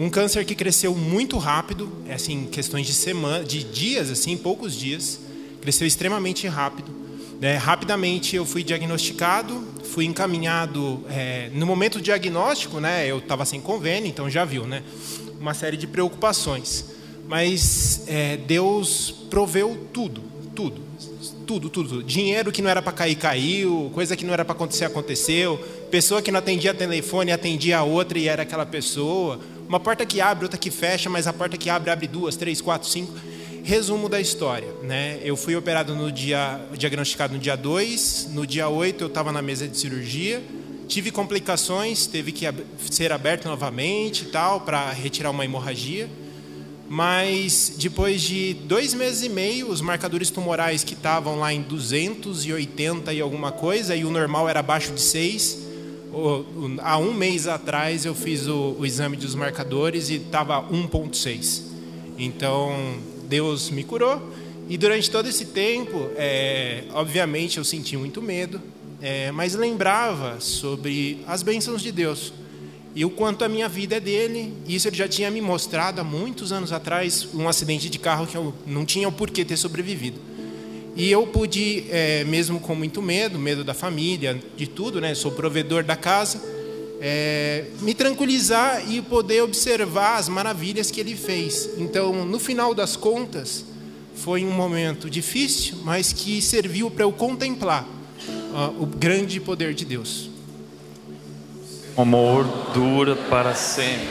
Um 0.00 0.10
câncer 0.10 0.44
que 0.44 0.56
cresceu 0.56 0.96
muito 0.96 1.38
rápido, 1.38 1.92
é 2.08 2.14
assim, 2.14 2.46
questões 2.46 2.88
de 2.88 2.92
semana, 2.92 3.44
de 3.44 3.62
dias, 3.62 4.10
assim, 4.10 4.36
poucos 4.36 4.76
dias, 4.76 5.20
cresceu 5.64 5.86
extremamente 5.86 6.46
rápido. 6.46 6.92
Né? 7.40 7.56
Rapidamente 7.56 8.36
eu 8.36 8.44
fui 8.44 8.62
diagnosticado, 8.62 9.66
fui 9.82 10.04
encaminhado. 10.04 11.02
É, 11.08 11.48
no 11.54 11.64
momento 11.64 11.98
do 11.98 12.02
diagnóstico, 12.02 12.80
né, 12.80 13.10
eu 13.10 13.16
estava 13.16 13.46
sem 13.46 13.62
convênio, 13.62 14.06
então 14.06 14.28
já 14.28 14.44
viu, 14.44 14.66
né? 14.66 14.82
uma 15.40 15.54
série 15.54 15.78
de 15.78 15.86
preocupações. 15.86 16.84
Mas 17.26 18.02
é, 18.06 18.36
Deus 18.36 19.10
proveu 19.30 19.88
tudo, 19.90 20.22
tudo, 20.54 20.82
tudo, 21.46 21.70
tudo. 21.70 22.02
Dinheiro 22.02 22.52
que 22.52 22.60
não 22.60 22.68
era 22.68 22.82
para 22.82 22.92
cair, 22.92 23.14
caiu. 23.14 23.90
Coisa 23.94 24.14
que 24.14 24.26
não 24.26 24.34
era 24.34 24.44
para 24.44 24.54
acontecer, 24.54 24.84
aconteceu. 24.84 25.56
Pessoa 25.90 26.20
que 26.20 26.30
não 26.30 26.40
atendia 26.40 26.74
telefone, 26.74 27.32
atendia 27.32 27.78
a 27.78 27.82
outra 27.82 28.18
e 28.18 28.28
era 28.28 28.42
aquela 28.42 28.66
pessoa. 28.66 29.40
Uma 29.66 29.80
porta 29.80 30.04
que 30.04 30.20
abre, 30.20 30.44
outra 30.44 30.58
que 30.58 30.70
fecha, 30.70 31.08
mas 31.08 31.26
a 31.26 31.32
porta 31.32 31.56
que 31.56 31.70
abre, 31.70 31.90
abre 31.90 32.06
duas, 32.06 32.36
três, 32.36 32.60
quatro, 32.60 32.86
cinco. 32.86 33.14
Resumo 33.66 34.10
da 34.10 34.20
história, 34.20 34.68
né? 34.82 35.18
Eu 35.24 35.38
fui 35.38 35.56
operado 35.56 35.94
no 35.94 36.12
dia, 36.12 36.60
diagnosticado 36.76 37.32
no 37.32 37.40
dia 37.40 37.56
2, 37.56 38.28
no 38.34 38.46
dia 38.46 38.68
8 38.68 39.04
eu 39.04 39.08
estava 39.08 39.32
na 39.32 39.40
mesa 39.40 39.66
de 39.66 39.78
cirurgia, 39.78 40.42
tive 40.86 41.10
complicações, 41.10 42.06
teve 42.06 42.30
que 42.30 42.44
ser 42.90 43.10
aberto 43.10 43.46
novamente 43.46 44.26
tal 44.26 44.60
para 44.60 44.90
retirar 44.90 45.30
uma 45.30 45.46
hemorragia. 45.46 46.10
Mas 46.90 47.76
depois 47.78 48.20
de 48.20 48.52
dois 48.52 48.92
meses 48.92 49.22
e 49.22 49.30
meio, 49.30 49.70
os 49.70 49.80
marcadores 49.80 50.28
tumorais 50.28 50.84
que 50.84 50.92
estavam 50.92 51.38
lá 51.38 51.50
em 51.50 51.62
280 51.62 53.14
e 53.14 53.20
alguma 53.22 53.50
coisa, 53.50 53.96
e 53.96 54.04
o 54.04 54.10
normal 54.10 54.46
era 54.46 54.60
abaixo 54.60 54.92
de 54.92 55.00
6, 55.00 55.58
há 56.82 56.98
um 56.98 57.14
mês 57.14 57.48
atrás 57.48 58.04
eu 58.04 58.14
fiz 58.14 58.46
o, 58.46 58.76
o 58.78 58.84
exame 58.84 59.16
dos 59.16 59.34
marcadores 59.34 60.10
e 60.10 60.16
estava 60.16 60.62
1,6. 60.70 61.62
Então 62.18 63.13
Deus 63.34 63.68
me 63.68 63.82
curou. 63.82 64.32
E 64.68 64.78
durante 64.78 65.10
todo 65.10 65.28
esse 65.28 65.46
tempo, 65.46 66.08
é, 66.14 66.84
obviamente 66.92 67.58
eu 67.58 67.64
senti 67.64 67.96
muito 67.96 68.22
medo, 68.22 68.62
é, 69.02 69.32
mas 69.32 69.56
lembrava 69.56 70.38
sobre 70.38 71.18
as 71.26 71.42
bênçãos 71.42 71.82
de 71.82 71.90
Deus 71.90 72.32
e 72.94 73.04
o 73.04 73.10
quanto 73.10 73.44
a 73.44 73.48
minha 73.48 73.68
vida 73.68 73.96
é 73.96 74.00
dele. 74.00 74.54
Isso 74.68 74.86
ele 74.86 74.96
já 74.96 75.08
tinha 75.08 75.32
me 75.32 75.40
mostrado 75.40 76.00
há 76.00 76.04
muitos 76.04 76.52
anos 76.52 76.70
atrás, 76.70 77.26
um 77.34 77.48
acidente 77.48 77.90
de 77.90 77.98
carro 77.98 78.24
que 78.24 78.36
eu 78.36 78.54
não 78.64 78.84
tinha 78.84 79.08
o 79.08 79.12
porquê 79.12 79.44
ter 79.44 79.56
sobrevivido. 79.56 80.20
E 80.94 81.10
eu 81.10 81.26
pude, 81.26 81.86
é, 81.90 82.22
mesmo 82.22 82.60
com 82.60 82.76
muito 82.76 83.02
medo, 83.02 83.36
medo 83.36 83.64
da 83.64 83.74
família, 83.74 84.40
de 84.56 84.68
tudo, 84.68 85.00
né? 85.00 85.12
Sou 85.12 85.32
provedor 85.32 85.82
da 85.82 85.96
casa, 85.96 86.40
é, 87.00 87.66
me 87.80 87.94
tranquilizar 87.94 88.90
e 88.90 89.02
poder 89.02 89.42
observar 89.42 90.16
as 90.16 90.28
maravilhas 90.28 90.90
que 90.90 91.00
ele 91.00 91.16
fez. 91.16 91.70
Então, 91.78 92.24
no 92.24 92.38
final 92.38 92.74
das 92.74 92.96
contas, 92.96 93.64
foi 94.14 94.44
um 94.44 94.52
momento 94.52 95.10
difícil, 95.10 95.78
mas 95.84 96.12
que 96.12 96.40
serviu 96.40 96.90
para 96.90 97.04
eu 97.04 97.12
contemplar 97.12 97.84
uh, 97.84 98.82
o 98.82 98.86
grande 98.86 99.40
poder 99.40 99.74
de 99.74 99.84
Deus. 99.84 100.30
O 101.96 102.02
amor 102.02 102.44
dura 102.72 103.16
para 103.16 103.54
sempre. 103.54 104.08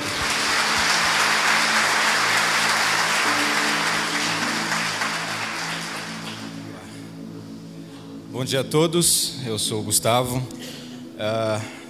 Bom 8.32 8.44
dia 8.44 8.62
a 8.62 8.64
todos, 8.64 9.36
eu 9.46 9.60
sou 9.60 9.80
o 9.80 9.84
Gustavo. 9.84 10.38
Uh, 10.38 11.83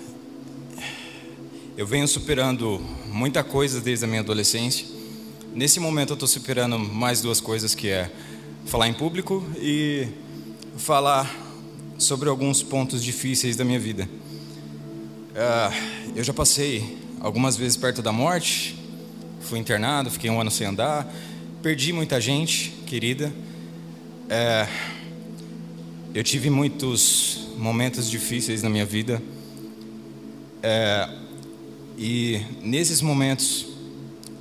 eu 1.76 1.88
venho 1.88 2.08
superando 2.08 2.80
muita 3.08 3.44
coisa 3.44 3.82
desde 3.82 4.06
a 4.06 4.08
minha 4.08 4.22
adolescência. 4.22 4.86
Nesse 5.56 5.80
momento 5.80 6.12
eu 6.12 6.14
estou 6.14 6.28
superando 6.28 6.78
mais 6.78 7.20
duas 7.22 7.42
coisas 7.42 7.74
que 7.74 7.90
é 7.90 8.12
falar 8.66 8.88
em 8.88 8.94
público 8.94 9.44
e 9.58 10.08
falar 10.78 11.36
sobre 11.98 12.30
alguns 12.30 12.62
pontos 12.62 13.04
difíceis 13.04 13.56
da 13.56 13.66
minha 13.66 13.80
vida. 13.80 14.08
Uh, 15.32 16.14
eu 16.16 16.24
já 16.24 16.32
passei 16.32 16.96
algumas 17.20 17.58
vezes 17.58 17.76
perto 17.76 18.04
da 18.04 18.12
morte, 18.12 18.78
fui 19.42 19.58
internado, 19.58 20.12
fiquei 20.12 20.30
um 20.30 20.40
ano 20.40 20.52
sem 20.52 20.68
andar, 20.68 21.12
perdi 21.64 21.92
muita 21.92 22.22
gente 22.22 22.70
querida. 22.86 23.34
Uh, 24.26 24.70
eu 26.14 26.24
tive 26.24 26.52
muitos 26.52 27.48
momentos 27.58 28.08
difíceis 28.08 28.62
na 28.62 28.70
minha 28.70 28.86
vida. 28.86 29.20
Uh, 30.60 31.23
e 31.98 32.42
nesses 32.62 33.02
momentos 33.02 33.68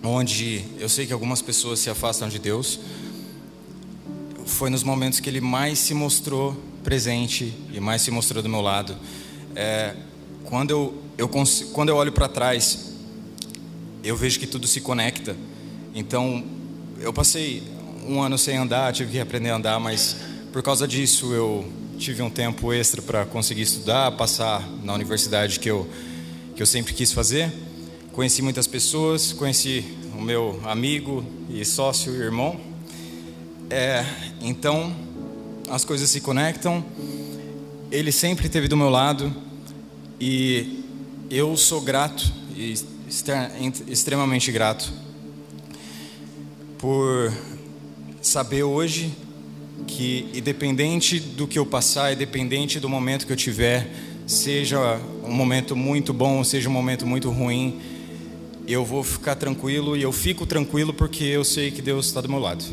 onde 0.02 0.64
eu 0.78 0.88
sei 0.88 1.06
que 1.06 1.12
algumas 1.12 1.40
pessoas 1.40 1.78
se 1.78 1.88
afastam 1.88 2.28
de 2.28 2.38
Deus, 2.38 2.80
foi 4.46 4.68
nos 4.68 4.82
momentos 4.82 5.20
que 5.20 5.28
Ele 5.28 5.40
mais 5.40 5.78
se 5.78 5.94
mostrou 5.94 6.56
presente 6.82 7.54
e 7.72 7.78
mais 7.78 8.02
se 8.02 8.10
mostrou 8.10 8.42
do 8.42 8.48
meu 8.48 8.60
lado. 8.60 8.96
É, 9.54 9.94
quando 10.44 10.70
eu, 10.70 11.02
eu, 11.16 11.28
quando 11.72 11.88
eu 11.88 11.96
olho 11.96 12.12
para 12.12 12.28
trás, 12.28 12.92
eu 14.02 14.16
vejo 14.16 14.40
que 14.40 14.46
tudo 14.46 14.66
se 14.66 14.80
conecta. 14.80 15.36
Então, 15.94 16.44
eu 16.98 17.12
passei 17.12 17.62
um 18.06 18.20
ano 18.20 18.36
sem 18.36 18.56
andar, 18.56 18.92
tive 18.92 19.12
que 19.12 19.20
aprender 19.20 19.50
a 19.50 19.56
andar, 19.56 19.78
mas 19.78 20.16
por 20.52 20.62
causa 20.62 20.86
disso 20.88 21.32
eu 21.32 21.66
tive 21.98 22.20
um 22.22 22.30
tempo 22.30 22.72
extra 22.72 23.00
para 23.00 23.24
conseguir 23.24 23.62
estudar, 23.62 24.10
passar 24.12 24.68
na 24.82 24.92
universidade 24.92 25.60
que 25.60 25.70
eu, 25.70 25.88
que 26.54 26.62
eu 26.62 26.66
sempre 26.66 26.92
quis 26.92 27.12
fazer. 27.12 27.52
Conheci 28.12 28.42
muitas 28.42 28.66
pessoas, 28.66 29.32
conheci 29.32 29.84
o 30.16 30.20
meu 30.20 30.60
amigo 30.64 31.24
e 31.48 31.64
sócio 31.64 32.14
e 32.14 32.18
irmão. 32.18 32.60
É, 33.70 34.04
então, 34.40 34.94
as 35.68 35.84
coisas 35.84 36.10
se 36.10 36.20
conectam. 36.20 36.84
Ele 37.90 38.12
sempre 38.12 38.46
esteve 38.46 38.68
do 38.68 38.76
meu 38.76 38.90
lado 38.90 39.34
e 40.20 40.84
eu 41.30 41.56
sou 41.56 41.80
grato 41.80 42.30
e 42.54 42.74
extremamente 43.88 44.52
grato 44.52 44.92
por 46.78 47.32
saber 48.20 48.62
hoje 48.62 49.12
que, 49.86 50.28
independente 50.34 51.18
do 51.18 51.46
que 51.46 51.58
eu 51.58 51.66
passar, 51.66 52.12
independente 52.12 52.78
do 52.78 52.88
momento 52.88 53.26
que 53.26 53.32
eu 53.32 53.36
tiver, 53.36 53.88
seja 54.26 55.00
um 55.22 55.32
momento 55.32 55.76
muito 55.76 56.12
bom, 56.12 56.42
seja 56.42 56.68
um 56.68 56.72
momento 56.72 57.06
muito 57.06 57.30
ruim, 57.30 57.80
eu 58.66 58.84
vou 58.84 59.02
ficar 59.02 59.34
tranquilo 59.34 59.96
e 59.96 60.02
eu 60.02 60.12
fico 60.12 60.46
tranquilo 60.46 60.92
porque 60.92 61.24
eu 61.24 61.44
sei 61.44 61.70
que 61.70 61.82
Deus 61.82 62.06
está 62.06 62.20
do 62.20 62.28
meu 62.28 62.38
lado. 62.38 62.64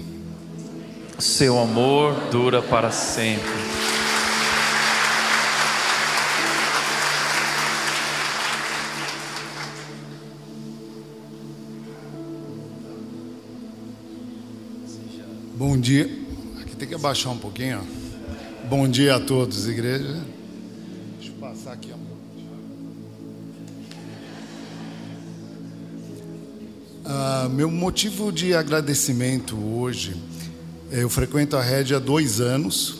Seu 1.17 1.59
amor 1.59 2.15
dura 2.31 2.61
para 2.61 2.91
sempre. 2.91 3.49
Bom 15.55 15.77
dia. 15.77 16.09
Aqui 16.61 16.75
tem 16.77 16.87
que 16.87 16.95
abaixar 16.95 17.33
um 17.33 17.37
pouquinho. 17.37 17.85
Bom 18.69 18.87
dia 18.87 19.15
a 19.15 19.19
todos, 19.19 19.67
igreja. 19.67 20.23
Deixa 21.19 21.33
eu 21.33 21.39
passar 21.39 21.73
aqui. 21.73 21.98
Ah, 27.05 27.49
meu 27.49 27.71
motivo 27.71 28.31
de 28.31 28.53
agradecimento 28.53 29.55
hoje, 29.57 30.15
eu 30.91 31.09
frequento 31.09 31.55
a 31.55 31.61
rede 31.61 31.95
há 31.95 31.99
dois 31.99 32.41
anos 32.41 32.99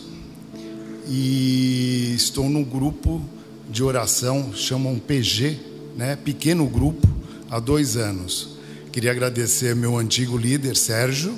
e 1.06 2.14
estou 2.16 2.50
no 2.50 2.64
grupo 2.64 3.22
de 3.70 3.84
oração, 3.84 4.54
chamam 4.54 4.98
PG, 4.98 5.60
né? 5.98 6.16
Pequeno 6.16 6.66
grupo, 6.66 7.08
há 7.52 7.60
dois 7.60 7.98
anos. 7.98 8.58
Queria 8.92 9.12
agradecer 9.12 9.76
meu 9.76 9.98
antigo 9.98 10.38
líder, 10.38 10.78
Sérgio, 10.78 11.38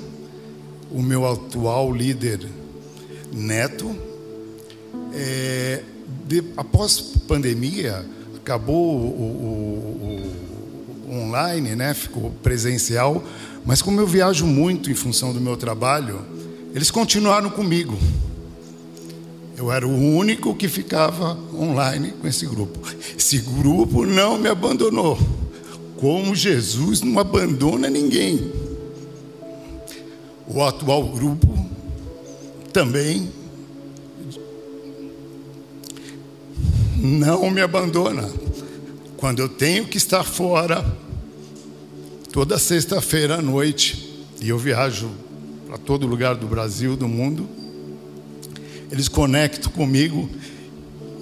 o 0.90 1.02
meu 1.02 1.26
atual 1.26 1.92
líder 1.92 2.46
Neto. 3.32 3.94
É, 5.14 5.82
de, 6.26 6.44
após 6.56 7.00
pandemia, 7.26 8.06
acabou 8.36 8.96
o, 8.96 9.06
o, 9.06 9.32
o, 10.02 10.51
online, 11.12 11.74
né? 11.74 11.94
ficou 11.94 12.30
presencial, 12.42 13.22
mas 13.64 13.82
como 13.82 14.00
eu 14.00 14.06
viajo 14.06 14.46
muito 14.46 14.90
em 14.90 14.94
função 14.94 15.32
do 15.32 15.40
meu 15.40 15.56
trabalho, 15.56 16.20
eles 16.74 16.90
continuaram 16.90 17.50
comigo. 17.50 17.96
Eu 19.56 19.70
era 19.70 19.86
o 19.86 20.16
único 20.16 20.54
que 20.54 20.68
ficava 20.68 21.38
online 21.54 22.12
com 22.20 22.26
esse 22.26 22.46
grupo. 22.46 22.80
Esse 23.16 23.38
grupo 23.38 24.04
não 24.04 24.38
me 24.38 24.48
abandonou. 24.48 25.18
Como 25.98 26.34
Jesus 26.34 27.00
não 27.02 27.18
abandona 27.18 27.88
ninguém 27.88 28.62
o 30.54 30.62
atual 30.62 31.04
grupo 31.04 31.48
também 32.72 33.30
não 36.96 37.50
me 37.50 37.60
abandona. 37.60 38.28
Quando 39.22 39.38
eu 39.38 39.48
tenho 39.48 39.86
que 39.86 39.98
estar 39.98 40.24
fora, 40.24 40.84
toda 42.32 42.58
sexta-feira 42.58 43.36
à 43.36 43.40
noite, 43.40 44.18
e 44.40 44.48
eu 44.48 44.58
viajo 44.58 45.12
para 45.64 45.78
todo 45.78 46.08
lugar 46.08 46.34
do 46.34 46.48
Brasil, 46.48 46.96
do 46.96 47.06
mundo, 47.06 47.48
eles 48.90 49.06
conectam 49.06 49.70
comigo 49.70 50.28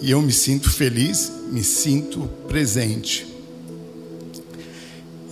e 0.00 0.10
eu 0.10 0.22
me 0.22 0.32
sinto 0.32 0.70
feliz, 0.70 1.30
me 1.52 1.62
sinto 1.62 2.20
presente. 2.48 3.26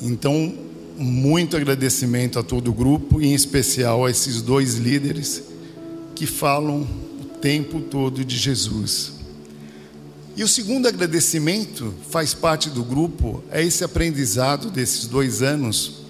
Então, 0.02 0.52
muito 0.98 1.56
agradecimento 1.56 2.38
a 2.38 2.42
todo 2.42 2.68
o 2.68 2.74
grupo, 2.74 3.18
e 3.18 3.28
em 3.28 3.34
especial 3.34 4.04
a 4.04 4.10
esses 4.10 4.42
dois 4.42 4.74
líderes 4.74 5.42
que 6.14 6.26
falam 6.26 6.86
o 7.18 7.24
tempo 7.40 7.80
todo 7.80 8.22
de 8.22 8.36
Jesus. 8.36 9.17
E 10.38 10.44
o 10.44 10.46
segundo 10.46 10.86
agradecimento 10.86 11.92
faz 12.10 12.32
parte 12.32 12.70
do 12.70 12.84
grupo, 12.84 13.42
é 13.50 13.60
esse 13.60 13.82
aprendizado 13.82 14.70
desses 14.70 15.04
dois 15.04 15.42
anos. 15.42 16.02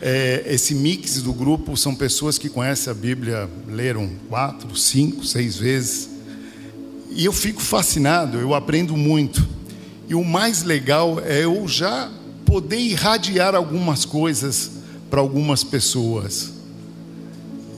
É, 0.00 0.44
esse 0.46 0.74
mix 0.74 1.20
do 1.20 1.30
grupo 1.30 1.76
são 1.76 1.94
pessoas 1.94 2.38
que 2.38 2.48
conhecem 2.48 2.90
a 2.90 2.94
Bíblia, 2.94 3.46
leram 3.68 4.10
quatro, 4.30 4.74
cinco, 4.74 5.26
seis 5.26 5.58
vezes. 5.58 6.08
E 7.10 7.26
eu 7.26 7.34
fico 7.34 7.60
fascinado, 7.60 8.38
eu 8.38 8.54
aprendo 8.54 8.96
muito. 8.96 9.46
E 10.08 10.14
o 10.14 10.24
mais 10.24 10.62
legal 10.62 11.20
é 11.20 11.44
eu 11.44 11.68
já 11.68 12.10
poder 12.46 12.78
irradiar 12.78 13.54
algumas 13.54 14.06
coisas 14.06 14.70
para 15.10 15.20
algumas 15.20 15.62
pessoas. 15.62 16.53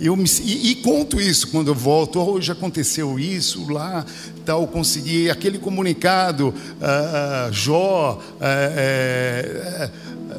Eu 0.01 0.15
me, 0.17 0.29
e, 0.45 0.71
e, 0.71 0.75
conto 0.77 1.21
isso 1.21 1.49
quando 1.49 1.69
eu 1.69 1.75
volto. 1.75 2.19
Oh, 2.19 2.33
hoje 2.33 2.53
aconteceu 2.53 3.19
isso 3.19 3.71
lá, 3.71 4.05
tal. 4.45 4.67
Consegui 4.67 5.31
aquele 5.31 5.59
comunicado. 5.59 6.49
Uh, 6.49 7.53
Jó, 7.53 8.21
uh, 8.21 8.41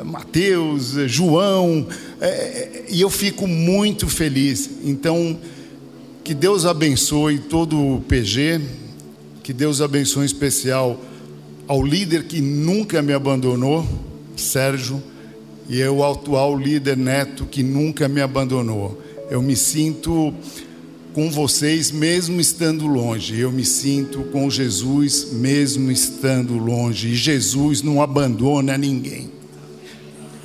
uh, 0.02 0.06
Mateus, 0.06 0.94
João, 1.08 1.88
e 2.90 3.02
eu 3.02 3.10
fico 3.10 3.48
muito 3.48 4.08
feliz. 4.08 4.70
Então, 4.84 5.38
que 6.24 6.34
Deus 6.34 6.66
abençoe 6.66 7.40
todo 7.40 7.96
o 7.96 8.02
PG, 8.02 8.62
que 9.44 9.54
Deus 9.54 9.82
abençoe 9.82 10.24
em 10.24 10.26
especial 10.26 11.00
ao 11.68 11.84
líder 11.84 12.24
que 12.24 12.40
nunca 12.40 13.02
me 13.02 13.14
abandonou, 13.14 13.86
Sérgio, 14.36 15.02
e 15.68 15.84
ao 15.84 16.12
atual 16.12 16.58
líder 16.58 16.96
Neto 16.96 17.46
que 17.46 17.62
nunca 17.62 18.08
me 18.08 18.22
abandonou. 18.22 19.02
Eu 19.30 19.42
me 19.42 19.56
sinto 19.56 20.34
com 21.14 21.30
vocês 21.30 21.92
mesmo 21.92 22.40
estando 22.40 22.88
longe. 22.88 23.40
Eu 23.40 23.52
me 23.52 23.66
sinto 23.66 24.24
com 24.32 24.50
Jesus 24.50 25.32
mesmo 25.34 25.92
estando 25.92 26.58
longe. 26.58 27.10
E 27.10 27.16
Jesus 27.16 27.82
não 27.82 28.02
abandona 28.02 28.78
ninguém. 28.78 29.32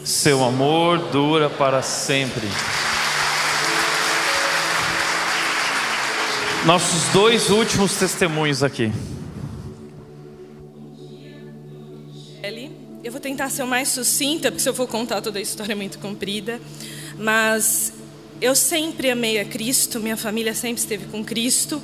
Seu 0.05 0.43
amor 0.43 0.99
dura 1.11 1.49
para 1.49 1.81
sempre. 1.83 2.49
Nossos 6.67 7.13
dois 7.13 7.51
últimos 7.51 7.95
testemunhos 7.95 8.63
aqui. 8.63 8.93
Eu 13.05 13.11
vou 13.11 13.21
tentar 13.21 13.51
ser 13.51 13.65
o 13.65 13.67
mais 13.67 13.89
sucinta, 13.89 14.49
porque 14.49 14.63
se 14.63 14.69
eu 14.69 14.75
for 14.75 14.87
contar 14.87 15.21
toda 15.21 15.39
a 15.39 15.43
história 15.43 15.73
é 15.73 15.75
muito 15.75 15.99
comprida. 15.99 16.61
Mas 17.19 17.93
eu 18.43 18.57
sempre 18.57 19.09
amei 19.09 19.39
a 19.39 19.45
Cristo, 19.45 20.01
minha 20.01 20.17
família 20.17 20.53
sempre 20.53 20.83
esteve 20.83 21.07
com 21.07 21.25
Cristo, 21.25 21.81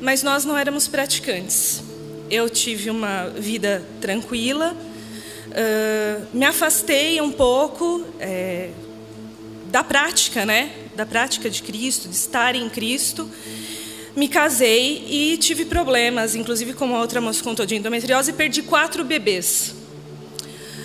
mas 0.00 0.20
nós 0.20 0.44
não 0.44 0.58
éramos 0.58 0.88
praticantes. 0.88 1.80
Eu 2.28 2.50
tive 2.50 2.90
uma 2.90 3.28
vida 3.28 3.86
tranquila, 4.00 4.74
uh, 4.74 6.26
me 6.36 6.44
afastei 6.44 7.20
um 7.20 7.30
pouco 7.30 8.04
é, 8.18 8.70
da 9.70 9.84
prática, 9.84 10.44
né? 10.44 10.72
Da 10.96 11.06
prática 11.06 11.48
de 11.48 11.62
Cristo, 11.62 12.08
de 12.08 12.16
estar 12.16 12.56
em 12.56 12.68
Cristo. 12.68 13.30
Me 14.16 14.26
casei 14.26 15.06
e 15.08 15.38
tive 15.38 15.66
problemas, 15.66 16.34
inclusive 16.34 16.74
como 16.74 16.96
a 16.96 17.00
outra 17.00 17.20
moça 17.20 17.44
contou 17.44 17.64
de 17.64 17.76
endometriose, 17.76 18.32
perdi 18.32 18.62
quatro 18.62 19.04
bebês. 19.04 19.72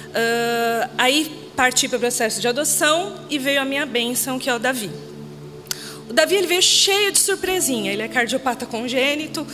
Uh, 0.09 0.89
aí 0.95 1.49
parti 1.55 1.87
para 1.87 1.97
o 1.97 1.99
processo 1.99 2.39
de 2.39 2.47
adoção 2.47 3.15
e 3.31 3.39
veio 3.39 3.59
a 3.59 3.65
minha 3.65 3.83
bênção, 3.83 4.37
que 4.37 4.47
é 4.47 4.53
o 4.53 4.59
Davi. 4.59 5.06
O 6.09 6.13
Davi 6.13 6.35
ele 6.35 6.47
veio 6.47 6.61
cheio 6.61 7.11
de 7.11 7.19
surpresinha. 7.19 7.91
Ele 7.91 8.01
é 8.01 8.07
cardiopata 8.07 8.65
congênito, 8.65 9.45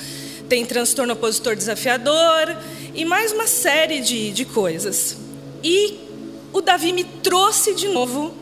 tem 0.48 0.66
transtorno 0.66 1.14
opositor 1.14 1.56
desafiador 1.56 2.56
e 2.94 3.04
mais 3.06 3.32
uma 3.32 3.48
série 3.48 4.02
de, 4.02 4.32
de 4.32 4.46
coisas. 4.46 5.18
E 5.64 5.98
o 6.52 6.62
Davi 6.62 6.94
me 6.94 7.04
trouxe 7.04 7.74
de 7.74 7.88
novo. 7.88 8.34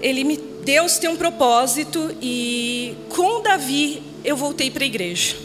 Ele 0.00 0.24
me, 0.24 0.36
Deus 0.36 0.98
tem 0.98 1.10
um 1.10 1.16
propósito 1.16 2.16
e 2.20 2.94
com 3.10 3.40
o 3.40 3.40
Davi 3.40 4.02
eu 4.24 4.36
voltei 4.36 4.70
para 4.70 4.84
a 4.84 4.86
igreja. 4.86 5.36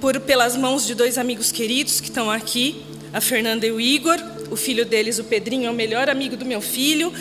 Por 0.00 0.20
pelas 0.20 0.56
mãos 0.56 0.86
de 0.86 0.94
dois 0.94 1.18
amigos 1.18 1.50
queridos 1.50 2.00
que 2.00 2.08
estão 2.08 2.30
aqui, 2.30 2.84
a 3.12 3.20
Fernanda 3.20 3.66
e 3.66 3.72
o 3.72 3.80
Igor. 3.80 4.18
O 4.50 4.56
filho 4.56 4.86
deles, 4.86 5.18
o 5.18 5.24
Pedrinho, 5.24 5.66
é 5.66 5.70
o 5.70 5.74
melhor 5.74 6.08
amigo 6.08 6.36
do 6.36 6.46
meu 6.46 6.60
filho. 6.60 7.12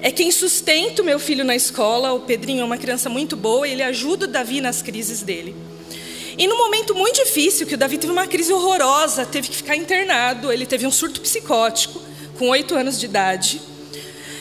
É 0.00 0.10
quem 0.10 0.30
sustenta 0.30 1.02
o 1.02 1.04
meu 1.04 1.18
filho 1.18 1.44
na 1.44 1.56
escola. 1.56 2.12
O 2.12 2.20
Pedrinho 2.20 2.62
é 2.62 2.64
uma 2.64 2.78
criança 2.78 3.08
muito 3.08 3.36
boa 3.36 3.66
e 3.66 3.72
ele 3.72 3.82
ajuda 3.82 4.26
o 4.26 4.28
Davi 4.28 4.60
nas 4.60 4.82
crises 4.82 5.22
dele. 5.22 5.54
E 6.38 6.46
num 6.46 6.58
momento 6.58 6.94
muito 6.94 7.16
difícil, 7.24 7.66
que 7.66 7.74
o 7.74 7.78
Davi 7.78 7.96
teve 7.96 8.12
uma 8.12 8.26
crise 8.26 8.52
horrorosa, 8.52 9.24
teve 9.24 9.48
que 9.48 9.56
ficar 9.56 9.74
internado, 9.74 10.52
ele 10.52 10.66
teve 10.66 10.86
um 10.86 10.90
surto 10.90 11.20
psicótico, 11.20 12.00
com 12.38 12.50
oito 12.50 12.74
anos 12.74 13.00
de 13.00 13.06
idade. 13.06 13.60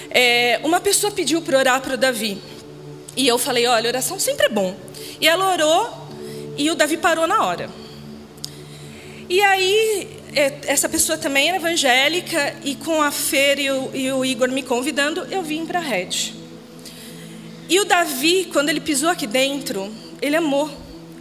É, 0.09 0.59
uma 0.63 0.81
pessoa 0.81 1.11
pediu 1.11 1.41
para 1.41 1.57
orar 1.57 1.81
para 1.81 1.93
o 1.93 1.97
Davi. 1.97 2.37
E 3.15 3.25
eu 3.27 3.37
falei: 3.37 3.65
olha, 3.65 3.87
oração 3.87 4.19
sempre 4.19 4.47
é 4.47 4.49
bom. 4.49 4.75
E 5.21 5.27
ela 5.27 5.51
orou 5.53 6.05
e 6.57 6.69
o 6.69 6.75
Davi 6.75 6.97
parou 6.97 7.27
na 7.27 7.45
hora. 7.45 7.69
E 9.29 9.41
aí 9.41 10.14
essa 10.36 10.89
pessoa 10.89 11.17
também 11.17 11.47
era 11.47 11.57
evangélica 11.57 12.55
e 12.63 12.75
com 12.75 13.01
a 13.01 13.09
Fer 13.09 13.57
e 13.57 13.71
o, 13.71 13.91
e 13.93 14.11
o 14.11 14.25
Igor 14.25 14.49
me 14.49 14.61
convidando, 14.61 15.25
eu 15.31 15.41
vim 15.41 15.65
para 15.65 15.79
a 15.79 15.81
Red. 15.81 16.33
E 17.69 17.79
o 17.79 17.86
Davi, 17.86 18.49
quando 18.51 18.69
ele 18.69 18.81
pisou 18.81 19.09
aqui 19.09 19.25
dentro, 19.25 19.91
ele 20.21 20.36
amou. 20.36 20.69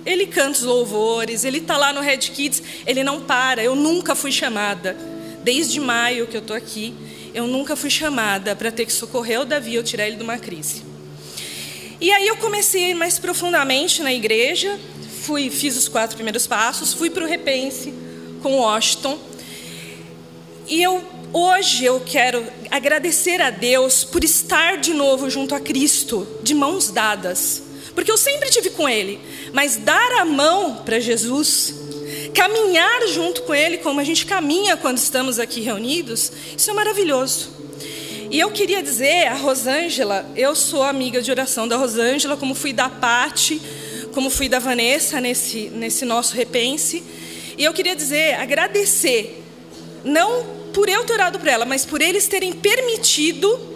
Ele 0.04 0.26
canta 0.26 0.58
os 0.58 0.64
louvores, 0.64 1.44
ele 1.44 1.58
está 1.58 1.78
lá 1.78 1.92
no 1.92 2.00
Red 2.00 2.18
Kids, 2.18 2.62
ele 2.86 3.02
não 3.02 3.22
para. 3.22 3.62
Eu 3.62 3.74
nunca 3.74 4.14
fui 4.14 4.30
chamada, 4.30 4.94
desde 5.42 5.80
maio 5.80 6.26
que 6.26 6.36
eu 6.36 6.42
estou 6.42 6.54
aqui, 6.54 6.92
eu 7.32 7.46
nunca 7.46 7.74
fui 7.74 7.88
chamada 7.88 8.54
para 8.54 8.70
ter 8.70 8.84
que 8.84 8.92
socorrer 8.92 9.40
o 9.40 9.44
Davi 9.46 9.78
ou 9.78 9.84
tirar 9.84 10.06
ele 10.06 10.16
de 10.16 10.22
uma 10.22 10.36
crise. 10.36 10.82
E 12.00 12.12
aí 12.12 12.26
eu 12.26 12.36
comecei 12.36 12.94
mais 12.94 13.18
profundamente 13.18 14.02
na 14.02 14.12
igreja, 14.12 14.78
fui, 15.22 15.48
fiz 15.48 15.76
os 15.76 15.88
quatro 15.88 16.16
primeiros 16.16 16.46
passos, 16.46 16.92
fui 16.92 17.08
para 17.08 17.24
o 17.24 17.26
Repense, 17.26 17.94
com 18.44 18.58
Washington. 18.58 19.18
E 20.68 20.82
eu 20.82 21.02
hoje 21.32 21.86
eu 21.86 21.98
quero 22.04 22.46
agradecer 22.70 23.40
a 23.40 23.48
Deus 23.48 24.04
por 24.04 24.22
estar 24.22 24.76
de 24.76 24.92
novo 24.92 25.30
junto 25.30 25.54
a 25.54 25.60
Cristo, 25.60 26.28
de 26.42 26.52
mãos 26.52 26.90
dadas. 26.90 27.62
Porque 27.94 28.12
eu 28.12 28.18
sempre 28.18 28.50
tive 28.50 28.68
com 28.68 28.86
ele, 28.86 29.18
mas 29.54 29.76
dar 29.76 30.20
a 30.20 30.26
mão 30.26 30.82
para 30.84 31.00
Jesus, 31.00 31.74
caminhar 32.34 33.08
junto 33.08 33.42
com 33.44 33.54
ele 33.54 33.78
como 33.78 33.98
a 33.98 34.04
gente 34.04 34.26
caminha 34.26 34.76
quando 34.76 34.98
estamos 34.98 35.38
aqui 35.38 35.62
reunidos, 35.62 36.30
isso 36.54 36.70
é 36.70 36.74
maravilhoso. 36.74 37.48
E 38.30 38.38
eu 38.38 38.50
queria 38.50 38.82
dizer 38.82 39.26
a 39.28 39.34
Rosângela, 39.34 40.30
eu 40.36 40.54
sou 40.54 40.82
amiga 40.82 41.22
de 41.22 41.30
oração 41.30 41.66
da 41.66 41.78
Rosângela, 41.78 42.36
como 42.36 42.54
fui 42.54 42.74
da 42.74 42.90
Pati, 42.90 43.58
como 44.12 44.28
fui 44.28 44.50
da 44.50 44.58
Vanessa 44.58 45.18
nesse, 45.18 45.70
nesse 45.70 46.04
nosso 46.04 46.34
repense. 46.34 47.02
E 47.56 47.64
eu 47.64 47.72
queria 47.72 47.94
dizer, 47.94 48.34
agradecer, 48.34 49.42
não 50.04 50.44
por 50.72 50.88
eu 50.88 51.04
ter 51.04 51.12
orado 51.12 51.38
por 51.38 51.48
ela, 51.48 51.64
mas 51.64 51.84
por 51.84 52.02
eles 52.02 52.26
terem 52.26 52.52
permitido 52.52 53.74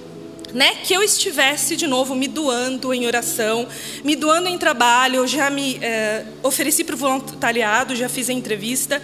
né, 0.52 0.76
que 0.76 0.94
eu 0.94 1.02
estivesse 1.02 1.76
de 1.76 1.86
novo 1.86 2.14
me 2.14 2.26
doando 2.26 2.92
em 2.92 3.06
oração, 3.06 3.68
me 4.02 4.16
doando 4.16 4.48
em 4.48 4.58
trabalho, 4.58 5.16
eu 5.16 5.26
já 5.26 5.50
me 5.50 5.78
é, 5.80 6.24
ofereci 6.42 6.82
para 6.84 6.94
o 6.94 6.98
voluntariado, 6.98 7.94
já 7.94 8.08
fiz 8.08 8.28
a 8.28 8.32
entrevista, 8.32 9.02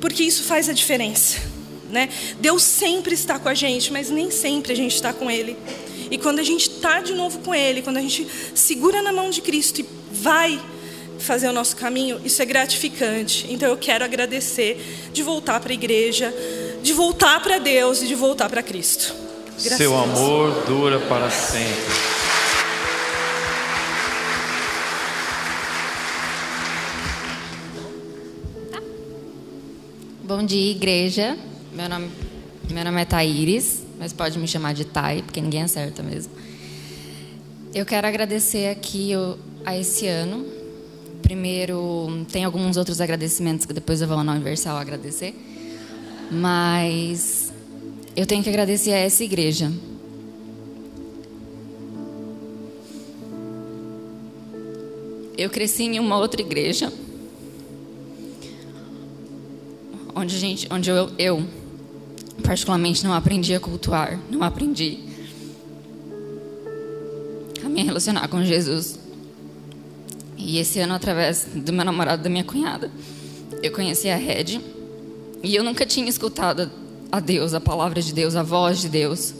porque 0.00 0.22
isso 0.22 0.44
faz 0.44 0.68
a 0.68 0.72
diferença. 0.72 1.40
Né? 1.88 2.10
Deus 2.38 2.62
sempre 2.62 3.14
está 3.14 3.38
com 3.38 3.48
a 3.48 3.54
gente, 3.54 3.92
mas 3.92 4.10
nem 4.10 4.30
sempre 4.30 4.72
a 4.72 4.76
gente 4.76 4.94
está 4.94 5.12
com 5.12 5.30
Ele. 5.30 5.56
E 6.10 6.18
quando 6.18 6.38
a 6.38 6.42
gente 6.42 6.70
está 6.70 7.00
de 7.00 7.14
novo 7.14 7.38
com 7.38 7.54
Ele, 7.54 7.80
quando 7.80 7.96
a 7.96 8.02
gente 8.02 8.26
segura 8.54 9.00
na 9.00 9.12
mão 9.12 9.30
de 9.30 9.40
Cristo 9.40 9.80
e 9.80 9.86
vai 10.10 10.60
fazer 11.18 11.48
o 11.48 11.52
nosso 11.52 11.76
caminho, 11.76 12.20
isso 12.24 12.40
é 12.40 12.44
gratificante. 12.44 13.46
Então 13.50 13.68
eu 13.68 13.76
quero 13.76 14.04
agradecer 14.04 15.10
de 15.12 15.22
voltar 15.22 15.60
para 15.60 15.72
a 15.72 15.74
igreja, 15.74 16.32
de 16.82 16.92
voltar 16.92 17.40
para 17.42 17.58
Deus 17.58 18.02
e 18.02 18.06
de 18.06 18.14
voltar 18.14 18.48
para 18.48 18.62
Cristo. 18.62 19.14
Graças 19.60 19.76
Seu 19.76 19.96
amor 19.96 20.64
dura 20.66 21.00
para 21.00 21.30
sempre. 21.30 22.18
Bom 30.22 30.44
dia, 30.44 30.70
igreja. 30.70 31.36
Meu 31.72 31.88
nome, 31.88 32.10
meu 32.70 32.84
nome 32.84 33.00
é 33.00 33.04
Thaíris, 33.04 33.82
mas 33.98 34.12
pode 34.12 34.38
me 34.38 34.46
chamar 34.46 34.74
de 34.74 34.84
Thay, 34.84 35.22
porque 35.22 35.40
ninguém 35.40 35.62
acerta 35.62 36.02
mesmo. 36.02 36.32
Eu 37.74 37.84
quero 37.84 38.06
agradecer 38.06 38.68
aqui 38.70 39.12
a 39.64 39.76
esse 39.76 40.06
ano 40.06 40.57
Primeiro, 41.22 42.24
tem 42.30 42.44
alguns 42.44 42.76
outros 42.76 43.00
agradecimentos 43.00 43.66
que 43.66 43.72
depois 43.72 44.00
eu 44.00 44.08
vou 44.08 44.22
na 44.22 44.32
Universal 44.32 44.76
agradecer. 44.76 45.34
Mas 46.30 47.52
eu 48.14 48.26
tenho 48.26 48.42
que 48.42 48.48
agradecer 48.48 48.92
a 48.92 48.98
essa 48.98 49.24
igreja. 49.24 49.72
Eu 55.36 55.48
cresci 55.48 55.84
em 55.84 56.00
uma 56.00 56.18
outra 56.18 56.40
igreja, 56.40 56.92
onde, 60.12 60.36
gente, 60.36 60.66
onde 60.68 60.90
eu, 60.90 61.10
eu 61.16 61.46
particularmente 62.42 63.04
não 63.04 63.14
aprendi 63.14 63.54
a 63.54 63.60
cultuar, 63.60 64.20
não 64.28 64.42
aprendi 64.42 64.98
a 67.64 67.68
me 67.68 67.84
relacionar 67.84 68.26
com 68.26 68.44
Jesus. 68.44 68.98
E 70.48 70.56
esse 70.56 70.80
ano, 70.80 70.94
através 70.94 71.46
do 71.54 71.74
meu 71.74 71.84
namorado 71.84 72.22
da 72.22 72.30
minha 72.30 72.42
cunhada, 72.42 72.90
eu 73.62 73.70
conheci 73.70 74.08
a 74.08 74.16
Red. 74.16 74.58
E 75.42 75.54
eu 75.54 75.62
nunca 75.62 75.84
tinha 75.84 76.08
escutado 76.08 76.70
a 77.12 77.20
Deus, 77.20 77.52
a 77.52 77.60
palavra 77.60 78.00
de 78.00 78.14
Deus, 78.14 78.34
a 78.34 78.42
voz 78.42 78.80
de 78.80 78.88
Deus. 78.88 79.34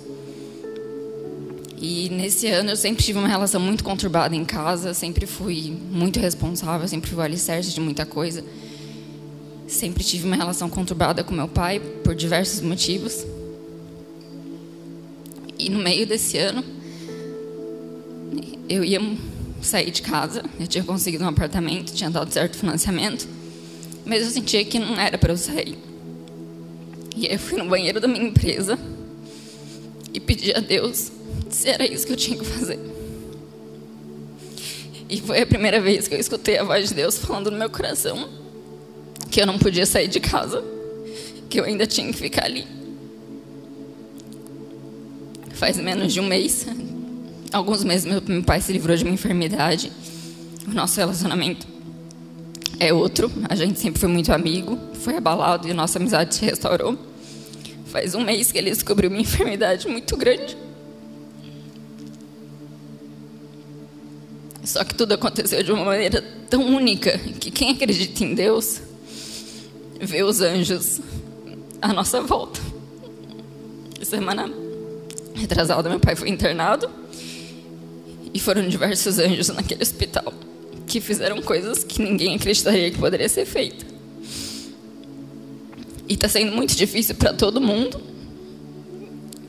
E 1.80 2.10
nesse 2.10 2.48
ano 2.48 2.68
eu 2.68 2.76
sempre 2.76 3.02
tive 3.02 3.18
uma 3.18 3.26
relação 3.26 3.58
muito 3.58 3.82
conturbada 3.82 4.36
em 4.36 4.44
casa, 4.44 4.92
sempre 4.92 5.24
fui 5.24 5.74
muito 5.90 6.20
responsável, 6.20 6.86
sempre 6.86 7.08
fui 7.08 7.18
o 7.18 7.22
alicerce 7.22 7.72
de 7.72 7.80
muita 7.80 8.04
coisa. 8.04 8.44
Sempre 9.66 10.04
tive 10.04 10.26
uma 10.26 10.36
relação 10.36 10.68
conturbada 10.68 11.24
com 11.24 11.32
meu 11.32 11.48
pai 11.48 11.80
por 12.04 12.14
diversos 12.14 12.60
motivos. 12.60 13.24
E 15.58 15.70
no 15.70 15.78
meio 15.78 16.06
desse 16.06 16.36
ano, 16.36 16.62
eu 18.68 18.84
ia 18.84 19.00
sair 19.62 19.90
de 19.90 20.02
casa, 20.02 20.42
eu 20.58 20.66
tinha 20.66 20.84
conseguido 20.84 21.24
um 21.24 21.28
apartamento, 21.28 21.92
tinha 21.92 22.10
dado 22.10 22.32
certo 22.32 22.56
financiamento, 22.56 23.28
mas 24.04 24.22
eu 24.22 24.30
sentia 24.30 24.64
que 24.64 24.78
não 24.78 24.98
era 24.98 25.18
para 25.18 25.32
eu 25.32 25.36
sair. 25.36 25.76
E 27.16 27.26
aí 27.26 27.32
eu 27.32 27.38
fui 27.38 27.58
no 27.58 27.68
banheiro 27.68 28.00
da 28.00 28.08
minha 28.08 28.24
empresa 28.24 28.78
e 30.14 30.20
pedi 30.20 30.54
a 30.54 30.60
Deus 30.60 31.10
se 31.50 31.68
era 31.68 31.84
isso 31.86 32.06
que 32.06 32.12
eu 32.12 32.16
tinha 32.16 32.38
que 32.38 32.44
fazer. 32.44 32.78
E 35.08 35.20
foi 35.20 35.40
a 35.40 35.46
primeira 35.46 35.80
vez 35.80 36.06
que 36.06 36.14
eu 36.14 36.18
escutei 36.20 36.58
a 36.58 36.64
voz 36.64 36.90
de 36.90 36.94
Deus 36.94 37.18
falando 37.18 37.50
no 37.50 37.58
meu 37.58 37.70
coração 37.70 38.28
que 39.30 39.40
eu 39.40 39.46
não 39.46 39.58
podia 39.58 39.84
sair 39.84 40.08
de 40.08 40.20
casa, 40.20 40.62
que 41.48 41.60
eu 41.60 41.64
ainda 41.64 41.86
tinha 41.86 42.10
que 42.12 42.18
ficar 42.18 42.44
ali. 42.44 42.66
Faz 45.54 45.76
menos 45.78 46.12
de 46.12 46.20
um 46.20 46.26
mês, 46.26 46.66
alguns 47.52 47.84
meses, 47.84 48.04
meu, 48.04 48.22
meu 48.26 48.42
pai 48.42 48.60
se 48.60 48.72
livrou 48.72 48.96
de 48.96 49.04
uma 49.04 49.12
enfermidade. 49.12 49.92
O 50.66 50.72
nosso 50.72 50.98
relacionamento 50.98 51.66
é 52.78 52.92
outro. 52.92 53.30
A 53.48 53.54
gente 53.54 53.78
sempre 53.80 54.00
foi 54.00 54.08
muito 54.08 54.32
amigo, 54.32 54.78
foi 54.94 55.16
abalado 55.16 55.68
e 55.68 55.72
nossa 55.72 55.98
amizade 55.98 56.34
se 56.34 56.44
restaurou. 56.44 56.98
Faz 57.86 58.14
um 58.14 58.22
mês 58.22 58.52
que 58.52 58.58
ele 58.58 58.70
descobriu 58.70 59.10
uma 59.10 59.20
enfermidade 59.20 59.88
muito 59.88 60.16
grande. 60.16 60.56
Só 64.64 64.84
que 64.84 64.94
tudo 64.94 65.14
aconteceu 65.14 65.62
de 65.62 65.72
uma 65.72 65.84
maneira 65.84 66.22
tão 66.50 66.62
única 66.62 67.16
que 67.40 67.50
quem 67.50 67.70
acredita 67.70 68.22
em 68.22 68.34
Deus 68.34 68.82
vê 69.98 70.22
os 70.22 70.42
anjos 70.42 71.00
à 71.80 71.92
nossa 71.92 72.20
volta. 72.20 72.60
Semana 74.02 74.50
retrasada, 75.34 75.88
meu 75.88 75.98
pai 75.98 76.14
foi 76.14 76.28
internado 76.28 76.90
e 78.32 78.38
foram 78.40 78.68
diversos 78.68 79.18
anjos 79.18 79.48
naquele 79.48 79.82
hospital 79.82 80.32
que 80.86 81.00
fizeram 81.00 81.40
coisas 81.42 81.84
que 81.84 82.00
ninguém 82.02 82.34
acreditaria 82.34 82.90
que 82.90 82.98
poderia 82.98 83.28
ser 83.28 83.44
feita. 83.44 83.86
E 86.08 86.14
está 86.14 86.28
sendo 86.28 86.52
muito 86.52 86.74
difícil 86.74 87.14
para 87.14 87.34
todo 87.34 87.60
mundo. 87.60 88.00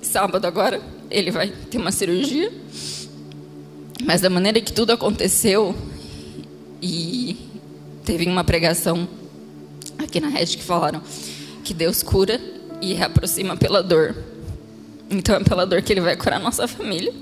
Sábado 0.01 0.45
agora 0.45 0.81
ele 1.09 1.31
vai 1.31 1.47
ter 1.47 1.77
uma 1.77 1.91
cirurgia. 1.91 2.51
Mas 4.03 4.21
da 4.21 4.29
maneira 4.29 4.59
que 4.59 4.73
tudo 4.73 4.91
aconteceu 4.91 5.75
e 6.81 7.37
teve 8.03 8.25
uma 8.25 8.43
pregação 8.43 9.07
aqui 9.97 10.19
na 10.19 10.29
rede 10.29 10.57
que 10.57 10.63
falaram 10.63 11.01
que 11.63 11.73
Deus 11.73 12.01
cura 12.03 12.39
e 12.81 12.93
reaproxima 12.93 13.55
pela 13.55 13.81
dor. 13.81 14.15
Então 15.09 15.35
é 15.35 15.43
pela 15.43 15.65
dor 15.65 15.81
que 15.81 15.93
ele 15.93 16.01
vai 16.01 16.15
curar 16.15 16.39
nossa 16.39 16.67
família. 16.67 17.13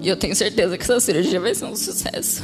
E 0.00 0.08
eu 0.08 0.16
tenho 0.16 0.34
certeza 0.34 0.78
que 0.78 0.84
essa 0.84 1.00
cirurgia 1.00 1.40
vai 1.40 1.54
ser 1.54 1.64
um 1.64 1.74
sucesso. 1.74 2.42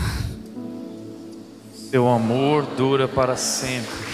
Seu 1.90 2.08
amor 2.08 2.66
dura 2.76 3.06
para 3.06 3.36
sempre. 3.36 4.04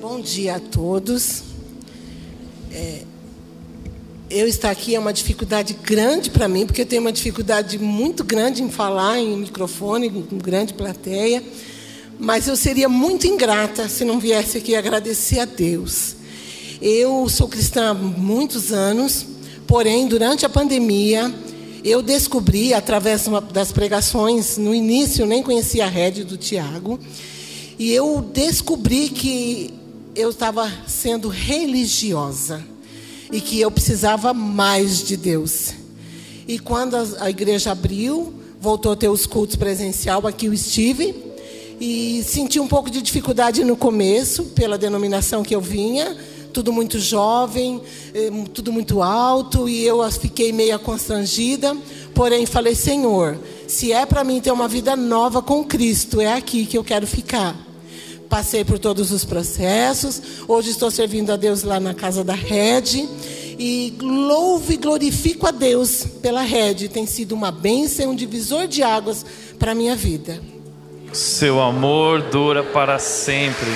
Bom 0.00 0.20
dia 0.20 0.56
a 0.56 0.60
todos. 0.60 1.44
É, 2.72 3.02
eu 4.28 4.48
estar 4.48 4.70
aqui 4.70 4.96
é 4.96 4.98
uma 4.98 5.12
dificuldade 5.12 5.74
grande 5.74 6.30
para 6.30 6.48
mim, 6.48 6.66
porque 6.66 6.80
eu 6.80 6.86
tenho 6.86 7.02
uma 7.02 7.12
dificuldade 7.12 7.78
muito 7.78 8.24
grande 8.24 8.62
em 8.62 8.70
falar 8.70 9.18
em 9.18 9.36
microfone, 9.36 10.10
com 10.10 10.38
grande 10.38 10.74
plateia. 10.74 11.40
Mas 12.22 12.46
eu 12.46 12.54
seria 12.54 12.88
muito 12.88 13.26
ingrata 13.26 13.88
se 13.88 14.04
não 14.04 14.20
viesse 14.20 14.56
aqui 14.56 14.76
agradecer 14.76 15.40
a 15.40 15.44
Deus. 15.44 16.14
Eu 16.80 17.28
sou 17.28 17.48
cristã 17.48 17.90
há 17.90 17.94
muitos 17.94 18.70
anos, 18.70 19.26
porém, 19.66 20.06
durante 20.06 20.46
a 20.46 20.48
pandemia, 20.48 21.34
eu 21.82 22.00
descobri, 22.00 22.72
através 22.72 23.26
das 23.52 23.72
pregações, 23.72 24.56
no 24.56 24.72
início 24.72 25.22
eu 25.22 25.26
nem 25.26 25.42
conhecia 25.42 25.84
a 25.84 25.88
rede 25.88 26.22
do 26.22 26.36
Tiago, 26.36 26.96
e 27.76 27.92
eu 27.92 28.24
descobri 28.32 29.08
que 29.08 29.74
eu 30.14 30.30
estava 30.30 30.72
sendo 30.86 31.26
religiosa 31.26 32.64
e 33.32 33.40
que 33.40 33.60
eu 33.60 33.68
precisava 33.68 34.32
mais 34.32 35.02
de 35.02 35.16
Deus. 35.16 35.70
E 36.46 36.56
quando 36.60 36.96
a 37.18 37.28
igreja 37.28 37.72
abriu, 37.72 38.32
voltou 38.60 38.92
a 38.92 38.96
ter 38.96 39.08
os 39.08 39.26
cultos 39.26 39.56
presencial, 39.56 40.24
aqui 40.24 40.46
eu 40.46 40.52
estive, 40.52 41.31
e 41.84 42.22
senti 42.22 42.60
um 42.60 42.68
pouco 42.68 42.88
de 42.88 43.02
dificuldade 43.02 43.64
no 43.64 43.76
começo, 43.76 44.44
pela 44.44 44.78
denominação 44.78 45.42
que 45.42 45.52
eu 45.52 45.60
vinha, 45.60 46.16
tudo 46.52 46.72
muito 46.72 46.96
jovem, 47.00 47.82
eh, 48.14 48.30
tudo 48.54 48.72
muito 48.72 49.02
alto, 49.02 49.68
e 49.68 49.84
eu 49.84 50.00
fiquei 50.12 50.52
meio 50.52 50.78
constrangida. 50.78 51.76
Porém, 52.14 52.46
falei: 52.46 52.76
Senhor, 52.76 53.36
se 53.66 53.92
é 53.92 54.06
para 54.06 54.22
mim 54.22 54.40
ter 54.40 54.52
uma 54.52 54.68
vida 54.68 54.94
nova 54.94 55.42
com 55.42 55.64
Cristo, 55.64 56.20
é 56.20 56.32
aqui 56.32 56.66
que 56.66 56.78
eu 56.78 56.84
quero 56.84 57.04
ficar. 57.04 57.56
Passei 58.28 58.64
por 58.64 58.78
todos 58.78 59.10
os 59.10 59.24
processos. 59.24 60.22
Hoje 60.46 60.70
estou 60.70 60.88
servindo 60.88 61.32
a 61.32 61.36
Deus 61.36 61.64
lá 61.64 61.80
na 61.80 61.94
casa 61.94 62.22
da 62.22 62.34
Rede. 62.34 63.08
E 63.58 63.92
louvo 64.00 64.72
e 64.72 64.76
glorifico 64.76 65.48
a 65.48 65.50
Deus 65.50 66.06
pela 66.22 66.42
Rede. 66.42 66.88
Tem 66.88 67.06
sido 67.06 67.32
uma 67.32 67.50
bênção, 67.50 68.12
um 68.12 68.14
divisor 68.14 68.68
de 68.68 68.84
águas 68.84 69.26
para 69.58 69.72
a 69.72 69.74
minha 69.74 69.96
vida. 69.96 70.40
Seu 71.12 71.60
amor 71.60 72.22
dura 72.22 72.62
para 72.62 72.98
sempre. 72.98 73.68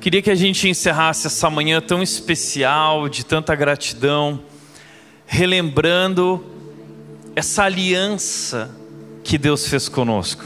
Queria 0.00 0.22
que 0.22 0.30
a 0.30 0.34
gente 0.34 0.66
encerrasse 0.70 1.26
essa 1.26 1.50
manhã 1.50 1.82
tão 1.82 2.02
especial, 2.02 3.10
de 3.10 3.26
tanta 3.26 3.54
gratidão, 3.54 4.40
relembrando 5.26 6.42
essa 7.34 7.64
aliança 7.64 8.74
que 9.22 9.36
Deus 9.36 9.68
fez 9.68 9.86
conosco. 9.86 10.44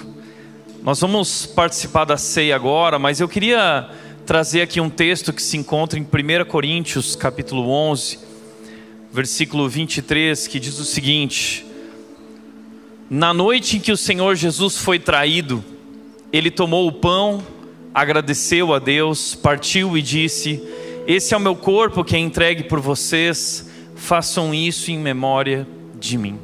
Nós 0.83 1.01
vamos 1.01 1.47
participar 1.47 2.07
da 2.07 2.17
ceia 2.17 2.57
agora, 2.57 2.99
mas 2.99 3.21
eu 3.21 3.29
queria 3.29 3.89
trazer 4.27 4.63
aqui 4.63 4.81
um 4.81 4.91
texto 4.91 5.33
que 5.33 5.41
se 5.41 5.57
encontra 5.57 5.97
em 5.97 6.03
1 6.03 6.45
Coríntios, 6.47 7.15
capítulo 7.15 7.71
11, 7.71 8.30
versículo 9.13 9.69
23, 9.69 10.47
que 10.47 10.61
diz 10.61 10.79
o 10.79 10.85
seguinte: 10.85 11.67
Na 13.09 13.35
noite 13.35 13.77
em 13.77 13.81
que 13.81 13.93
o 13.93 13.97
Senhor 13.97 14.37
Jesus 14.37 14.77
foi 14.77 14.99
traído, 14.99 15.65
ele 16.33 16.51
tomou 16.51 16.87
o 16.87 16.93
pão, 16.93 17.43
agradeceu 17.93 18.73
a 18.73 18.79
Deus, 18.79 19.35
partiu 19.35 19.97
e 19.99 20.03
disse: 20.03 20.63
Esse 21.07 21.35
é 21.35 21.37
o 21.37 21.41
meu 21.41 21.57
corpo 21.57 22.05
que 22.05 22.15
é 22.15 22.19
entregue 22.19 22.65
por 22.65 22.81
vocês, 22.81 23.69
façam 23.97 24.55
isso 24.55 24.91
em 24.91 24.99
memória 24.99 25.67
de 25.99 26.17
mim. 26.17 26.39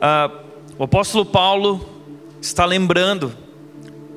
Ah, 0.00 0.30
o 0.78 0.84
apóstolo 0.84 1.24
Paulo 1.24 1.84
está 2.40 2.64
lembrando 2.64 3.36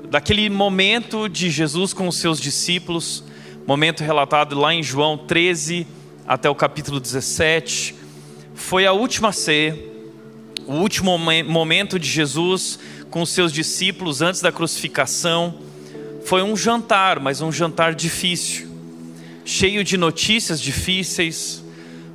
daquele 0.09 0.49
momento 0.49 1.27
de 1.27 1.49
Jesus 1.49 1.93
com 1.93 2.07
os 2.07 2.17
seus 2.17 2.39
discípulos, 2.39 3.23
momento 3.65 4.03
relatado 4.03 4.59
lá 4.59 4.73
em 4.73 4.83
João 4.83 5.17
13 5.17 5.98
até 6.29 6.47
o 6.47 6.53
capítulo 6.53 6.99
17. 6.99 7.95
Foi 8.53 8.85
a 8.85 8.91
última 8.91 9.31
ceia, 9.31 9.75
o 10.67 10.73
último 10.73 11.17
momento 11.17 11.97
de 11.97 12.07
Jesus 12.07 12.77
com 13.09 13.23
os 13.23 13.31
seus 13.31 13.51
discípulos 13.51 14.21
antes 14.21 14.39
da 14.39 14.51
crucificação. 14.51 15.55
Foi 16.23 16.43
um 16.43 16.55
jantar, 16.55 17.19
mas 17.19 17.41
um 17.41 17.51
jantar 17.51 17.95
difícil, 17.95 18.67
cheio 19.43 19.83
de 19.83 19.97
notícias 19.97 20.61
difíceis, 20.61 21.63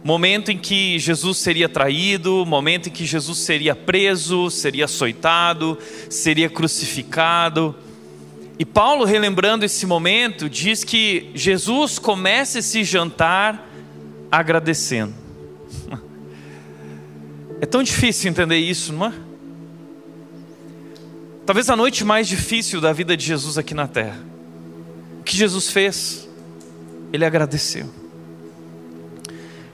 momento 0.05 0.53
em 0.53 0.59
que 0.59 0.97
Jesus 0.97 1.39
seria 1.39 1.69
traído, 1.69 2.47
momento 2.47 2.89
em 2.89 2.93
que 2.93 3.05
Jesus 3.05 3.39
seria 3.39 3.75
preso, 3.75 4.49
seria 4.49 4.85
açoitado, 4.85 5.77
seria 6.09 6.49
crucificado. 6.49 7.75
E 8.61 8.65
Paulo, 8.65 9.05
relembrando 9.05 9.65
esse 9.65 9.85
momento, 9.87 10.49
diz 10.49 10.85
que 10.85 11.33
Jesus 11.35 11.99
começa 11.99 12.61
esse 12.61 12.85
jantar 12.85 13.74
agradecendo. 14.39 15.15
É 17.61 17.67
tão 17.67 17.83
difícil 17.83 18.31
entender 18.31 18.59
isso, 18.59 18.93
não 18.93 19.07
é? 19.07 19.13
Talvez 21.47 21.71
a 21.71 21.77
noite 21.77 22.05
mais 22.05 22.29
difícil 22.29 22.81
da 22.81 22.93
vida 22.93 23.17
de 23.17 23.25
Jesus 23.25 23.57
aqui 23.57 23.73
na 23.73 23.87
terra. 23.87 24.19
O 25.21 25.23
que 25.23 25.37
Jesus 25.37 25.71
fez? 25.71 26.25
ele 27.15 27.25
agradeceu. 27.25 27.89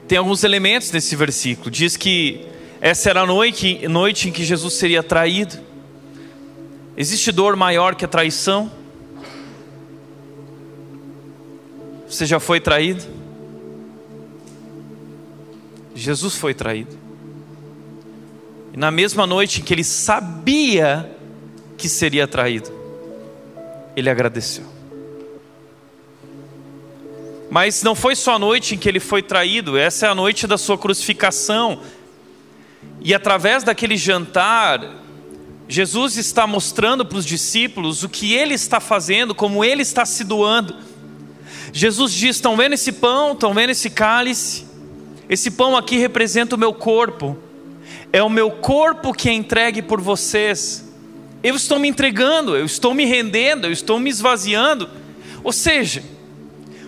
Tem 0.07 0.15
alguns 0.15 0.43
elementos 0.43 0.91
nesse 0.91 1.15
versículo. 1.15 1.71
Diz 1.71 1.97
que 1.97 2.45
essa 2.79 3.09
era 3.09 3.21
a 3.21 3.25
noite, 3.25 3.87
noite 3.87 4.29
em 4.29 4.31
que 4.31 4.45
Jesus 4.45 4.75
seria 4.75 5.01
traído. 5.01 5.57
Existe 6.95 7.31
dor 7.31 7.55
maior 7.55 7.95
que 7.95 8.05
a 8.05 8.07
traição? 8.07 8.71
Você 12.07 12.27
já 12.27 12.39
foi 12.39 12.59
traído? 12.59 13.03
Jesus 15.95 16.35
foi 16.35 16.53
traído. 16.53 16.97
E 18.73 18.77
na 18.77 18.89
mesma 18.89 19.27
noite 19.27 19.61
em 19.61 19.63
que 19.63 19.73
ele 19.73 19.83
sabia 19.83 21.11
que 21.77 21.89
seria 21.89 22.27
traído, 22.27 22.71
ele 23.95 24.09
agradeceu. 24.09 24.65
Mas 27.49 27.83
não 27.83 27.93
foi 27.95 28.15
só 28.15 28.35
a 28.35 28.39
noite 28.39 28.75
em 28.75 28.77
que 28.77 28.87
ele 28.87 29.01
foi 29.01 29.21
traído, 29.21 29.77
essa 29.77 30.05
é 30.05 30.09
a 30.09 30.15
noite 30.15 30.47
da 30.47 30.57
sua 30.57 30.77
crucificação. 30.77 31.81
E 33.01 33.13
através 33.13 33.63
daquele 33.63 33.97
jantar, 33.97 35.01
Jesus 35.67 36.15
está 36.15 36.47
mostrando 36.47 37.05
para 37.05 37.17
os 37.17 37.25
discípulos 37.25 38.03
o 38.03 38.09
que 38.09 38.33
ele 38.33 38.53
está 38.53 38.79
fazendo, 38.79 39.35
como 39.35 39.65
ele 39.65 39.81
está 39.81 40.05
se 40.05 40.23
doando. 40.23 40.75
Jesus 41.73 42.13
diz: 42.13 42.37
estão 42.37 42.55
vendo 42.55 42.73
esse 42.73 42.93
pão, 42.93 43.33
estão 43.33 43.53
vendo 43.53 43.71
esse 43.71 43.89
cálice? 43.89 44.70
Esse 45.31 45.49
pão 45.49 45.77
aqui 45.77 45.97
representa 45.97 46.55
o 46.55 46.59
meu 46.59 46.73
corpo, 46.73 47.37
é 48.11 48.21
o 48.21 48.29
meu 48.29 48.51
corpo 48.51 49.13
que 49.13 49.29
é 49.29 49.31
entregue 49.31 49.81
por 49.81 50.01
vocês. 50.01 50.93
Eu 51.41 51.55
estou 51.55 51.79
me 51.79 51.87
entregando, 51.87 52.53
eu 52.53 52.65
estou 52.65 52.93
me 52.93 53.05
rendendo, 53.05 53.65
eu 53.65 53.71
estou 53.71 53.97
me 53.97 54.09
esvaziando. 54.09 54.89
Ou 55.41 55.53
seja, 55.53 56.03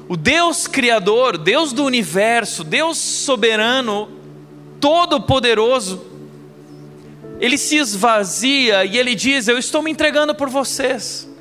o 0.09 0.17
Deus 0.17 0.67
Criador, 0.67 1.37
Deus 1.37 1.71
do 1.71 1.85
universo, 1.85 2.65
Deus 2.65 2.97
soberano, 2.97 4.09
todo-poderoso, 4.77 6.05
ele 7.39 7.57
se 7.57 7.77
esvazia 7.77 8.83
e 8.83 8.97
ele 8.97 9.15
diz: 9.15 9.47
Eu 9.47 9.57
estou 9.57 9.81
me 9.81 9.89
entregando 9.89 10.35
por 10.35 10.49
vocês. 10.49 11.32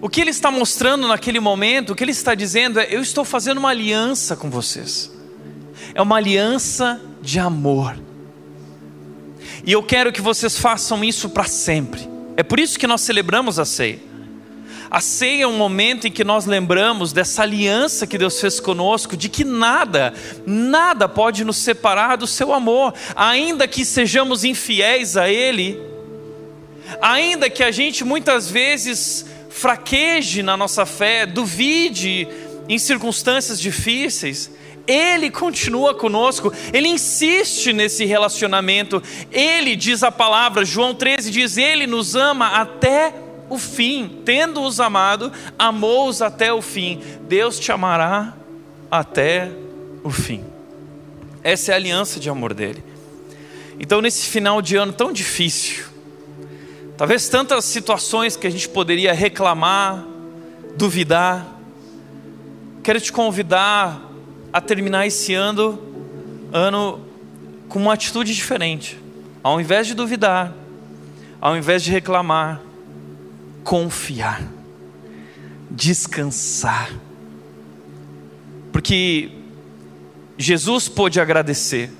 O 0.00 0.08
que 0.08 0.20
ele 0.20 0.30
está 0.30 0.50
mostrando 0.50 1.08
naquele 1.08 1.40
momento, 1.40 1.90
o 1.90 1.94
que 1.94 2.04
ele 2.04 2.12
está 2.12 2.34
dizendo 2.34 2.78
é: 2.78 2.88
eu 2.90 3.00
estou 3.00 3.24
fazendo 3.24 3.58
uma 3.58 3.70
aliança 3.70 4.36
com 4.36 4.48
vocês. 4.48 5.10
É 5.94 6.00
uma 6.00 6.16
aliança 6.16 7.00
de 7.20 7.38
amor. 7.38 7.98
E 9.64 9.72
eu 9.72 9.82
quero 9.82 10.12
que 10.12 10.20
vocês 10.20 10.58
façam 10.58 11.04
isso 11.04 11.28
para 11.30 11.44
sempre. 11.44 12.08
É 12.36 12.42
por 12.42 12.60
isso 12.60 12.78
que 12.78 12.86
nós 12.86 13.00
celebramos 13.00 13.58
a 13.58 13.64
ceia. 13.64 14.08
A 14.90 15.00
ceia 15.00 15.42
é 15.42 15.46
um 15.46 15.56
momento 15.56 16.06
em 16.06 16.10
que 16.10 16.24
nós 16.24 16.46
lembramos 16.46 17.12
dessa 17.12 17.42
aliança 17.42 18.06
que 18.06 18.16
Deus 18.16 18.40
fez 18.40 18.58
conosco, 18.58 19.16
de 19.16 19.28
que 19.28 19.44
nada, 19.44 20.14
nada 20.46 21.06
pode 21.06 21.44
nos 21.44 21.58
separar 21.58 22.16
do 22.16 22.26
seu 22.26 22.54
amor, 22.54 22.94
ainda 23.14 23.68
que 23.68 23.84
sejamos 23.84 24.44
infiéis 24.44 25.16
a 25.18 25.28
Ele, 25.28 25.78
ainda 27.02 27.50
que 27.50 27.62
a 27.62 27.70
gente 27.70 28.02
muitas 28.02 28.50
vezes 28.50 29.26
fraqueje 29.58 30.42
na 30.42 30.56
nossa 30.56 30.86
fé, 30.86 31.26
duvide 31.26 32.28
em 32.68 32.78
circunstâncias 32.78 33.60
difíceis, 33.60 34.50
Ele 34.86 35.30
continua 35.30 35.94
conosco, 35.94 36.52
Ele 36.72 36.88
insiste 36.88 37.72
nesse 37.72 38.04
relacionamento, 38.04 39.02
Ele 39.32 39.74
diz 39.74 40.02
a 40.02 40.12
palavra, 40.12 40.64
João 40.64 40.94
13 40.94 41.30
diz: 41.30 41.56
Ele 41.56 41.86
nos 41.86 42.14
ama 42.14 42.60
até 42.60 43.12
o 43.50 43.58
fim, 43.58 44.20
tendo-os 44.24 44.78
amado, 44.78 45.32
amou-os 45.58 46.22
até 46.22 46.52
o 46.52 46.62
fim, 46.62 47.00
Deus 47.22 47.58
te 47.58 47.72
amará 47.72 48.34
até 48.90 49.50
o 50.04 50.10
fim. 50.10 50.44
Essa 51.42 51.72
é 51.72 51.74
a 51.74 51.76
aliança 51.76 52.20
de 52.20 52.30
amor 52.30 52.54
dele. 52.54 52.84
Então, 53.80 54.00
nesse 54.00 54.26
final 54.26 54.60
de 54.62 54.76
ano 54.76 54.92
tão 54.92 55.12
difícil, 55.12 55.86
Talvez 56.98 57.28
tantas 57.28 57.64
situações 57.64 58.36
que 58.36 58.44
a 58.44 58.50
gente 58.50 58.68
poderia 58.68 59.12
reclamar, 59.12 60.04
duvidar. 60.76 61.46
Quero 62.82 63.00
te 63.00 63.12
convidar 63.12 64.02
a 64.52 64.60
terminar 64.60 65.06
esse 65.06 65.32
ano, 65.32 65.78
ano 66.52 67.00
com 67.68 67.78
uma 67.78 67.92
atitude 67.92 68.34
diferente. 68.34 68.98
Ao 69.44 69.60
invés 69.60 69.86
de 69.86 69.94
duvidar, 69.94 70.52
ao 71.40 71.56
invés 71.56 71.84
de 71.84 71.92
reclamar, 71.92 72.60
confiar, 73.62 74.42
descansar. 75.70 76.90
Porque 78.72 79.30
Jesus 80.36 80.88
pôde 80.88 81.20
agradecer 81.20 81.92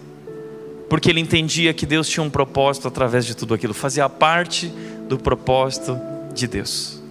porque 0.89 1.11
ele 1.11 1.21
entendia 1.21 1.75
que 1.75 1.85
Deus 1.85 2.09
tinha 2.09 2.23
um 2.23 2.31
propósito 2.31 2.89
através 2.89 3.27
de 3.27 3.37
tudo 3.37 3.55
aquilo, 3.55 3.75
fazia 3.75 4.09
parte 4.09 4.73
do 5.09 5.19
propósito 5.19 5.99
de 6.33 6.47
Deus. 6.47 7.03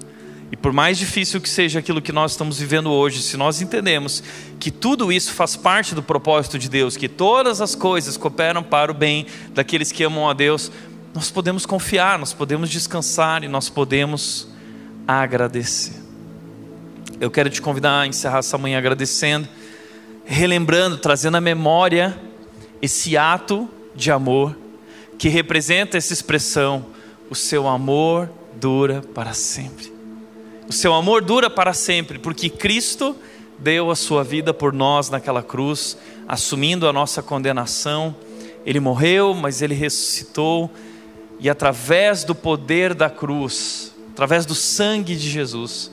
E 0.51 0.55
por 0.55 0.71
mais 0.71 0.97
difícil 0.97 1.41
que 1.41 1.49
seja 1.49 1.79
aquilo 1.79 2.01
que 2.01 2.11
nós 2.11 2.31
estamos 2.31 2.57
vivendo 2.57 2.89
hoje, 2.89 3.21
se 3.21 3.35
nós 3.35 3.61
entendemos 3.61 4.23
que 4.59 4.71
tudo 4.71 5.11
isso 5.11 5.33
faz 5.33 5.55
parte 5.55 5.93
do 5.93 6.01
propósito 6.01 6.57
de 6.57 6.69
Deus, 6.69 6.95
que 6.95 7.09
todas 7.09 7.59
as 7.59 7.75
coisas 7.75 8.15
cooperam 8.15 8.63
para 8.63 8.91
o 8.91 8.95
bem 8.95 9.25
daqueles 9.53 9.91
que 9.91 10.03
amam 10.03 10.29
a 10.29 10.33
Deus, 10.33 10.71
nós 11.13 11.29
podemos 11.29 11.65
confiar, 11.65 12.17
nós 12.17 12.31
podemos 12.31 12.69
descansar 12.69 13.43
e 13.43 13.47
nós 13.47 13.69
podemos 13.69 14.47
agradecer. 15.05 15.95
Eu 17.19 17.29
quero 17.29 17.49
te 17.49 17.61
convidar 17.61 18.01
a 18.01 18.07
encerrar 18.07 18.39
essa 18.39 18.57
manhã 18.57 18.77
agradecendo, 18.77 19.49
relembrando, 20.23 20.97
trazendo 20.97 21.35
à 21.35 21.41
memória 21.41 22.17
esse 22.81 23.17
ato 23.17 23.69
de 23.95 24.11
amor 24.11 24.55
que 25.17 25.29
representa 25.29 25.97
essa 25.97 26.13
expressão: 26.13 26.85
o 27.29 27.35
seu 27.35 27.67
amor 27.67 28.29
dura 28.55 29.01
para 29.13 29.33
sempre. 29.33 29.91
O 30.67 30.73
seu 30.73 30.93
amor 30.93 31.23
dura 31.23 31.49
para 31.49 31.73
sempre, 31.73 32.19
porque 32.19 32.49
Cristo 32.49 33.15
deu 33.57 33.89
a 33.89 33.95
sua 33.95 34.23
vida 34.23 34.53
por 34.53 34.73
nós 34.73 35.09
naquela 35.09 35.41
cruz, 35.41 35.97
assumindo 36.27 36.87
a 36.87 36.93
nossa 36.93 37.23
condenação. 37.23 38.15
Ele 38.65 38.79
morreu, 38.79 39.33
mas 39.33 39.61
ele 39.61 39.73
ressuscitou, 39.73 40.69
e 41.39 41.49
através 41.49 42.23
do 42.23 42.35
poder 42.35 42.93
da 42.93 43.09
cruz, 43.09 43.95
através 44.11 44.45
do 44.45 44.53
sangue 44.53 45.15
de 45.15 45.29
Jesus, 45.29 45.89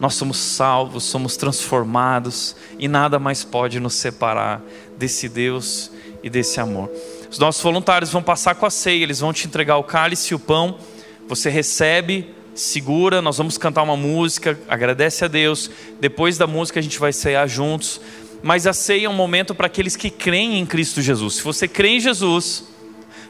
nós 0.00 0.14
somos 0.14 0.38
salvos, 0.38 1.04
somos 1.04 1.36
transformados, 1.36 2.56
e 2.78 2.88
nada 2.88 3.18
mais 3.18 3.44
pode 3.44 3.78
nos 3.78 3.94
separar 3.94 4.62
desse 4.96 5.28
Deus 5.28 5.90
e 6.22 6.30
desse 6.30 6.60
amor. 6.60 6.90
Os 7.30 7.38
nossos 7.38 7.62
voluntários 7.62 8.12
vão 8.12 8.22
passar 8.22 8.54
com 8.54 8.66
a 8.66 8.70
ceia, 8.70 9.02
eles 9.02 9.20
vão 9.20 9.32
te 9.32 9.46
entregar 9.46 9.76
o 9.76 9.84
cálice 9.84 10.32
e 10.32 10.34
o 10.34 10.38
pão. 10.38 10.78
Você 11.28 11.50
recebe, 11.50 12.34
segura, 12.54 13.20
nós 13.20 13.38
vamos 13.38 13.58
cantar 13.58 13.82
uma 13.82 13.96
música, 13.96 14.58
agradece 14.68 15.24
a 15.24 15.28
Deus. 15.28 15.70
Depois 16.00 16.38
da 16.38 16.46
música 16.46 16.80
a 16.80 16.82
gente 16.82 16.98
vai 16.98 17.12
ceiar 17.12 17.48
juntos. 17.48 18.00
Mas 18.42 18.66
a 18.66 18.72
ceia 18.72 19.06
é 19.06 19.08
um 19.08 19.14
momento 19.14 19.54
para 19.54 19.66
aqueles 19.66 19.96
que 19.96 20.10
creem 20.10 20.58
em 20.58 20.66
Cristo 20.66 21.02
Jesus. 21.02 21.34
Se 21.34 21.42
você 21.42 21.66
crê 21.66 21.88
em 21.88 22.00
Jesus, 22.00 22.64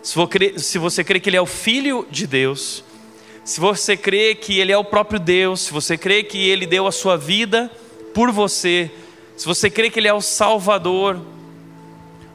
se 0.02 0.78
você 0.78 1.02
crê 1.02 1.20
que 1.20 1.30
Ele 1.30 1.36
é 1.36 1.40
o 1.40 1.46
Filho 1.46 2.06
de 2.10 2.26
Deus, 2.26 2.84
se 3.44 3.60
você 3.60 3.96
crê 3.96 4.34
que 4.34 4.58
Ele 4.58 4.72
é 4.72 4.78
o 4.78 4.84
próprio 4.84 5.18
Deus, 5.18 5.62
se 5.62 5.72
você 5.72 5.96
crê 5.96 6.22
que 6.22 6.38
Ele 6.48 6.66
deu 6.66 6.86
a 6.86 6.92
sua 6.92 7.16
vida 7.16 7.70
por 8.12 8.30
você, 8.30 8.90
se 9.36 9.46
você 9.46 9.70
crê 9.70 9.90
que 9.90 10.00
Ele 10.00 10.08
é 10.08 10.14
o 10.14 10.20
Salvador, 10.20 11.20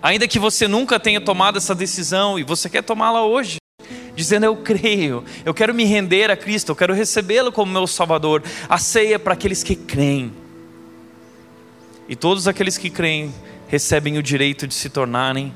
Ainda 0.02 0.28
que 0.28 0.40
você 0.40 0.68
nunca 0.68 1.00
tenha 1.00 1.22
tomado 1.22 1.58
essa 1.58 1.76
decisão 1.76 2.40
e 2.40 2.44
você 2.44 2.70
quer 2.70 2.82
tomá-la 2.82 3.24
hoje, 3.24 3.58
dizendo: 4.16 4.46
Eu 4.46 4.58
creio, 4.58 5.24
eu 5.46 5.54
quero 5.54 5.74
me 5.74 5.84
render 5.84 6.32
a 6.32 6.38
Cristo, 6.38 6.70
eu 6.70 6.76
quero 6.76 6.94
recebê-lo 6.94 7.52
como 7.52 7.72
meu 7.72 7.86
Salvador. 7.86 8.44
A 8.68 8.78
ceia 8.78 9.16
é 9.16 9.18
para 9.18 9.34
aqueles 9.34 9.64
que 9.64 9.76
creem. 9.76 10.34
E 12.10 12.16
todos 12.16 12.48
aqueles 12.48 12.78
que 12.78 12.90
creem 12.90 13.34
recebem 13.68 14.18
o 14.18 14.24
direito 14.24 14.68
de 14.68 14.74
se 14.74 14.90
tornarem 14.90 15.54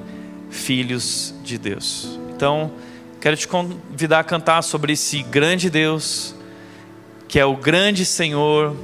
filhos 0.49 1.33
de 1.43 1.57
Deus. 1.57 2.17
Então, 2.33 2.71
quero 3.19 3.35
te 3.35 3.47
convidar 3.47 4.19
a 4.19 4.23
cantar 4.23 4.61
sobre 4.61 4.93
esse 4.93 5.21
grande 5.23 5.69
Deus, 5.69 6.35
que 7.27 7.39
é 7.39 7.45
o 7.45 7.57
grande 7.57 8.05
Senhor, 8.05 8.75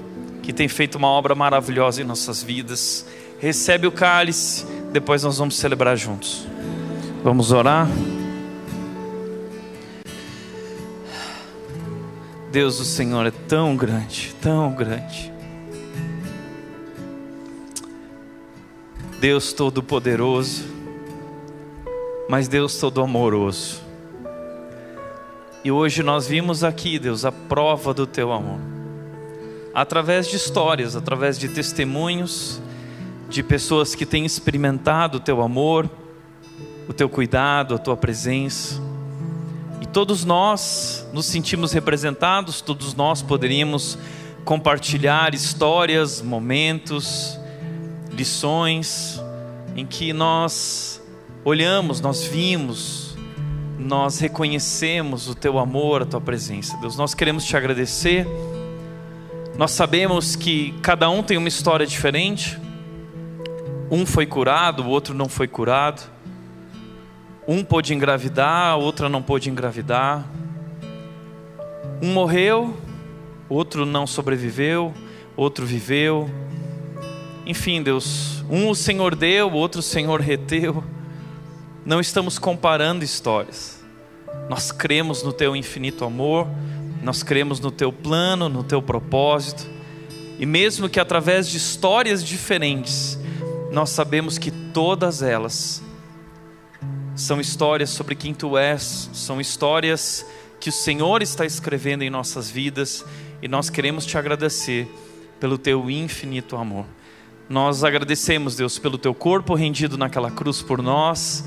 que 0.41 0.51
tem 0.51 0.67
feito 0.67 0.97
uma 0.97 1.07
obra 1.07 1.33
maravilhosa 1.33 2.01
em 2.01 2.03
nossas 2.03 2.43
vidas. 2.43 3.05
Recebe 3.41 3.87
o 3.87 3.91
cálice 3.91 4.65
depois 4.91 5.23
nós 5.23 5.39
vamos 5.39 5.55
celebrar 5.55 5.97
juntos. 5.97 6.45
Vamos 7.23 7.51
orar. 7.51 7.87
Deus, 12.51 12.79
o 12.79 12.85
Senhor 12.85 13.25
é 13.25 13.31
tão 13.31 13.75
grande, 13.75 14.35
tão 14.39 14.71
grande. 14.73 15.33
Deus 19.19 19.53
Todo-Poderoso, 19.53 20.65
mas 22.29 22.47
Deus 22.47 22.77
Todo 22.77 23.01
Amoroso. 23.01 23.81
E 25.63 25.71
hoje 25.71 26.03
nós 26.03 26.27
vimos 26.27 26.63
aqui, 26.63 26.99
Deus, 26.99 27.23
a 27.23 27.31
prova 27.31 27.93
do 27.93 28.05
Teu 28.05 28.31
amor. 28.31 28.59
através 29.73 30.27
de 30.27 30.35
histórias, 30.35 30.95
através 30.97 31.39
de 31.39 31.47
testemunhos, 31.47 32.61
de 33.31 33.41
pessoas 33.41 33.95
que 33.95 34.05
têm 34.05 34.25
experimentado 34.25 35.17
o 35.17 35.21
teu 35.21 35.41
amor, 35.41 35.89
o 36.87 36.91
teu 36.91 37.07
cuidado, 37.07 37.73
a 37.73 37.77
tua 37.77 37.95
presença. 37.95 38.81
E 39.79 39.85
todos 39.85 40.25
nós 40.25 41.07
nos 41.13 41.27
sentimos 41.27 41.71
representados, 41.71 42.59
todos 42.59 42.93
nós 42.93 43.21
poderíamos 43.21 43.97
compartilhar 44.43 45.33
histórias, 45.33 46.21
momentos, 46.21 47.39
lições 48.11 49.21
em 49.77 49.85
que 49.85 50.11
nós 50.11 51.01
olhamos, 51.45 52.01
nós 52.01 52.25
vimos, 52.25 53.15
nós 53.79 54.19
reconhecemos 54.19 55.29
o 55.29 55.33
teu 55.33 55.57
amor, 55.57 56.01
a 56.01 56.05
tua 56.05 56.19
presença. 56.19 56.75
Deus, 56.81 56.97
nós 56.97 57.13
queremos 57.13 57.45
te 57.45 57.55
agradecer. 57.55 58.27
Nós 59.57 59.71
sabemos 59.71 60.35
que 60.35 60.73
cada 60.81 61.09
um 61.09 61.23
tem 61.23 61.37
uma 61.37 61.47
história 61.47 61.87
diferente. 61.87 62.59
Um 63.91 64.05
foi 64.05 64.25
curado, 64.25 64.83
o 64.83 64.87
outro 64.87 65.13
não 65.13 65.27
foi 65.27 65.49
curado. 65.49 66.09
Um 67.45 67.61
pôde 67.61 67.93
engravidar, 67.93 68.71
a 68.71 68.75
outra 68.77 69.09
não 69.09 69.21
pôde 69.21 69.49
engravidar. 69.49 70.25
Um 72.01 72.13
morreu, 72.13 72.79
outro 73.49 73.85
não 73.85 74.07
sobreviveu, 74.07 74.93
outro 75.35 75.65
viveu. 75.65 76.29
Enfim, 77.45 77.83
Deus, 77.83 78.45
um 78.49 78.69
o 78.69 78.75
Senhor 78.75 79.13
deu, 79.13 79.51
outro 79.51 79.81
o 79.81 79.83
Senhor 79.83 80.21
reteu. 80.21 80.81
Não 81.85 81.99
estamos 81.99 82.39
comparando 82.39 83.03
histórias. 83.03 83.83
Nós 84.47 84.71
cremos 84.71 85.21
no 85.21 85.33
teu 85.33 85.53
infinito 85.53 86.05
amor, 86.05 86.47
nós 87.03 87.23
cremos 87.23 87.59
no 87.59 87.69
teu 87.69 87.91
plano, 87.91 88.47
no 88.47 88.63
teu 88.63 88.81
propósito. 88.81 89.69
E 90.39 90.45
mesmo 90.45 90.87
que 90.87 90.99
através 90.99 91.49
de 91.49 91.57
histórias 91.57 92.23
diferentes, 92.23 93.19
nós 93.71 93.89
sabemos 93.89 94.37
que 94.37 94.51
todas 94.51 95.21
elas 95.21 95.81
são 97.15 97.39
histórias 97.39 97.89
sobre 97.89 98.15
quem 98.15 98.33
tu 98.33 98.57
és, 98.57 99.09
são 99.13 99.39
histórias 99.39 100.25
que 100.59 100.69
o 100.69 100.73
Senhor 100.73 101.21
está 101.21 101.45
escrevendo 101.45 102.03
em 102.03 102.09
nossas 102.09 102.49
vidas 102.49 103.05
e 103.41 103.47
nós 103.47 103.69
queremos 103.69 104.05
te 104.05 104.17
agradecer 104.17 104.87
pelo 105.39 105.57
teu 105.57 105.89
infinito 105.89 106.57
amor. 106.57 106.85
Nós 107.49 107.83
agradecemos, 107.83 108.55
Deus, 108.55 108.77
pelo 108.77 108.97
teu 108.97 109.13
corpo 109.13 109.55
rendido 109.55 109.97
naquela 109.97 110.29
cruz 110.29 110.61
por 110.61 110.81
nós, 110.81 111.45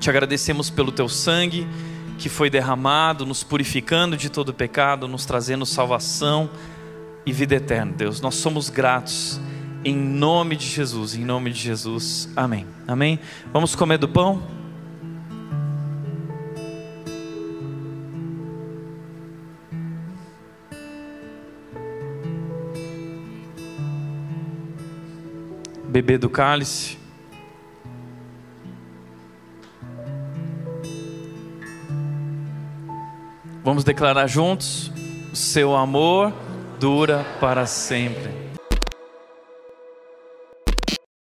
te 0.00 0.10
agradecemos 0.10 0.70
pelo 0.70 0.90
teu 0.90 1.08
sangue 1.08 1.66
que 2.18 2.28
foi 2.28 2.50
derramado, 2.50 3.24
nos 3.24 3.44
purificando 3.44 4.16
de 4.16 4.28
todo 4.28 4.52
pecado, 4.52 5.06
nos 5.06 5.24
trazendo 5.24 5.64
salvação 5.64 6.50
e 7.24 7.32
vida 7.32 7.54
eterna, 7.54 7.92
Deus. 7.92 8.20
Nós 8.20 8.34
somos 8.34 8.68
gratos. 8.68 9.40
Em 9.84 9.96
nome 9.96 10.56
de 10.56 10.66
Jesus, 10.66 11.14
em 11.14 11.24
nome 11.24 11.50
de 11.50 11.60
Jesus. 11.60 12.28
Amém. 12.34 12.66
Amém. 12.86 13.18
Vamos 13.52 13.74
comer 13.74 13.98
do 13.98 14.08
pão? 14.08 14.58
beber 25.88 26.18
do 26.18 26.30
cálice. 26.30 26.96
Vamos 33.64 33.82
declarar 33.82 34.28
juntos: 34.28 34.92
seu 35.34 35.74
amor 35.74 36.32
dura 36.78 37.24
para 37.40 37.66
sempre. 37.66 38.47